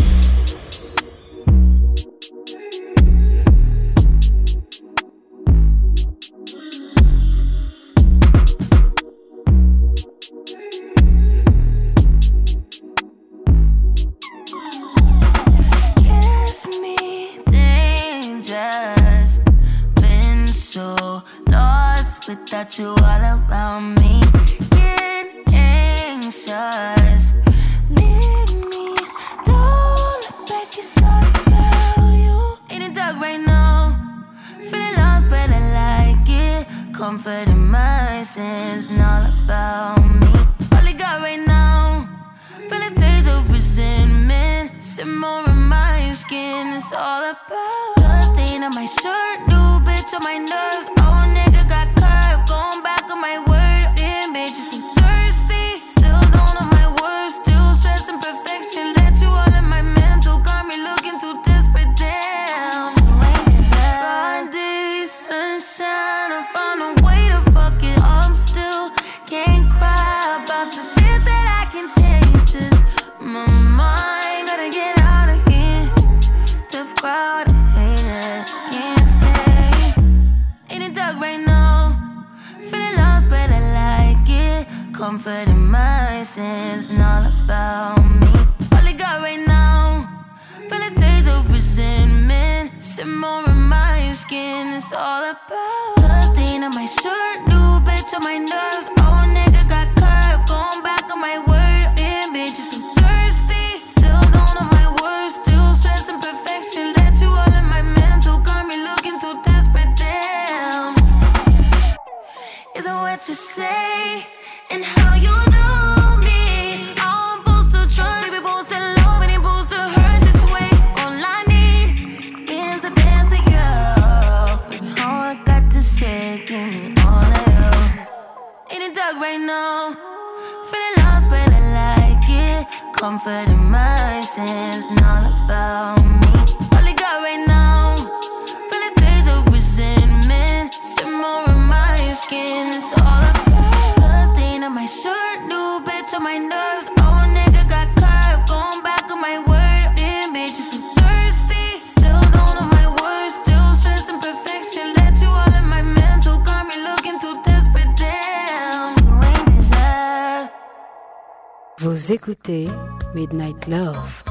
Écoutez 162.11 162.69
Midnight 163.15 163.67
Love. 163.67 164.26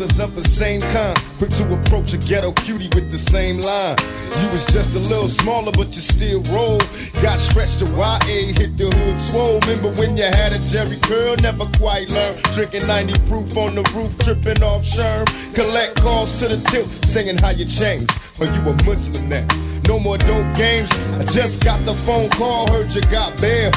Brothers 0.00 0.20
of 0.20 0.34
the 0.34 0.44
same 0.44 0.80
kind, 0.80 1.14
quick 1.36 1.50
to 1.50 1.74
approach 1.74 2.14
a 2.14 2.16
ghetto 2.16 2.52
cutie 2.52 2.88
with 2.94 3.10
the 3.10 3.18
same 3.18 3.60
line. 3.60 3.96
You 4.40 4.48
was 4.48 4.64
just 4.64 4.96
a 4.96 4.98
little 4.98 5.28
smaller, 5.28 5.72
but 5.72 5.88
you 5.88 6.00
still 6.00 6.40
roll. 6.44 6.80
Got 7.20 7.38
stretched 7.38 7.80
to 7.80 7.84
YA, 7.84 8.56
hit 8.56 8.78
the 8.78 8.88
hood 8.88 9.20
swole. 9.20 9.60
Remember 9.60 9.90
when 10.00 10.16
you 10.16 10.24
had 10.24 10.54
a 10.54 10.58
Jheri 10.72 10.98
curl, 11.02 11.36
never 11.42 11.66
quite 11.76 12.08
learned. 12.08 12.42
Drinking 12.54 12.86
90 12.86 13.12
proof 13.28 13.54
on 13.58 13.74
the 13.74 13.82
roof, 13.92 14.16
tripping 14.20 14.62
off 14.62 14.84
Sherm. 14.84 15.26
Collect 15.54 16.00
calls 16.00 16.34
to 16.38 16.48
the 16.48 16.56
tilt, 16.70 16.88
singing 17.04 17.36
how 17.36 17.50
you 17.50 17.66
changed. 17.66 18.10
Or 18.40 18.46
you 18.46 18.60
a 18.70 18.72
Muslim 18.84 19.28
now. 19.28 19.46
No 19.86 19.98
more 19.98 20.16
dope 20.16 20.56
games. 20.56 20.90
I 21.20 21.24
just 21.24 21.62
got 21.62 21.78
the 21.84 21.92
phone 21.92 22.30
call, 22.30 22.72
heard 22.72 22.94
you 22.94 23.02
got 23.12 23.38
bail. 23.38 23.70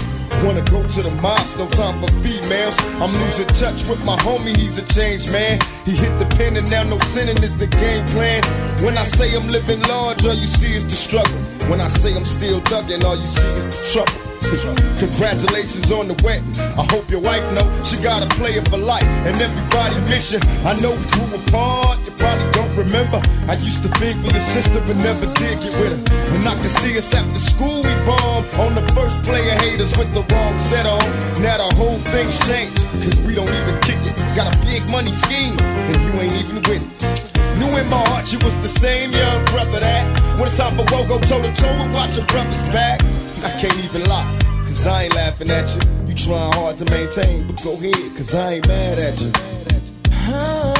Wanna 0.43 0.61
go 0.63 0.85
to 0.85 1.01
the 1.01 1.11
mosque, 1.21 1.57
no 1.57 1.67
time 1.69 1.99
for 2.01 2.11
females. 2.21 2.75
I'm 2.99 3.13
losing 3.13 3.47
touch 3.47 3.87
with 3.87 4.03
my 4.03 4.17
homie, 4.17 4.55
he's 4.55 4.77
a 4.77 4.85
changed 4.85 5.31
man. 5.31 5.59
He 5.85 5.91
hit 5.95 6.17
the 6.19 6.25
pen 6.35 6.57
and 6.57 6.69
now 6.69 6.83
no 6.83 6.99
sinning 6.99 7.41
is 7.41 7.55
the 7.57 7.67
game 7.67 8.05
plan. 8.07 8.43
When 8.83 8.97
I 8.97 9.03
say 9.03 9.33
I'm 9.35 9.47
living 9.47 9.81
large, 9.83 10.25
all 10.25 10.33
you 10.33 10.47
see 10.47 10.75
is 10.75 10.85
the 10.85 10.95
struggle. 10.95 11.39
When 11.69 11.79
I 11.79 11.87
say 11.87 12.13
I'm 12.13 12.25
still 12.25 12.59
thugging, 12.61 13.03
all 13.05 13.15
you 13.15 13.25
see 13.25 13.47
is 13.55 13.65
the 13.65 13.83
trouble. 13.93 14.33
Congratulations 14.99 15.91
on 15.91 16.07
the 16.09 16.21
wedding. 16.23 16.53
I 16.77 16.83
hope 16.91 17.09
your 17.09 17.21
wife 17.21 17.49
know 17.53 17.65
she 17.83 17.95
got 18.03 18.21
a 18.21 18.29
player 18.35 18.61
for 18.65 18.77
life, 18.77 19.07
and 19.25 19.39
everybody 19.39 19.95
miss 20.11 20.33
you. 20.33 20.39
I 20.65 20.77
know 20.81 20.91
we 20.91 21.05
grew 21.15 21.39
apart. 21.39 21.99
You 22.05 22.11
probably 22.11 22.51
don't 22.51 22.62
remember. 22.75 23.21
I 23.47 23.53
used 23.55 23.83
to 23.83 23.89
think 23.99 24.21
for 24.21 24.31
your 24.31 24.39
sister, 24.39 24.81
but 24.85 24.97
never 24.97 25.25
did 25.33 25.61
get 25.61 25.73
with 25.79 25.93
her. 25.93 26.01
And 26.35 26.47
I 26.47 26.53
can 26.55 26.71
see 26.81 26.97
us 26.97 27.13
after 27.13 27.39
school 27.39 27.81
we 27.81 27.93
bombed 28.05 28.47
on 28.59 28.75
the 28.75 28.85
first 28.93 29.21
player 29.23 29.55
haters 29.61 29.95
with 29.97 30.13
the 30.13 30.23
wrong 30.33 30.57
set 30.59 30.85
on. 30.85 31.03
Now 31.41 31.57
the 31.57 31.69
whole 31.75 31.97
thing's 32.13 32.37
changed, 32.47 32.83
cause 33.03 33.19
we 33.21 33.35
don't 33.35 33.49
even 33.49 33.75
kick 33.81 34.01
it. 34.05 34.15
Got 34.35 34.53
a 34.53 34.57
big 34.65 34.83
money 34.89 35.11
scheme, 35.11 35.57
and 35.59 35.97
you 36.03 36.11
ain't 36.21 36.33
even 36.33 36.55
with 36.67 36.81
it. 36.81 37.59
Knew 37.59 37.69
in 37.77 37.87
my 37.89 38.01
heart 38.09 38.31
you 38.33 38.39
was 38.39 38.55
the 38.57 38.67
same 38.67 39.11
young 39.11 39.45
brother 39.45 39.79
that 39.79 40.05
when 40.37 40.47
it's 40.47 40.57
time 40.57 40.75
for 40.75 40.85
woe, 40.91 41.05
go 41.07 41.19
toe 41.19 41.41
to 41.41 41.53
toe 41.53 41.67
and 41.67 41.93
watch 41.93 42.17
your 42.17 42.25
brother's 42.27 42.63
back. 42.69 43.01
I 43.43 43.51
can't 43.61 43.77
even 43.83 44.03
lie, 44.05 44.27
cause 44.65 44.87
I 44.87 45.03
ain't 45.03 45.15
laughing 45.15 45.49
at 45.49 45.69
you. 45.75 45.81
You 46.07 46.15
trying 46.15 46.51
hard 46.53 46.77
to 46.77 46.85
maintain, 46.89 47.45
but 47.47 47.63
go 47.63 47.73
ahead, 47.73 48.15
cause 48.15 48.33
I 48.33 48.53
ain't 48.55 48.67
mad 48.67 48.97
at 48.97 49.21
you. 49.21 50.72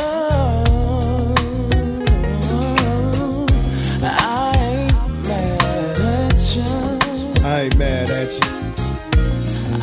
Ain't 7.63 7.77
mad 7.77 8.09
at 8.09 8.31
you. 8.33 8.51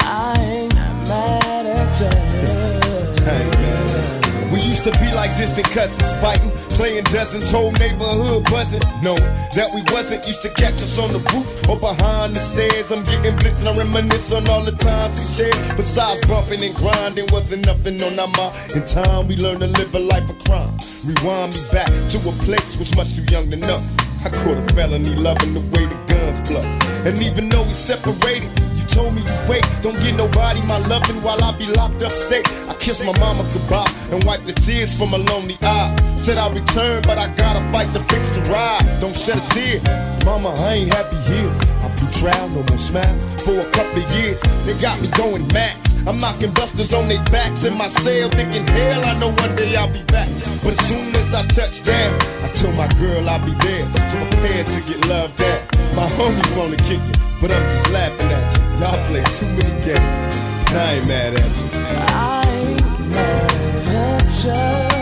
I 0.01 0.35
ain't 0.39 0.75
mad 0.75 1.67
at 1.67 2.01
you. 2.01 2.07
I 2.07 3.33
ain't 3.41 3.55
mad 3.57 3.91
at 3.91 4.45
you. 4.45 4.53
We 4.53 4.61
used 4.61 4.85
to 4.85 4.91
be 4.93 5.11
like 5.15 5.35
distant 5.37 5.67
cousins, 5.71 6.13
fighting, 6.21 6.51
playing 6.77 7.05
dozens, 7.05 7.51
whole 7.51 7.73
neighborhood 7.73 8.45
buzzing. 8.51 8.83
No, 9.03 9.15
that 9.15 9.71
we 9.75 9.81
wasn't. 9.95 10.27
Used 10.27 10.43
to 10.43 10.51
catch 10.51 10.75
us 10.75 10.99
on 10.99 11.13
the 11.13 11.21
roof 11.33 11.69
or 11.71 11.79
behind 11.79 12.37
the 12.37 12.41
stairs. 12.41 12.91
I'm 12.91 13.03
getting 13.05 13.37
blitz 13.37 13.61
and 13.61 13.71
I 13.71 13.75
reminisce 13.83 14.31
on 14.33 14.47
all 14.49 14.63
the 14.63 14.73
times 14.73 15.19
we 15.19 15.25
shared. 15.25 15.77
Besides 15.77 16.21
bumping 16.27 16.63
and 16.63 16.75
grinding, 16.75 17.29
wasn't 17.33 17.65
nothing 17.65 18.03
on 18.03 18.19
our 18.19 18.29
mind. 18.37 18.55
In 18.75 18.85
time, 18.85 19.27
we 19.27 19.37
learned 19.37 19.61
to 19.61 19.69
live 19.69 19.95
a 19.95 20.01
life 20.01 20.29
of 20.29 20.39
crime. 20.45 20.77
Rewind 21.05 21.55
me 21.55 21.63
back 21.73 21.89
to 22.11 22.19
a 22.29 22.33
place 22.45 22.77
was 22.77 22.95
much 22.95 23.17
too 23.17 23.25
young 23.33 23.49
to 23.51 23.57
know. 23.57 23.81
I 24.25 24.29
caught 24.29 24.59
a 24.59 24.63
felony 24.75 25.15
loving 25.15 25.55
the 25.55 25.61
way 25.61 25.87
the 25.87 25.97
guns 26.07 26.47
blow. 26.49 26.63
And 27.05 27.21
even 27.23 27.49
though 27.49 27.63
we 27.63 27.73
separated, 27.73 28.51
you 28.77 28.85
told 28.85 29.15
me 29.15 29.23
you 29.23 29.49
wait. 29.49 29.65
Don't 29.81 29.97
get 29.99 30.15
nobody 30.15 30.61
my 30.63 30.79
loving 30.89 31.23
while 31.23 31.43
I 31.43 31.57
be 31.57 31.67
locked 31.67 32.03
up 32.03 32.13
state. 32.13 32.47
I 32.69 32.75
kissed 32.75 33.03
my 33.05 33.17
mama 33.19 33.49
goodbye 33.53 33.91
and 34.11 34.23
wiped 34.25 34.47
the 34.47 34.53
tears 34.53 34.95
from 34.95 35.11
my 35.11 35.19
lonely 35.19 35.57
eyes. 35.63 35.99
Said 36.21 36.37
I'll 36.37 36.53
return, 36.53 37.03
but 37.03 37.17
I 37.17 37.29
gotta 37.35 37.61
fight 37.73 37.91
the 37.95 38.01
fix 38.13 38.31
to 38.37 38.41
ride. 38.53 38.85
Don't 39.01 39.17
shed 39.17 39.39
a 39.39 39.47
tear. 39.55 39.81
Mama, 40.25 40.51
I 40.51 40.75
ain't 40.75 40.93
happy 40.93 41.17
here. 41.33 41.70
Trial, 42.13 42.49
no 42.49 42.63
more 42.63 42.79
smiles. 42.79 43.25
For 43.45 43.59
a 43.59 43.71
couple 43.71 44.03
of 44.03 44.11
years, 44.13 44.41
they 44.65 44.75
got 44.81 45.01
me 45.01 45.09
going 45.17 45.47
max. 45.53 45.95
I'm 46.07 46.19
knocking 46.19 46.53
busters 46.53 46.93
on 46.95 47.09
their 47.09 47.23
backs 47.25 47.65
in 47.65 47.77
my 47.77 47.89
cell, 47.89 48.29
thinking, 48.31 48.67
hell, 48.67 49.05
I 49.05 49.19
know 49.19 49.33
one 49.33 49.55
day 49.57 49.77
I'll 49.77 49.93
be 49.93 50.03
back. 50.05 50.29
But 50.63 50.73
as 50.73 50.89
soon 50.89 51.15
as 51.15 51.35
I 51.35 51.47
touch 51.47 51.85
down, 51.85 52.15
I 52.43 52.49
told 52.49 52.75
my 52.75 52.89
girl 52.99 53.29
I'll 53.29 53.45
be 53.45 53.53
there. 53.65 53.87
So 54.09 54.19
prepare 54.31 54.65
to 54.65 54.81
get 54.89 55.07
loved 55.09 55.41
at. 55.41 55.61
My 55.95 56.07
homies 56.17 56.57
wanna 56.57 56.77
kick 56.77 57.01
it, 57.01 57.19
but 57.41 57.53
I'm 57.53 57.63
just 57.63 57.91
laughing 57.91 58.31
at 58.33 58.49
you. 58.57 58.65
Y'all 58.81 59.07
play 59.09 59.25
too 59.37 59.47
many 59.47 59.85
games. 59.85 60.35
And 60.71 60.79
I 60.79 60.95
ain't 60.95 61.07
mad 61.07 61.35
at 61.35 61.57
you. 61.57 61.69
I 61.75 62.43
ain't 62.47 63.09
mad 63.09 63.87
at 63.89 64.95
you. 64.95 65.00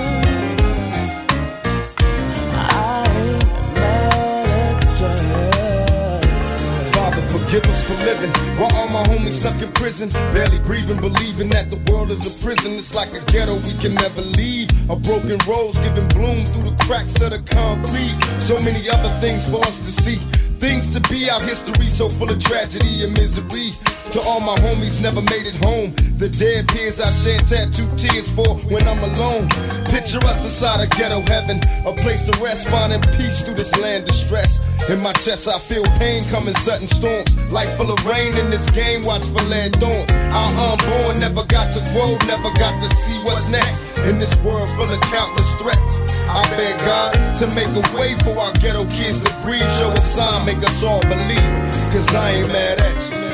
For 7.59 7.95
living 8.05 8.31
while 8.57 8.73
all 8.77 8.89
my 8.89 9.03
homies 9.05 9.41
stuck 9.41 9.61
in 9.61 9.73
prison. 9.73 10.11
Barely 10.33 10.61
breathing, 10.61 11.01
believing 11.01 11.49
that 11.49 11.71
the 11.71 11.79
world 11.91 12.13
is 12.13 12.25
a 12.25 12.31
prison. 12.45 12.75
It's 12.75 12.95
like 12.95 13.13
a 13.13 13.21
ghetto 13.33 13.57
we 13.67 13.73
can 13.83 13.95
never 13.95 14.21
leave. 14.21 14.71
A 14.89 14.95
broken 14.95 15.39
rose 15.45 15.77
giving 15.79 16.07
bloom 16.09 16.45
through 16.47 16.71
the 16.71 16.77
cracks 16.85 17.21
of 17.21 17.31
the 17.31 17.43
concrete. 17.51 18.15
So 18.39 18.63
many 18.63 18.89
other 18.89 19.09
things 19.19 19.45
for 19.51 19.59
us 19.67 19.79
to 19.79 19.91
see. 19.91 20.17
Things 20.63 20.87
to 20.95 21.01
be, 21.11 21.31
our 21.31 21.41
history 21.41 21.91
so 21.91 22.09
full 22.09 22.31
of 22.31 22.39
tragedy 22.39 23.03
and 23.03 23.13
misery. 23.15 23.75
To 24.13 24.23
all 24.23 24.41
my 24.41 24.57
homies 24.65 25.03
never 25.03 25.21
made 25.21 25.45
it 25.45 25.57
home. 25.63 25.93
The 26.17 26.31
dead 26.31 26.67
peers 26.69 26.99
I 26.99 27.13
shed 27.13 27.45
tattooed 27.45 27.93
tears 27.99 28.33
for 28.33 28.57
when 28.73 28.89
I'm 28.89 29.05
alone. 29.05 29.49
Picture 29.93 30.25
us 30.25 30.43
inside 30.49 30.81
a 30.81 30.89
ghetto 30.97 31.21
heaven, 31.29 31.61
a 31.85 31.93
place 31.93 32.25
to 32.25 32.33
rest, 32.43 32.69
finding 32.69 33.03
peace 33.21 33.43
through 33.43 33.61
this 33.61 33.77
land 33.77 34.09
of 34.09 34.15
stress. 34.15 34.65
In 34.89 35.01
my 35.01 35.13
chest, 35.13 35.47
I 35.47 35.59
feel 35.59 35.85
pain 36.01 36.25
coming 36.31 36.55
sudden 36.55 36.89
storms. 36.89 37.37
Life 37.53 37.69
full 37.77 37.93
of 37.93 38.01
rain 38.07 38.35
in 38.39 38.49
this 38.49 38.71
game, 38.71 39.05
watch 39.05 39.29
for 39.29 39.45
lead 39.45 39.77
thorns. 39.77 40.11
Our 40.33 40.73
unborn 40.73 41.21
never 41.21 41.45
got 41.45 41.69
to 41.77 41.81
grow, 41.93 42.17
never 42.25 42.49
got 42.57 42.81
to 42.81 42.89
see 42.89 43.19
what's 43.29 43.47
next. 43.53 43.85
In 44.09 44.19
this 44.19 44.35
world 44.41 44.71
full 44.71 44.89
of 44.89 45.01
countless 45.13 45.53
threats, 45.61 46.01
I 46.33 46.49
beg 46.57 46.79
God 46.81 47.13
to 47.45 47.47
make 47.53 47.69
a 47.77 47.85
way 47.93 48.17
for 48.25 48.33
our 48.41 48.53
ghetto 48.57 48.89
kids 48.89 49.21
to 49.21 49.31
breathe. 49.45 49.69
Show 49.77 49.93
a 49.93 50.01
sign, 50.01 50.47
make 50.47 50.65
us 50.65 50.83
all 50.83 51.03
believe. 51.03 51.53
Cause 51.93 52.09
I 52.15 52.41
ain't 52.41 52.49
mad 52.49 52.81
at 52.81 53.13
you. 53.13 53.28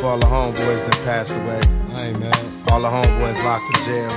For 0.00 0.06
all 0.06 0.18
the 0.18 0.26
homeboys 0.26 0.82
that 0.86 0.98
passed 1.04 1.32
away. 1.32 1.60
I 1.94 2.06
ain't. 2.06 2.16
All 2.72 2.80
the 2.80 2.88
homeboys 2.88 3.36
locked 3.44 3.68
in 3.76 3.84
jail. 3.84 4.10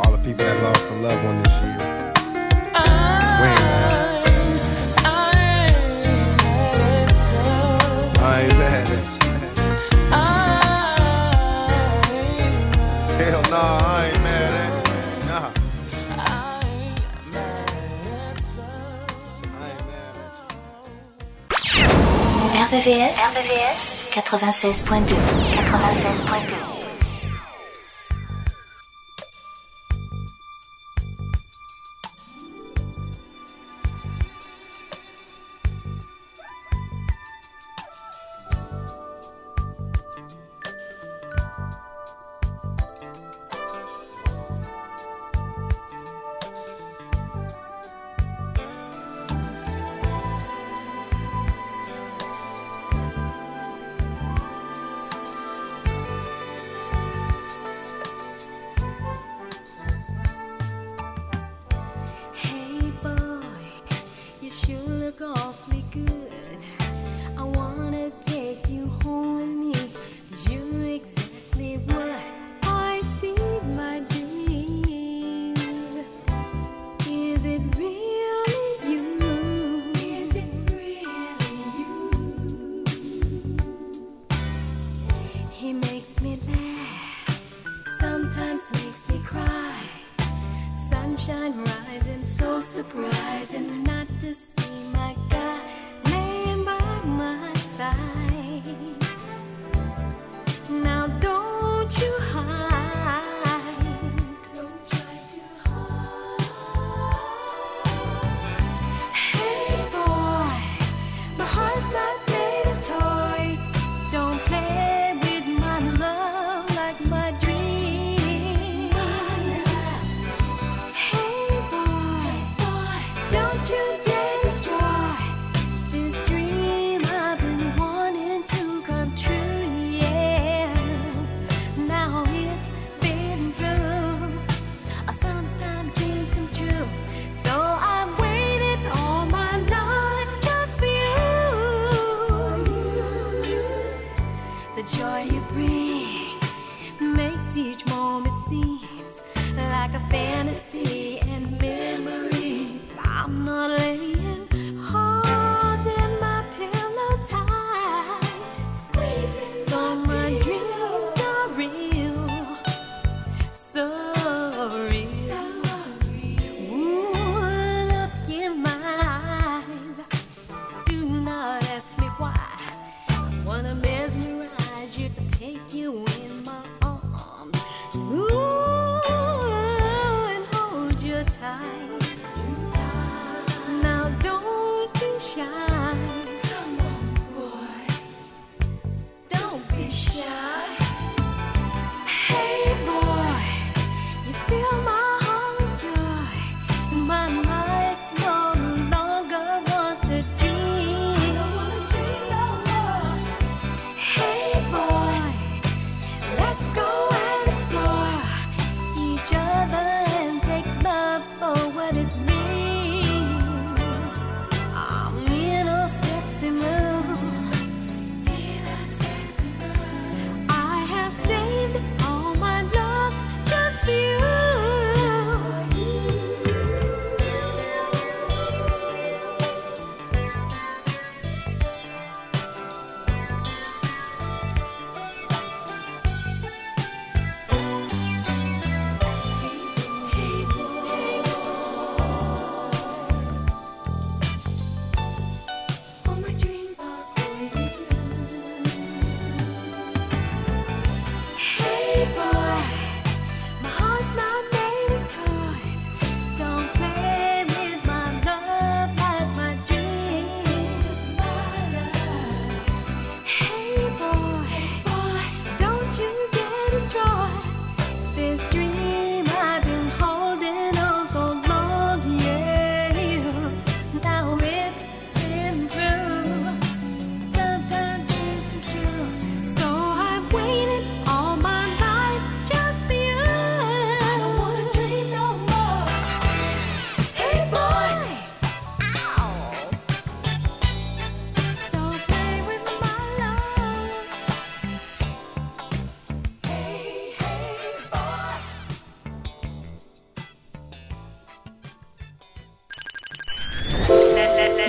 All 0.00 0.10
the 0.10 0.18
people 0.18 0.44
that 0.44 0.60
lost 0.64 0.90
a 0.90 0.94
loved 0.94 1.24
one 1.24 1.40
this 1.44 1.54
year. 1.62 1.78
We 3.38 3.46
ain't 3.46 3.62
mad. 3.62 3.94
I 8.18 8.40
ain't 8.42 8.58
mad 8.58 8.88
at 8.90 9.06
you. 9.22 9.30
Hell 13.24 13.42
nah, 13.52 13.78
I 13.78 14.06
ain't 14.08 14.22
mad 14.24 14.52
at 14.64 14.74
you. 14.88 15.28
Nah. 15.28 15.52
RVVS, 22.66 23.14
RVVS 23.14 23.87
96.2 24.10 25.16
96.2 25.16 26.77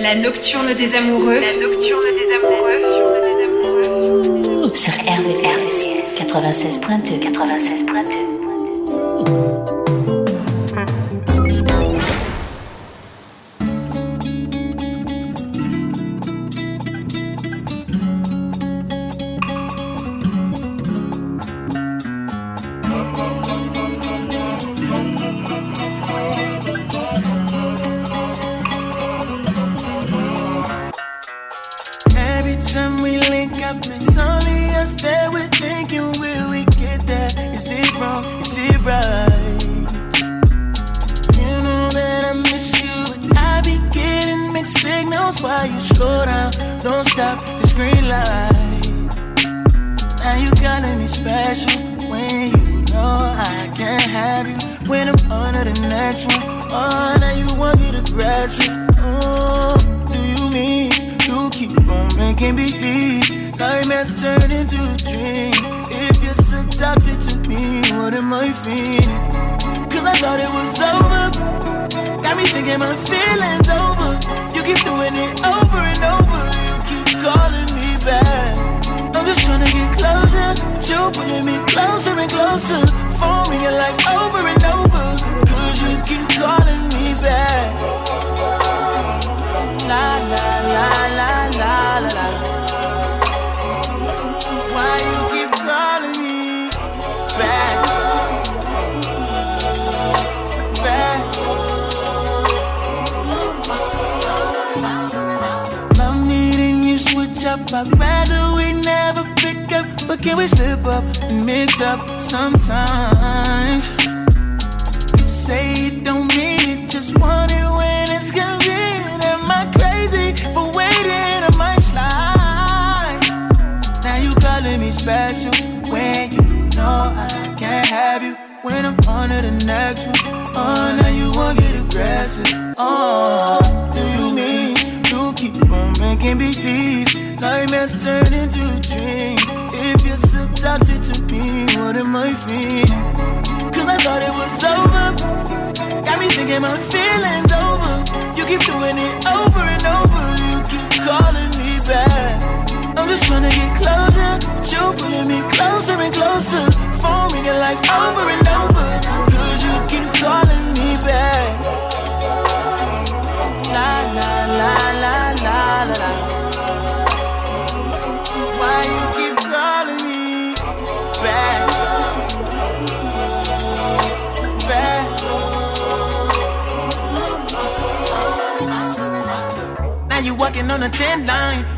La 0.00 0.14
nocturne 0.14 0.72
des 0.72 0.94
amoureux. 0.94 1.40
La 1.40 1.56
nocturne 1.60 2.00
des 2.00 2.32
amoureux. 2.34 2.80
Sur 4.74 4.94
RVVS 4.94 5.88
96.2 6.16 7.20
96.2 7.20 8.29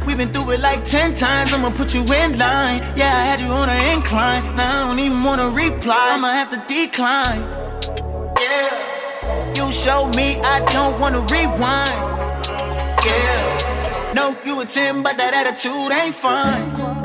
We've 0.07 0.17
been 0.17 0.33
through 0.33 0.51
it 0.53 0.61
like 0.61 0.85
ten 0.85 1.15
times. 1.15 1.53
I'ma 1.53 1.71
put 1.71 1.95
you 1.95 2.03
in 2.03 2.39
line. 2.39 2.81
Yeah, 2.97 3.17
I 3.21 3.25
had 3.31 3.41
you 3.41 3.47
on 3.47 3.69
an 3.69 3.97
incline. 3.97 4.57
Now 4.57 4.85
I 4.85 4.89
don't 4.89 4.99
even 4.99 5.23
wanna 5.23 5.49
reply. 5.49 6.15
I'ma 6.15 6.31
have 6.33 6.51
to 6.51 6.63
decline. 6.67 7.43
Yeah. 8.41 9.55
You 9.55 9.71
showed 9.71 10.15
me 10.17 10.41
I 10.41 10.61
don't 10.73 10.99
wanna 11.01 11.21
rewind. 11.21 11.97
Yeah. 13.05 14.13
No, 14.15 14.37
you 14.45 14.61
a 14.61 14.67
10, 14.67 15.03
but 15.03 15.17
that 15.17 15.33
attitude 15.35 15.93
ain't 15.93 16.15
fine. 16.15 17.02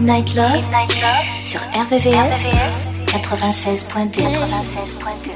Midnight 0.00 0.34
Love, 0.34 0.64
sur 1.42 1.60
RVVS, 1.74 2.88
96.2 3.12 4.22
96.2 4.22 5.32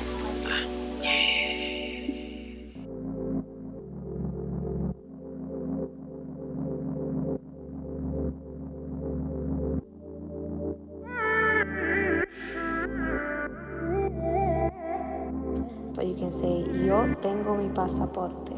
But 15.95 16.07
you 16.07 16.15
can 16.15 16.33
say, 16.33 16.65
yo 16.87 17.15
tengo 17.21 17.55
mi 17.55 17.69
pasaporte. 17.69 18.55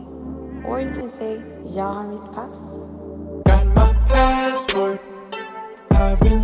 Or 0.69 0.79
you 0.81 0.91
can 0.91 1.09
say, 1.09 1.41
jag 1.75 1.93
har 1.93 2.05
mitt 2.05 2.33
pass. 2.33 2.86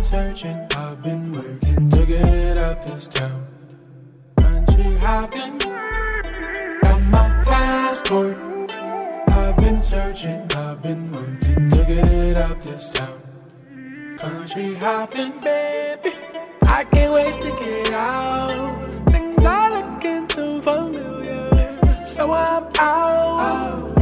Searching, 0.03 0.67
I've 0.75 1.01
been 1.01 1.31
working 1.31 1.89
to 1.89 2.05
get 2.05 2.57
out 2.57 2.81
this 2.81 3.07
town. 3.07 3.47
Country 4.37 4.97
hopping. 4.97 5.57
Got 6.81 7.01
my 7.03 7.43
passport. 7.45 8.37
I've 9.29 9.55
been 9.57 9.81
searching, 9.81 10.51
I've 10.51 10.83
been 10.83 11.09
working 11.09 11.69
to 11.69 11.85
get 11.85 12.35
out 12.35 12.59
this 12.61 12.89
town. 12.91 14.17
Country 14.17 14.75
hopping, 14.75 15.39
baby. 15.39 16.11
I 16.63 16.83
can't 16.83 17.13
wait 17.13 17.41
to 17.41 17.51
get 17.63 17.93
out. 17.93 19.09
Things 19.09 19.45
are 19.45 19.71
looking 19.71 20.27
too 20.27 20.61
familiar. 20.61 22.03
So 22.05 22.33
I'm 22.33 22.65
out. 22.77 23.95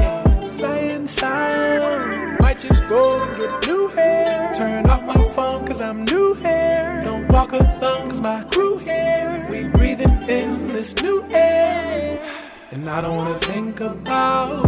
Flying 0.58 1.06
sound. 1.06 2.21
Just 2.62 2.88
go 2.88 3.24
and 3.24 3.38
get 3.38 3.68
new 3.68 3.88
hair. 3.88 4.54
Turn 4.54 4.86
off 4.86 5.04
my 5.04 5.24
phone 5.34 5.66
cause 5.66 5.82
I'm 5.82 6.06
new 6.06 6.36
here. 6.36 7.02
Don't 7.04 7.28
walk 7.30 7.54
alone 7.54 8.10
cause 8.10 8.22
my 8.22 8.44
crew 8.52 8.78
here. 8.78 9.48
We 9.50 9.68
breathing 9.68 10.22
in 10.30 10.68
this 10.68 10.94
new 11.02 11.26
air. 11.32 12.22
And 12.70 12.88
I 12.88 13.02
don't 13.02 13.18
wanna 13.18 13.40
think 13.40 13.80
about 13.80 14.68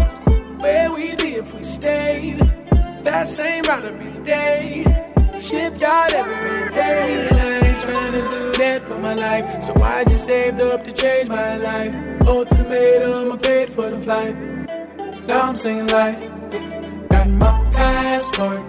where 0.60 0.92
we'd 0.92 1.22
be 1.22 1.36
if 1.36 1.54
we 1.54 1.62
stayed. 1.62 2.40
That 3.04 3.28
same 3.28 3.64
route 3.66 3.86
every 3.86 4.24
day. 4.24 4.86
Shipyard 5.40 6.14
every 6.14 6.74
day, 6.74 7.28
and 7.30 7.38
I 7.40 7.68
ain't 7.68 7.80
trying 7.80 8.12
to 8.14 8.22
do 8.22 8.54
that 8.54 8.88
for 8.88 8.98
my 8.98 9.14
life. 9.14 9.62
So 9.62 9.72
I 9.84 10.04
just 10.06 10.26
saved 10.26 10.60
up 10.62 10.84
to 10.86 10.92
change 10.92 11.30
my 11.30 11.58
life. 11.58 11.94
Ultimatum, 12.22 13.34
I 13.34 13.38
paid 13.38 13.70
for 13.70 13.92
the 13.92 14.00
flight. 14.00 14.36
Now 15.28 15.42
I'm 15.50 15.56
singing 15.56 15.88
like, 15.88 16.43
passport. 17.84 18.62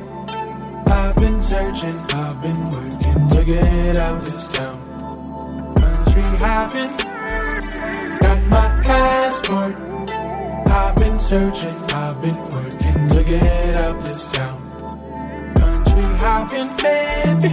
I've 0.88 1.14
been 1.16 1.40
searching, 1.40 1.96
I've 2.22 2.38
been 2.42 2.60
working 2.74 3.28
to 3.34 3.44
get 3.44 3.96
out 3.96 4.20
this 4.22 4.48
town. 4.48 4.78
Country 5.76 6.28
hopping, 6.44 6.92
got 8.24 8.40
my 8.54 8.68
passport. 8.82 9.76
I've 10.78 10.96
been 10.96 11.20
searching, 11.20 11.78
I've 12.02 12.20
been 12.22 12.40
working 12.54 13.08
to 13.14 13.20
get 13.24 13.76
out 13.76 14.00
this 14.00 14.26
town. 14.32 14.60
Country 15.62 16.08
hopping, 16.24 16.70
baby. 16.82 17.52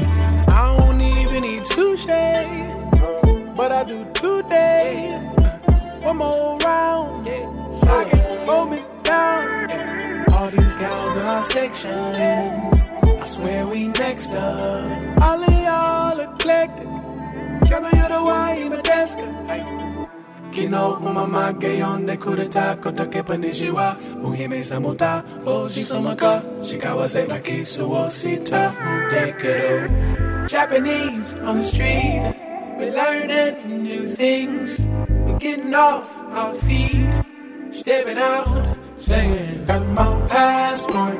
I 0.59 0.75
don't 0.77 1.01
even 1.01 1.43
eat 1.43 1.65
sushi, 1.75 3.55
but 3.55 3.71
I 3.71 3.83
do 3.83 3.99
today. 4.13 5.13
One 6.01 6.17
more 6.17 6.57
round, 6.57 7.27
so 7.71 7.87
I 7.99 8.09
can 8.09 8.47
hold 8.47 8.71
me 8.71 8.83
down. 9.03 10.10
All 10.41 10.49
these 10.49 10.75
gals 10.75 11.17
in 11.17 11.21
our 11.21 11.43
section, 11.43 11.93
I 11.93 13.25
swear 13.27 13.67
we 13.67 13.89
next 13.89 14.33
up. 14.33 15.21
All 15.21 15.43
of 15.43 15.53
y'all 15.53 16.19
eclectic, 16.19 16.87
I 16.87 17.89
hear 17.93 18.09
the 18.09 18.19
why 18.25 18.67
my 18.67 18.81
desk? 18.81 19.19
Kino 20.51 20.97
umamake 20.97 21.77
yonde 21.77 22.17
kureta 22.17 22.75
kotake 22.81 23.23
panishiwa 23.23 23.95
Muhime 24.21 24.63
samuta 24.63 25.23
oji 25.45 25.85
samaka 25.85 26.41
Shikawa 26.61 27.07
se 27.07 27.27
akisu 27.27 27.89
wo 27.89 28.09
sita. 28.09 28.73
Japanese 30.47 31.35
on 31.35 31.59
the 31.59 31.63
street. 31.63 32.33
We're 32.79 32.95
learning 32.95 33.83
new 33.83 34.07
things. 34.15 34.79
We're 35.07 35.37
getting 35.37 35.75
off 35.75 36.09
our 36.31 36.53
feet. 36.53 37.13
Stepping 37.69 38.17
out 38.17 38.90
Saying 39.01 39.65
got 39.65 39.87
my 39.87 40.27
passport 40.27 41.17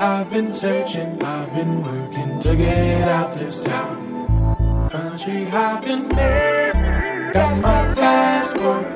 I've 0.00 0.30
been 0.30 0.54
searching, 0.54 1.22
I've 1.22 1.54
been 1.54 1.82
working 1.84 2.40
to 2.40 2.56
get 2.56 3.08
out 3.08 3.34
this 3.34 3.62
town 3.62 4.88
Country 4.90 5.44
hopping 5.44 6.08
man 6.08 6.98
Got 7.32 7.60
my 7.60 7.94
passport. 7.94 8.86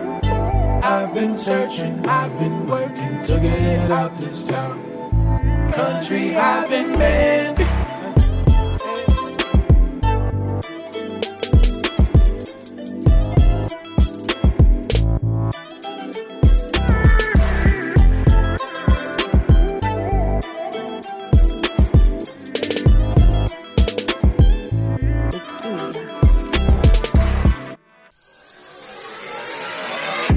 I've 0.82 1.12
been 1.12 1.36
searching, 1.36 2.04
I've 2.06 2.38
been 2.38 2.66
working 2.66 3.20
to 3.20 3.38
get 3.38 3.90
out 3.90 4.16
this 4.16 4.42
town. 4.42 5.70
Country 5.72 6.32
hopping, 6.32 6.98
man. 6.98 7.71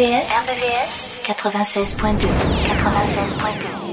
woman. 0.00 0.22
RVVS, 0.22 1.22
RVVS 1.24 1.24
96.2 1.24 2.28
96.2 2.28 3.89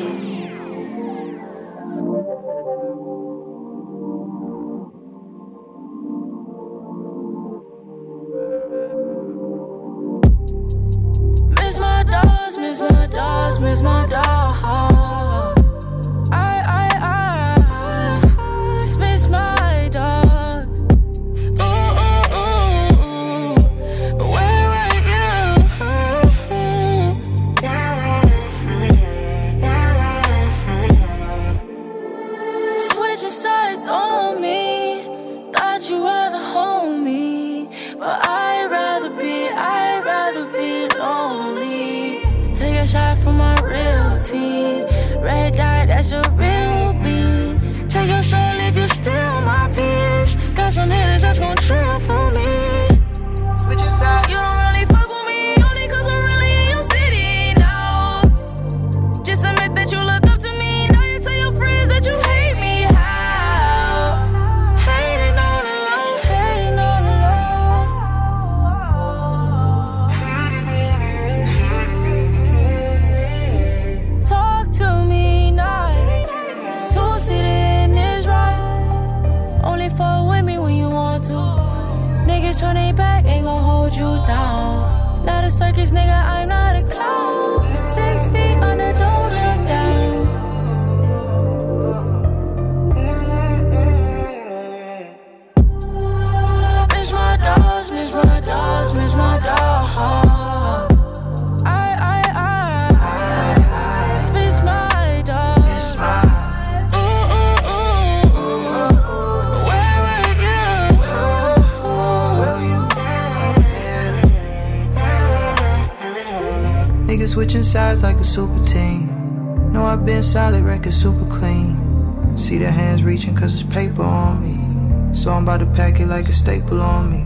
staple 126.47 126.81
on 126.81 127.11
me. 127.11 127.25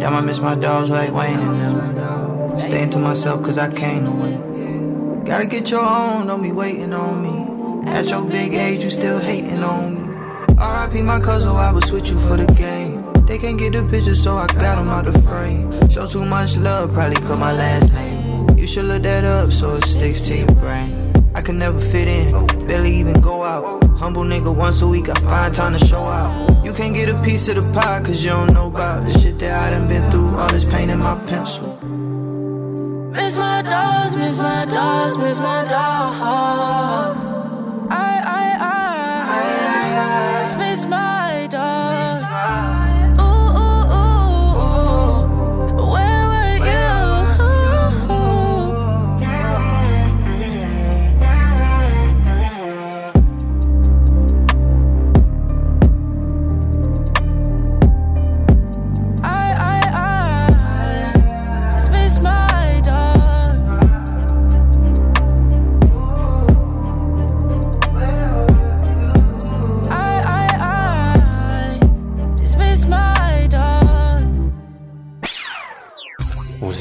Damn, 0.00 0.14
I 0.14 0.22
miss 0.22 0.40
my 0.40 0.54
dogs 0.54 0.88
like 0.88 1.12
Wayne 1.12 1.38
and 1.38 1.98
them. 1.98 2.58
Staying 2.58 2.88
to 2.92 2.98
myself 2.98 3.42
cause 3.42 3.58
I 3.58 3.70
came 3.70 4.06
to 4.06 4.10
win. 4.10 5.24
Gotta 5.24 5.46
get 5.46 5.70
your 5.70 5.84
own, 5.84 6.26
don't 6.26 6.42
be 6.42 6.52
waiting 6.52 6.94
on 6.94 7.14
me. 7.22 7.90
At 7.90 8.08
your 8.08 8.24
big 8.24 8.54
age, 8.54 8.82
you 8.82 8.90
still 8.90 9.18
hating 9.18 9.62
on 9.62 9.94
me. 9.94 10.04
RIP 10.56 11.04
my 11.04 11.20
cousin, 11.20 11.50
I 11.50 11.70
would 11.70 11.84
switch 11.84 12.08
you 12.08 12.18
for 12.20 12.38
the 12.38 12.46
game. 12.54 13.04
They 13.26 13.36
can't 13.36 13.58
get 13.58 13.74
the 13.74 13.86
picture, 13.90 14.16
so 14.16 14.36
I 14.36 14.46
got 14.46 14.76
them 14.76 14.88
out 14.88 15.04
the 15.04 15.18
frame. 15.28 15.68
Show 15.90 16.06
too 16.06 16.24
much 16.24 16.56
love, 16.56 16.94
probably 16.94 17.16
cut 17.16 17.38
my 17.38 17.52
last 17.52 17.92
name. 17.92 18.48
You 18.56 18.66
should 18.66 18.86
look 18.86 19.02
that 19.02 19.24
up 19.24 19.52
so 19.52 19.72
it 19.72 19.84
sticks 19.84 20.22
to 20.22 20.34
your 20.34 20.54
brain. 20.62 21.12
I 21.34 21.42
could 21.42 21.56
never 21.56 21.78
fit 21.78 22.08
in, 22.08 22.46
barely 22.66 22.96
even 22.96 23.20
go 23.20 23.42
out. 23.42 23.61
Humble 24.02 24.24
nigga 24.24 24.52
once 24.52 24.82
a 24.82 24.88
week, 24.88 25.08
I 25.08 25.14
find 25.14 25.54
time 25.54 25.78
to 25.78 25.86
show 25.86 26.02
out. 26.02 26.64
You 26.64 26.72
can't 26.72 26.92
get 26.92 27.08
a 27.08 27.22
piece 27.22 27.46
of 27.46 27.54
the 27.54 27.72
pie 27.72 28.02
cause 28.02 28.24
you 28.24 28.30
don't 28.30 28.52
know 28.52 28.66
about 28.66 29.06
the 29.06 29.16
shit 29.16 29.38
that 29.38 29.52
I 29.52 29.70
done 29.70 29.86
been 29.86 30.02
through. 30.10 30.36
All 30.40 30.48
this 30.48 30.64
pain 30.64 30.90
in 30.90 30.98
my 30.98 31.14
pencil. 31.26 31.78
Miss 33.12 33.36
my 33.36 33.62
dogs, 33.62 34.16
miss 34.16 34.40
my 34.40 34.64
dogs, 34.64 35.16
miss 35.18 35.38
my 35.38 35.62
dogs. 35.68 37.26
I, 37.90 38.22
I, 38.26 38.44
I, 38.58 38.88
I 39.30 39.42
I, 39.78 40.38
I 40.40 40.42
just 40.42 40.58
miss 40.58 40.84
my 40.84 41.21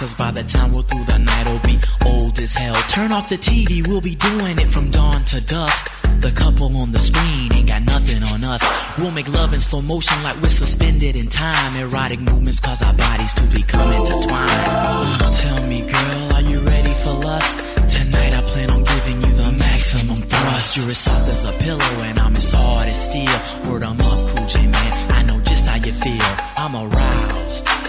Cause 0.00 0.14
by 0.14 0.30
the 0.30 0.42
time 0.42 0.72
we're 0.72 0.80
through 0.80 1.04
the 1.04 1.18
night, 1.18 1.46
it'll 1.46 1.58
be 1.58 1.78
old 2.06 2.38
as 2.38 2.54
hell. 2.54 2.74
Turn 2.88 3.12
off 3.12 3.28
the 3.28 3.36
TV, 3.36 3.86
we'll 3.86 4.00
be 4.00 4.14
doing 4.14 4.58
it 4.58 4.70
from 4.70 4.90
dawn 4.90 5.26
to 5.26 5.42
dusk. 5.42 5.92
The 6.20 6.32
couple 6.32 6.74
on 6.80 6.90
the 6.90 6.98
screen 6.98 7.52
ain't 7.52 7.68
got 7.68 7.82
nothing 7.82 8.22
on 8.32 8.42
us. 8.42 8.64
We'll 8.96 9.10
make 9.10 9.28
love 9.28 9.52
in 9.52 9.60
slow 9.60 9.82
motion 9.82 10.16
like 10.22 10.40
we're 10.40 10.48
suspended 10.48 11.16
in 11.16 11.28
time. 11.28 11.76
Erotic 11.76 12.18
movements 12.18 12.60
cause 12.60 12.80
our 12.80 12.94
bodies 12.94 13.34
to 13.34 13.42
become 13.52 13.92
intertwined. 13.92 15.34
Tell 15.34 15.66
me, 15.66 15.82
girl, 15.82 16.32
are 16.32 16.48
you 16.48 16.60
ready 16.60 16.94
for 17.04 17.12
lust? 17.12 17.58
Tonight 17.86 18.32
I 18.32 18.40
plan 18.48 18.70
on 18.70 18.82
giving 18.84 19.20
you 19.20 19.34
the 19.34 19.52
maximum 19.52 20.16
thrust. 20.16 20.78
You're 20.78 20.88
as 20.88 20.96
soft 20.96 21.28
as 21.28 21.44
a 21.44 21.52
pillow 21.52 21.92
and 22.08 22.18
I'm 22.18 22.34
as 22.36 22.50
hard 22.50 22.88
as 22.88 22.96
steel. 22.96 23.70
Word 23.70 23.84
I'm 23.84 24.00
up, 24.00 24.34
Cool 24.34 24.46
J 24.46 24.66
man. 24.66 25.10
I 25.12 25.24
know 25.24 25.38
just 25.40 25.66
how 25.66 25.76
you 25.76 25.92
feel. 25.92 26.32
I'm 26.56 26.74
aroused 26.74 27.79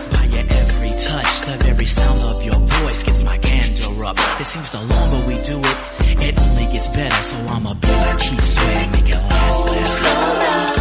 touch. 1.02 1.42
The 1.42 1.58
very 1.64 1.86
sound 1.86 2.20
of 2.22 2.44
your 2.44 2.56
voice 2.56 3.04
gets 3.04 3.24
my 3.24 3.38
candor 3.40 4.06
up. 4.06 4.18
It 4.40 4.46
seems 4.46 4.72
the 4.72 4.82
longer 4.82 5.20
we 5.26 5.42
do 5.42 5.60
it, 5.60 5.78
it 6.28 6.38
only 6.40 6.66
gets 6.66 6.88
better. 6.90 7.24
So 7.24 7.38
I'ma 7.48 7.74
be 7.74 7.88
like 7.88 8.20
Keith 8.20 8.44
Sweat, 8.44 8.92
make 8.92 9.10
it 9.10 9.16
last 9.16 9.64
forever. 9.64 10.81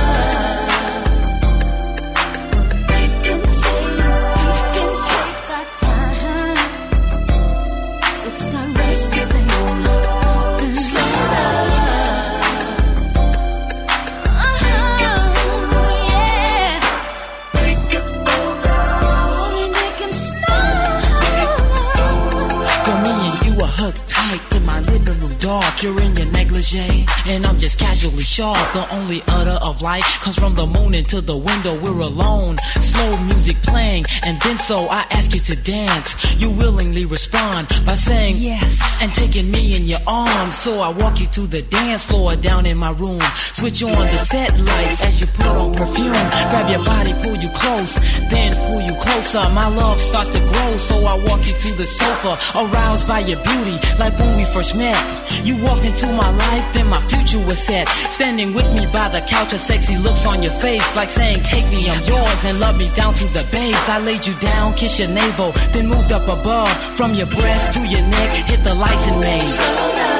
Negligee, 26.60 27.06
and 27.26 27.46
I'm 27.46 27.58
just 27.58 27.78
casually 27.78 28.22
sharp. 28.22 28.72
The 28.72 28.94
only 28.94 29.22
utter 29.28 29.58
of 29.64 29.82
light 29.82 30.02
comes 30.20 30.38
from 30.38 30.54
the 30.54 30.66
moon 30.66 30.94
into 30.94 31.20
the 31.20 31.36
window. 31.36 31.80
We're 31.80 32.00
alone, 32.00 32.58
slow 32.80 33.18
music 33.24 33.56
playing, 33.62 34.04
and 34.24 34.40
then 34.42 34.58
so 34.58 34.88
I 34.88 35.06
ask 35.10 35.32
you 35.34 35.40
to 35.40 35.56
dance. 35.56 36.34
You 36.36 36.50
willingly 36.50 37.04
respond 37.04 37.68
by 37.84 37.94
saying 37.94 38.36
yes 38.38 38.80
and 39.02 39.12
taking 39.14 39.50
me 39.50 39.76
in 39.76 39.84
your 39.84 40.00
arms. 40.06 40.56
So 40.56 40.80
I 40.80 40.88
walk 40.90 41.20
you 41.20 41.26
to 41.26 41.46
the 41.46 41.62
dance 41.62 42.04
floor 42.04 42.36
down 42.36 42.66
in 42.66 42.76
my 42.76 42.90
room. 42.90 43.20
Switch 43.36 43.82
on 43.82 44.06
the 44.06 44.18
set 44.18 44.58
lights 44.60 45.02
as 45.02 45.20
you 45.20 45.26
put 45.28 45.46
on 45.46 45.72
perfume. 45.74 46.28
Grab 46.50 46.68
your 46.70 46.84
body, 46.84 47.14
pull 47.22 47.36
you 47.36 47.50
close, 47.54 47.94
then 48.30 48.54
pull 48.68 48.80
you 48.80 48.89
closer. 49.10 49.48
My 49.50 49.68
love 49.68 50.00
starts 50.00 50.30
to 50.30 50.40
grow, 50.40 50.76
so 50.76 51.04
I 51.04 51.14
walk 51.14 51.46
you 51.46 51.54
to 51.54 51.70
the 51.74 51.86
sofa, 51.86 52.32
aroused 52.58 53.06
by 53.06 53.20
your 53.20 53.42
beauty, 53.42 53.76
like 53.98 54.18
when 54.18 54.36
we 54.36 54.44
first 54.44 54.76
met. 54.76 54.98
You 55.44 55.56
walked 55.62 55.84
into 55.84 56.06
my 56.12 56.30
life, 56.30 56.72
then 56.72 56.86
my 56.86 57.00
future 57.02 57.42
was 57.44 57.58
set. 57.58 57.88
Standing 58.10 58.52
with 58.54 58.70
me 58.72 58.86
by 58.92 59.08
the 59.08 59.20
couch, 59.22 59.52
a 59.52 59.58
sexy 59.58 59.96
looks 59.96 60.26
on 60.26 60.42
your 60.42 60.52
face, 60.52 60.94
like 60.96 61.10
saying, 61.10 61.42
Take 61.42 61.66
me, 61.70 61.90
I'm 61.90 62.02
yours, 62.04 62.44
and 62.44 62.60
love 62.60 62.76
me 62.76 62.90
down 62.94 63.14
to 63.14 63.26
the 63.36 63.46
base. 63.50 63.88
I 63.88 63.98
laid 63.98 64.26
you 64.26 64.34
down, 64.40 64.74
kiss 64.74 64.98
your 64.98 65.08
navel, 65.08 65.52
then 65.72 65.86
moved 65.88 66.12
up 66.12 66.28
above, 66.28 66.72
from 66.96 67.14
your 67.14 67.26
breast 67.26 67.72
to 67.74 67.80
your 67.80 68.02
neck, 68.02 68.30
hit 68.46 68.62
the 68.64 68.74
lights 68.74 69.06
and 69.06 69.20
made. 69.20 70.19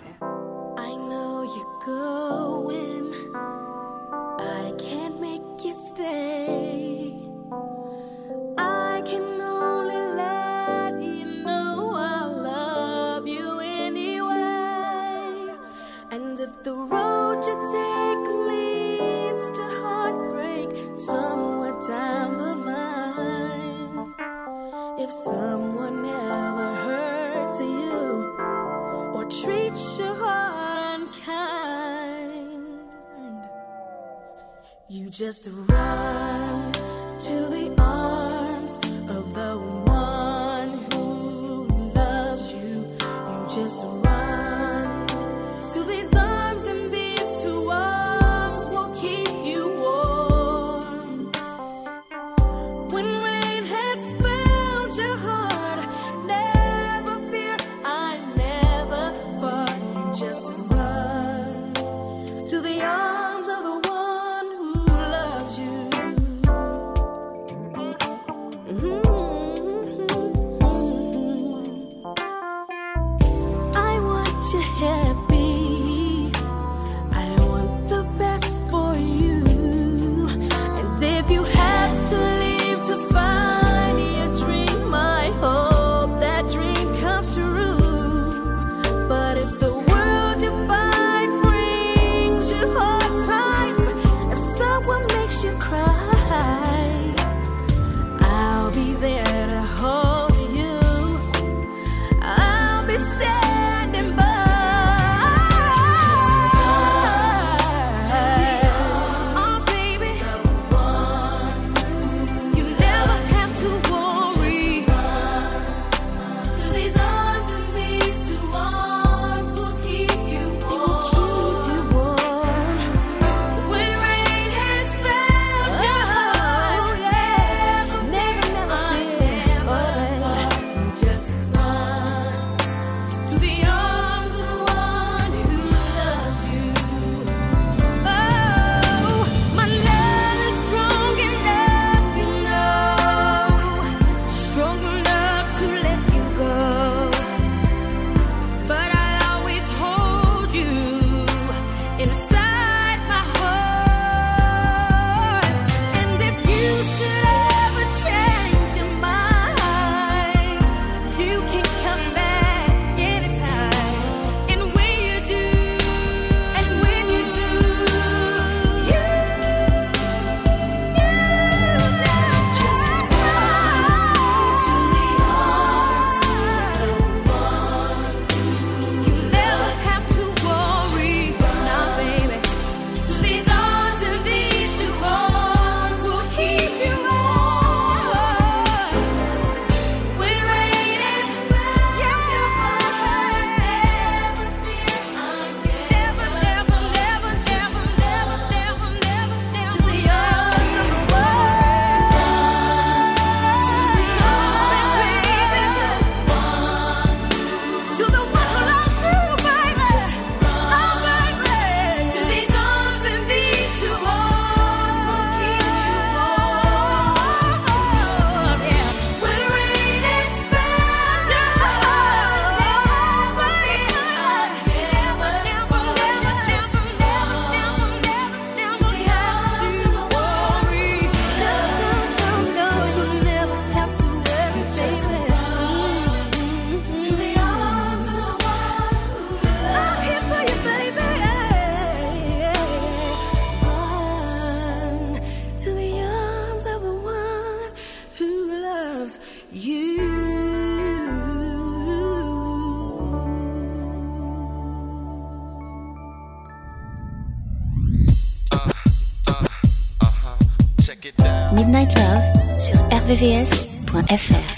www.vvs.fr. 263.11 264.50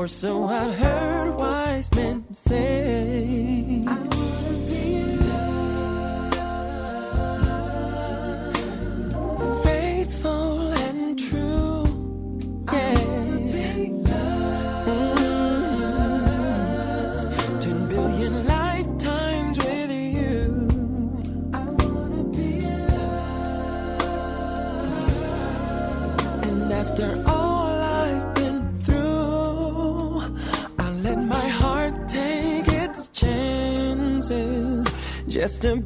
Or 0.00 0.08
so 0.08 0.44
I 0.46 0.72
heard 0.72 1.36
wise 1.36 1.90
men 1.94 2.24
say. 2.32 2.79
just 35.40 35.64
a 35.64 35.79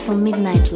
Son 0.00 0.16
Midnight 0.24 0.69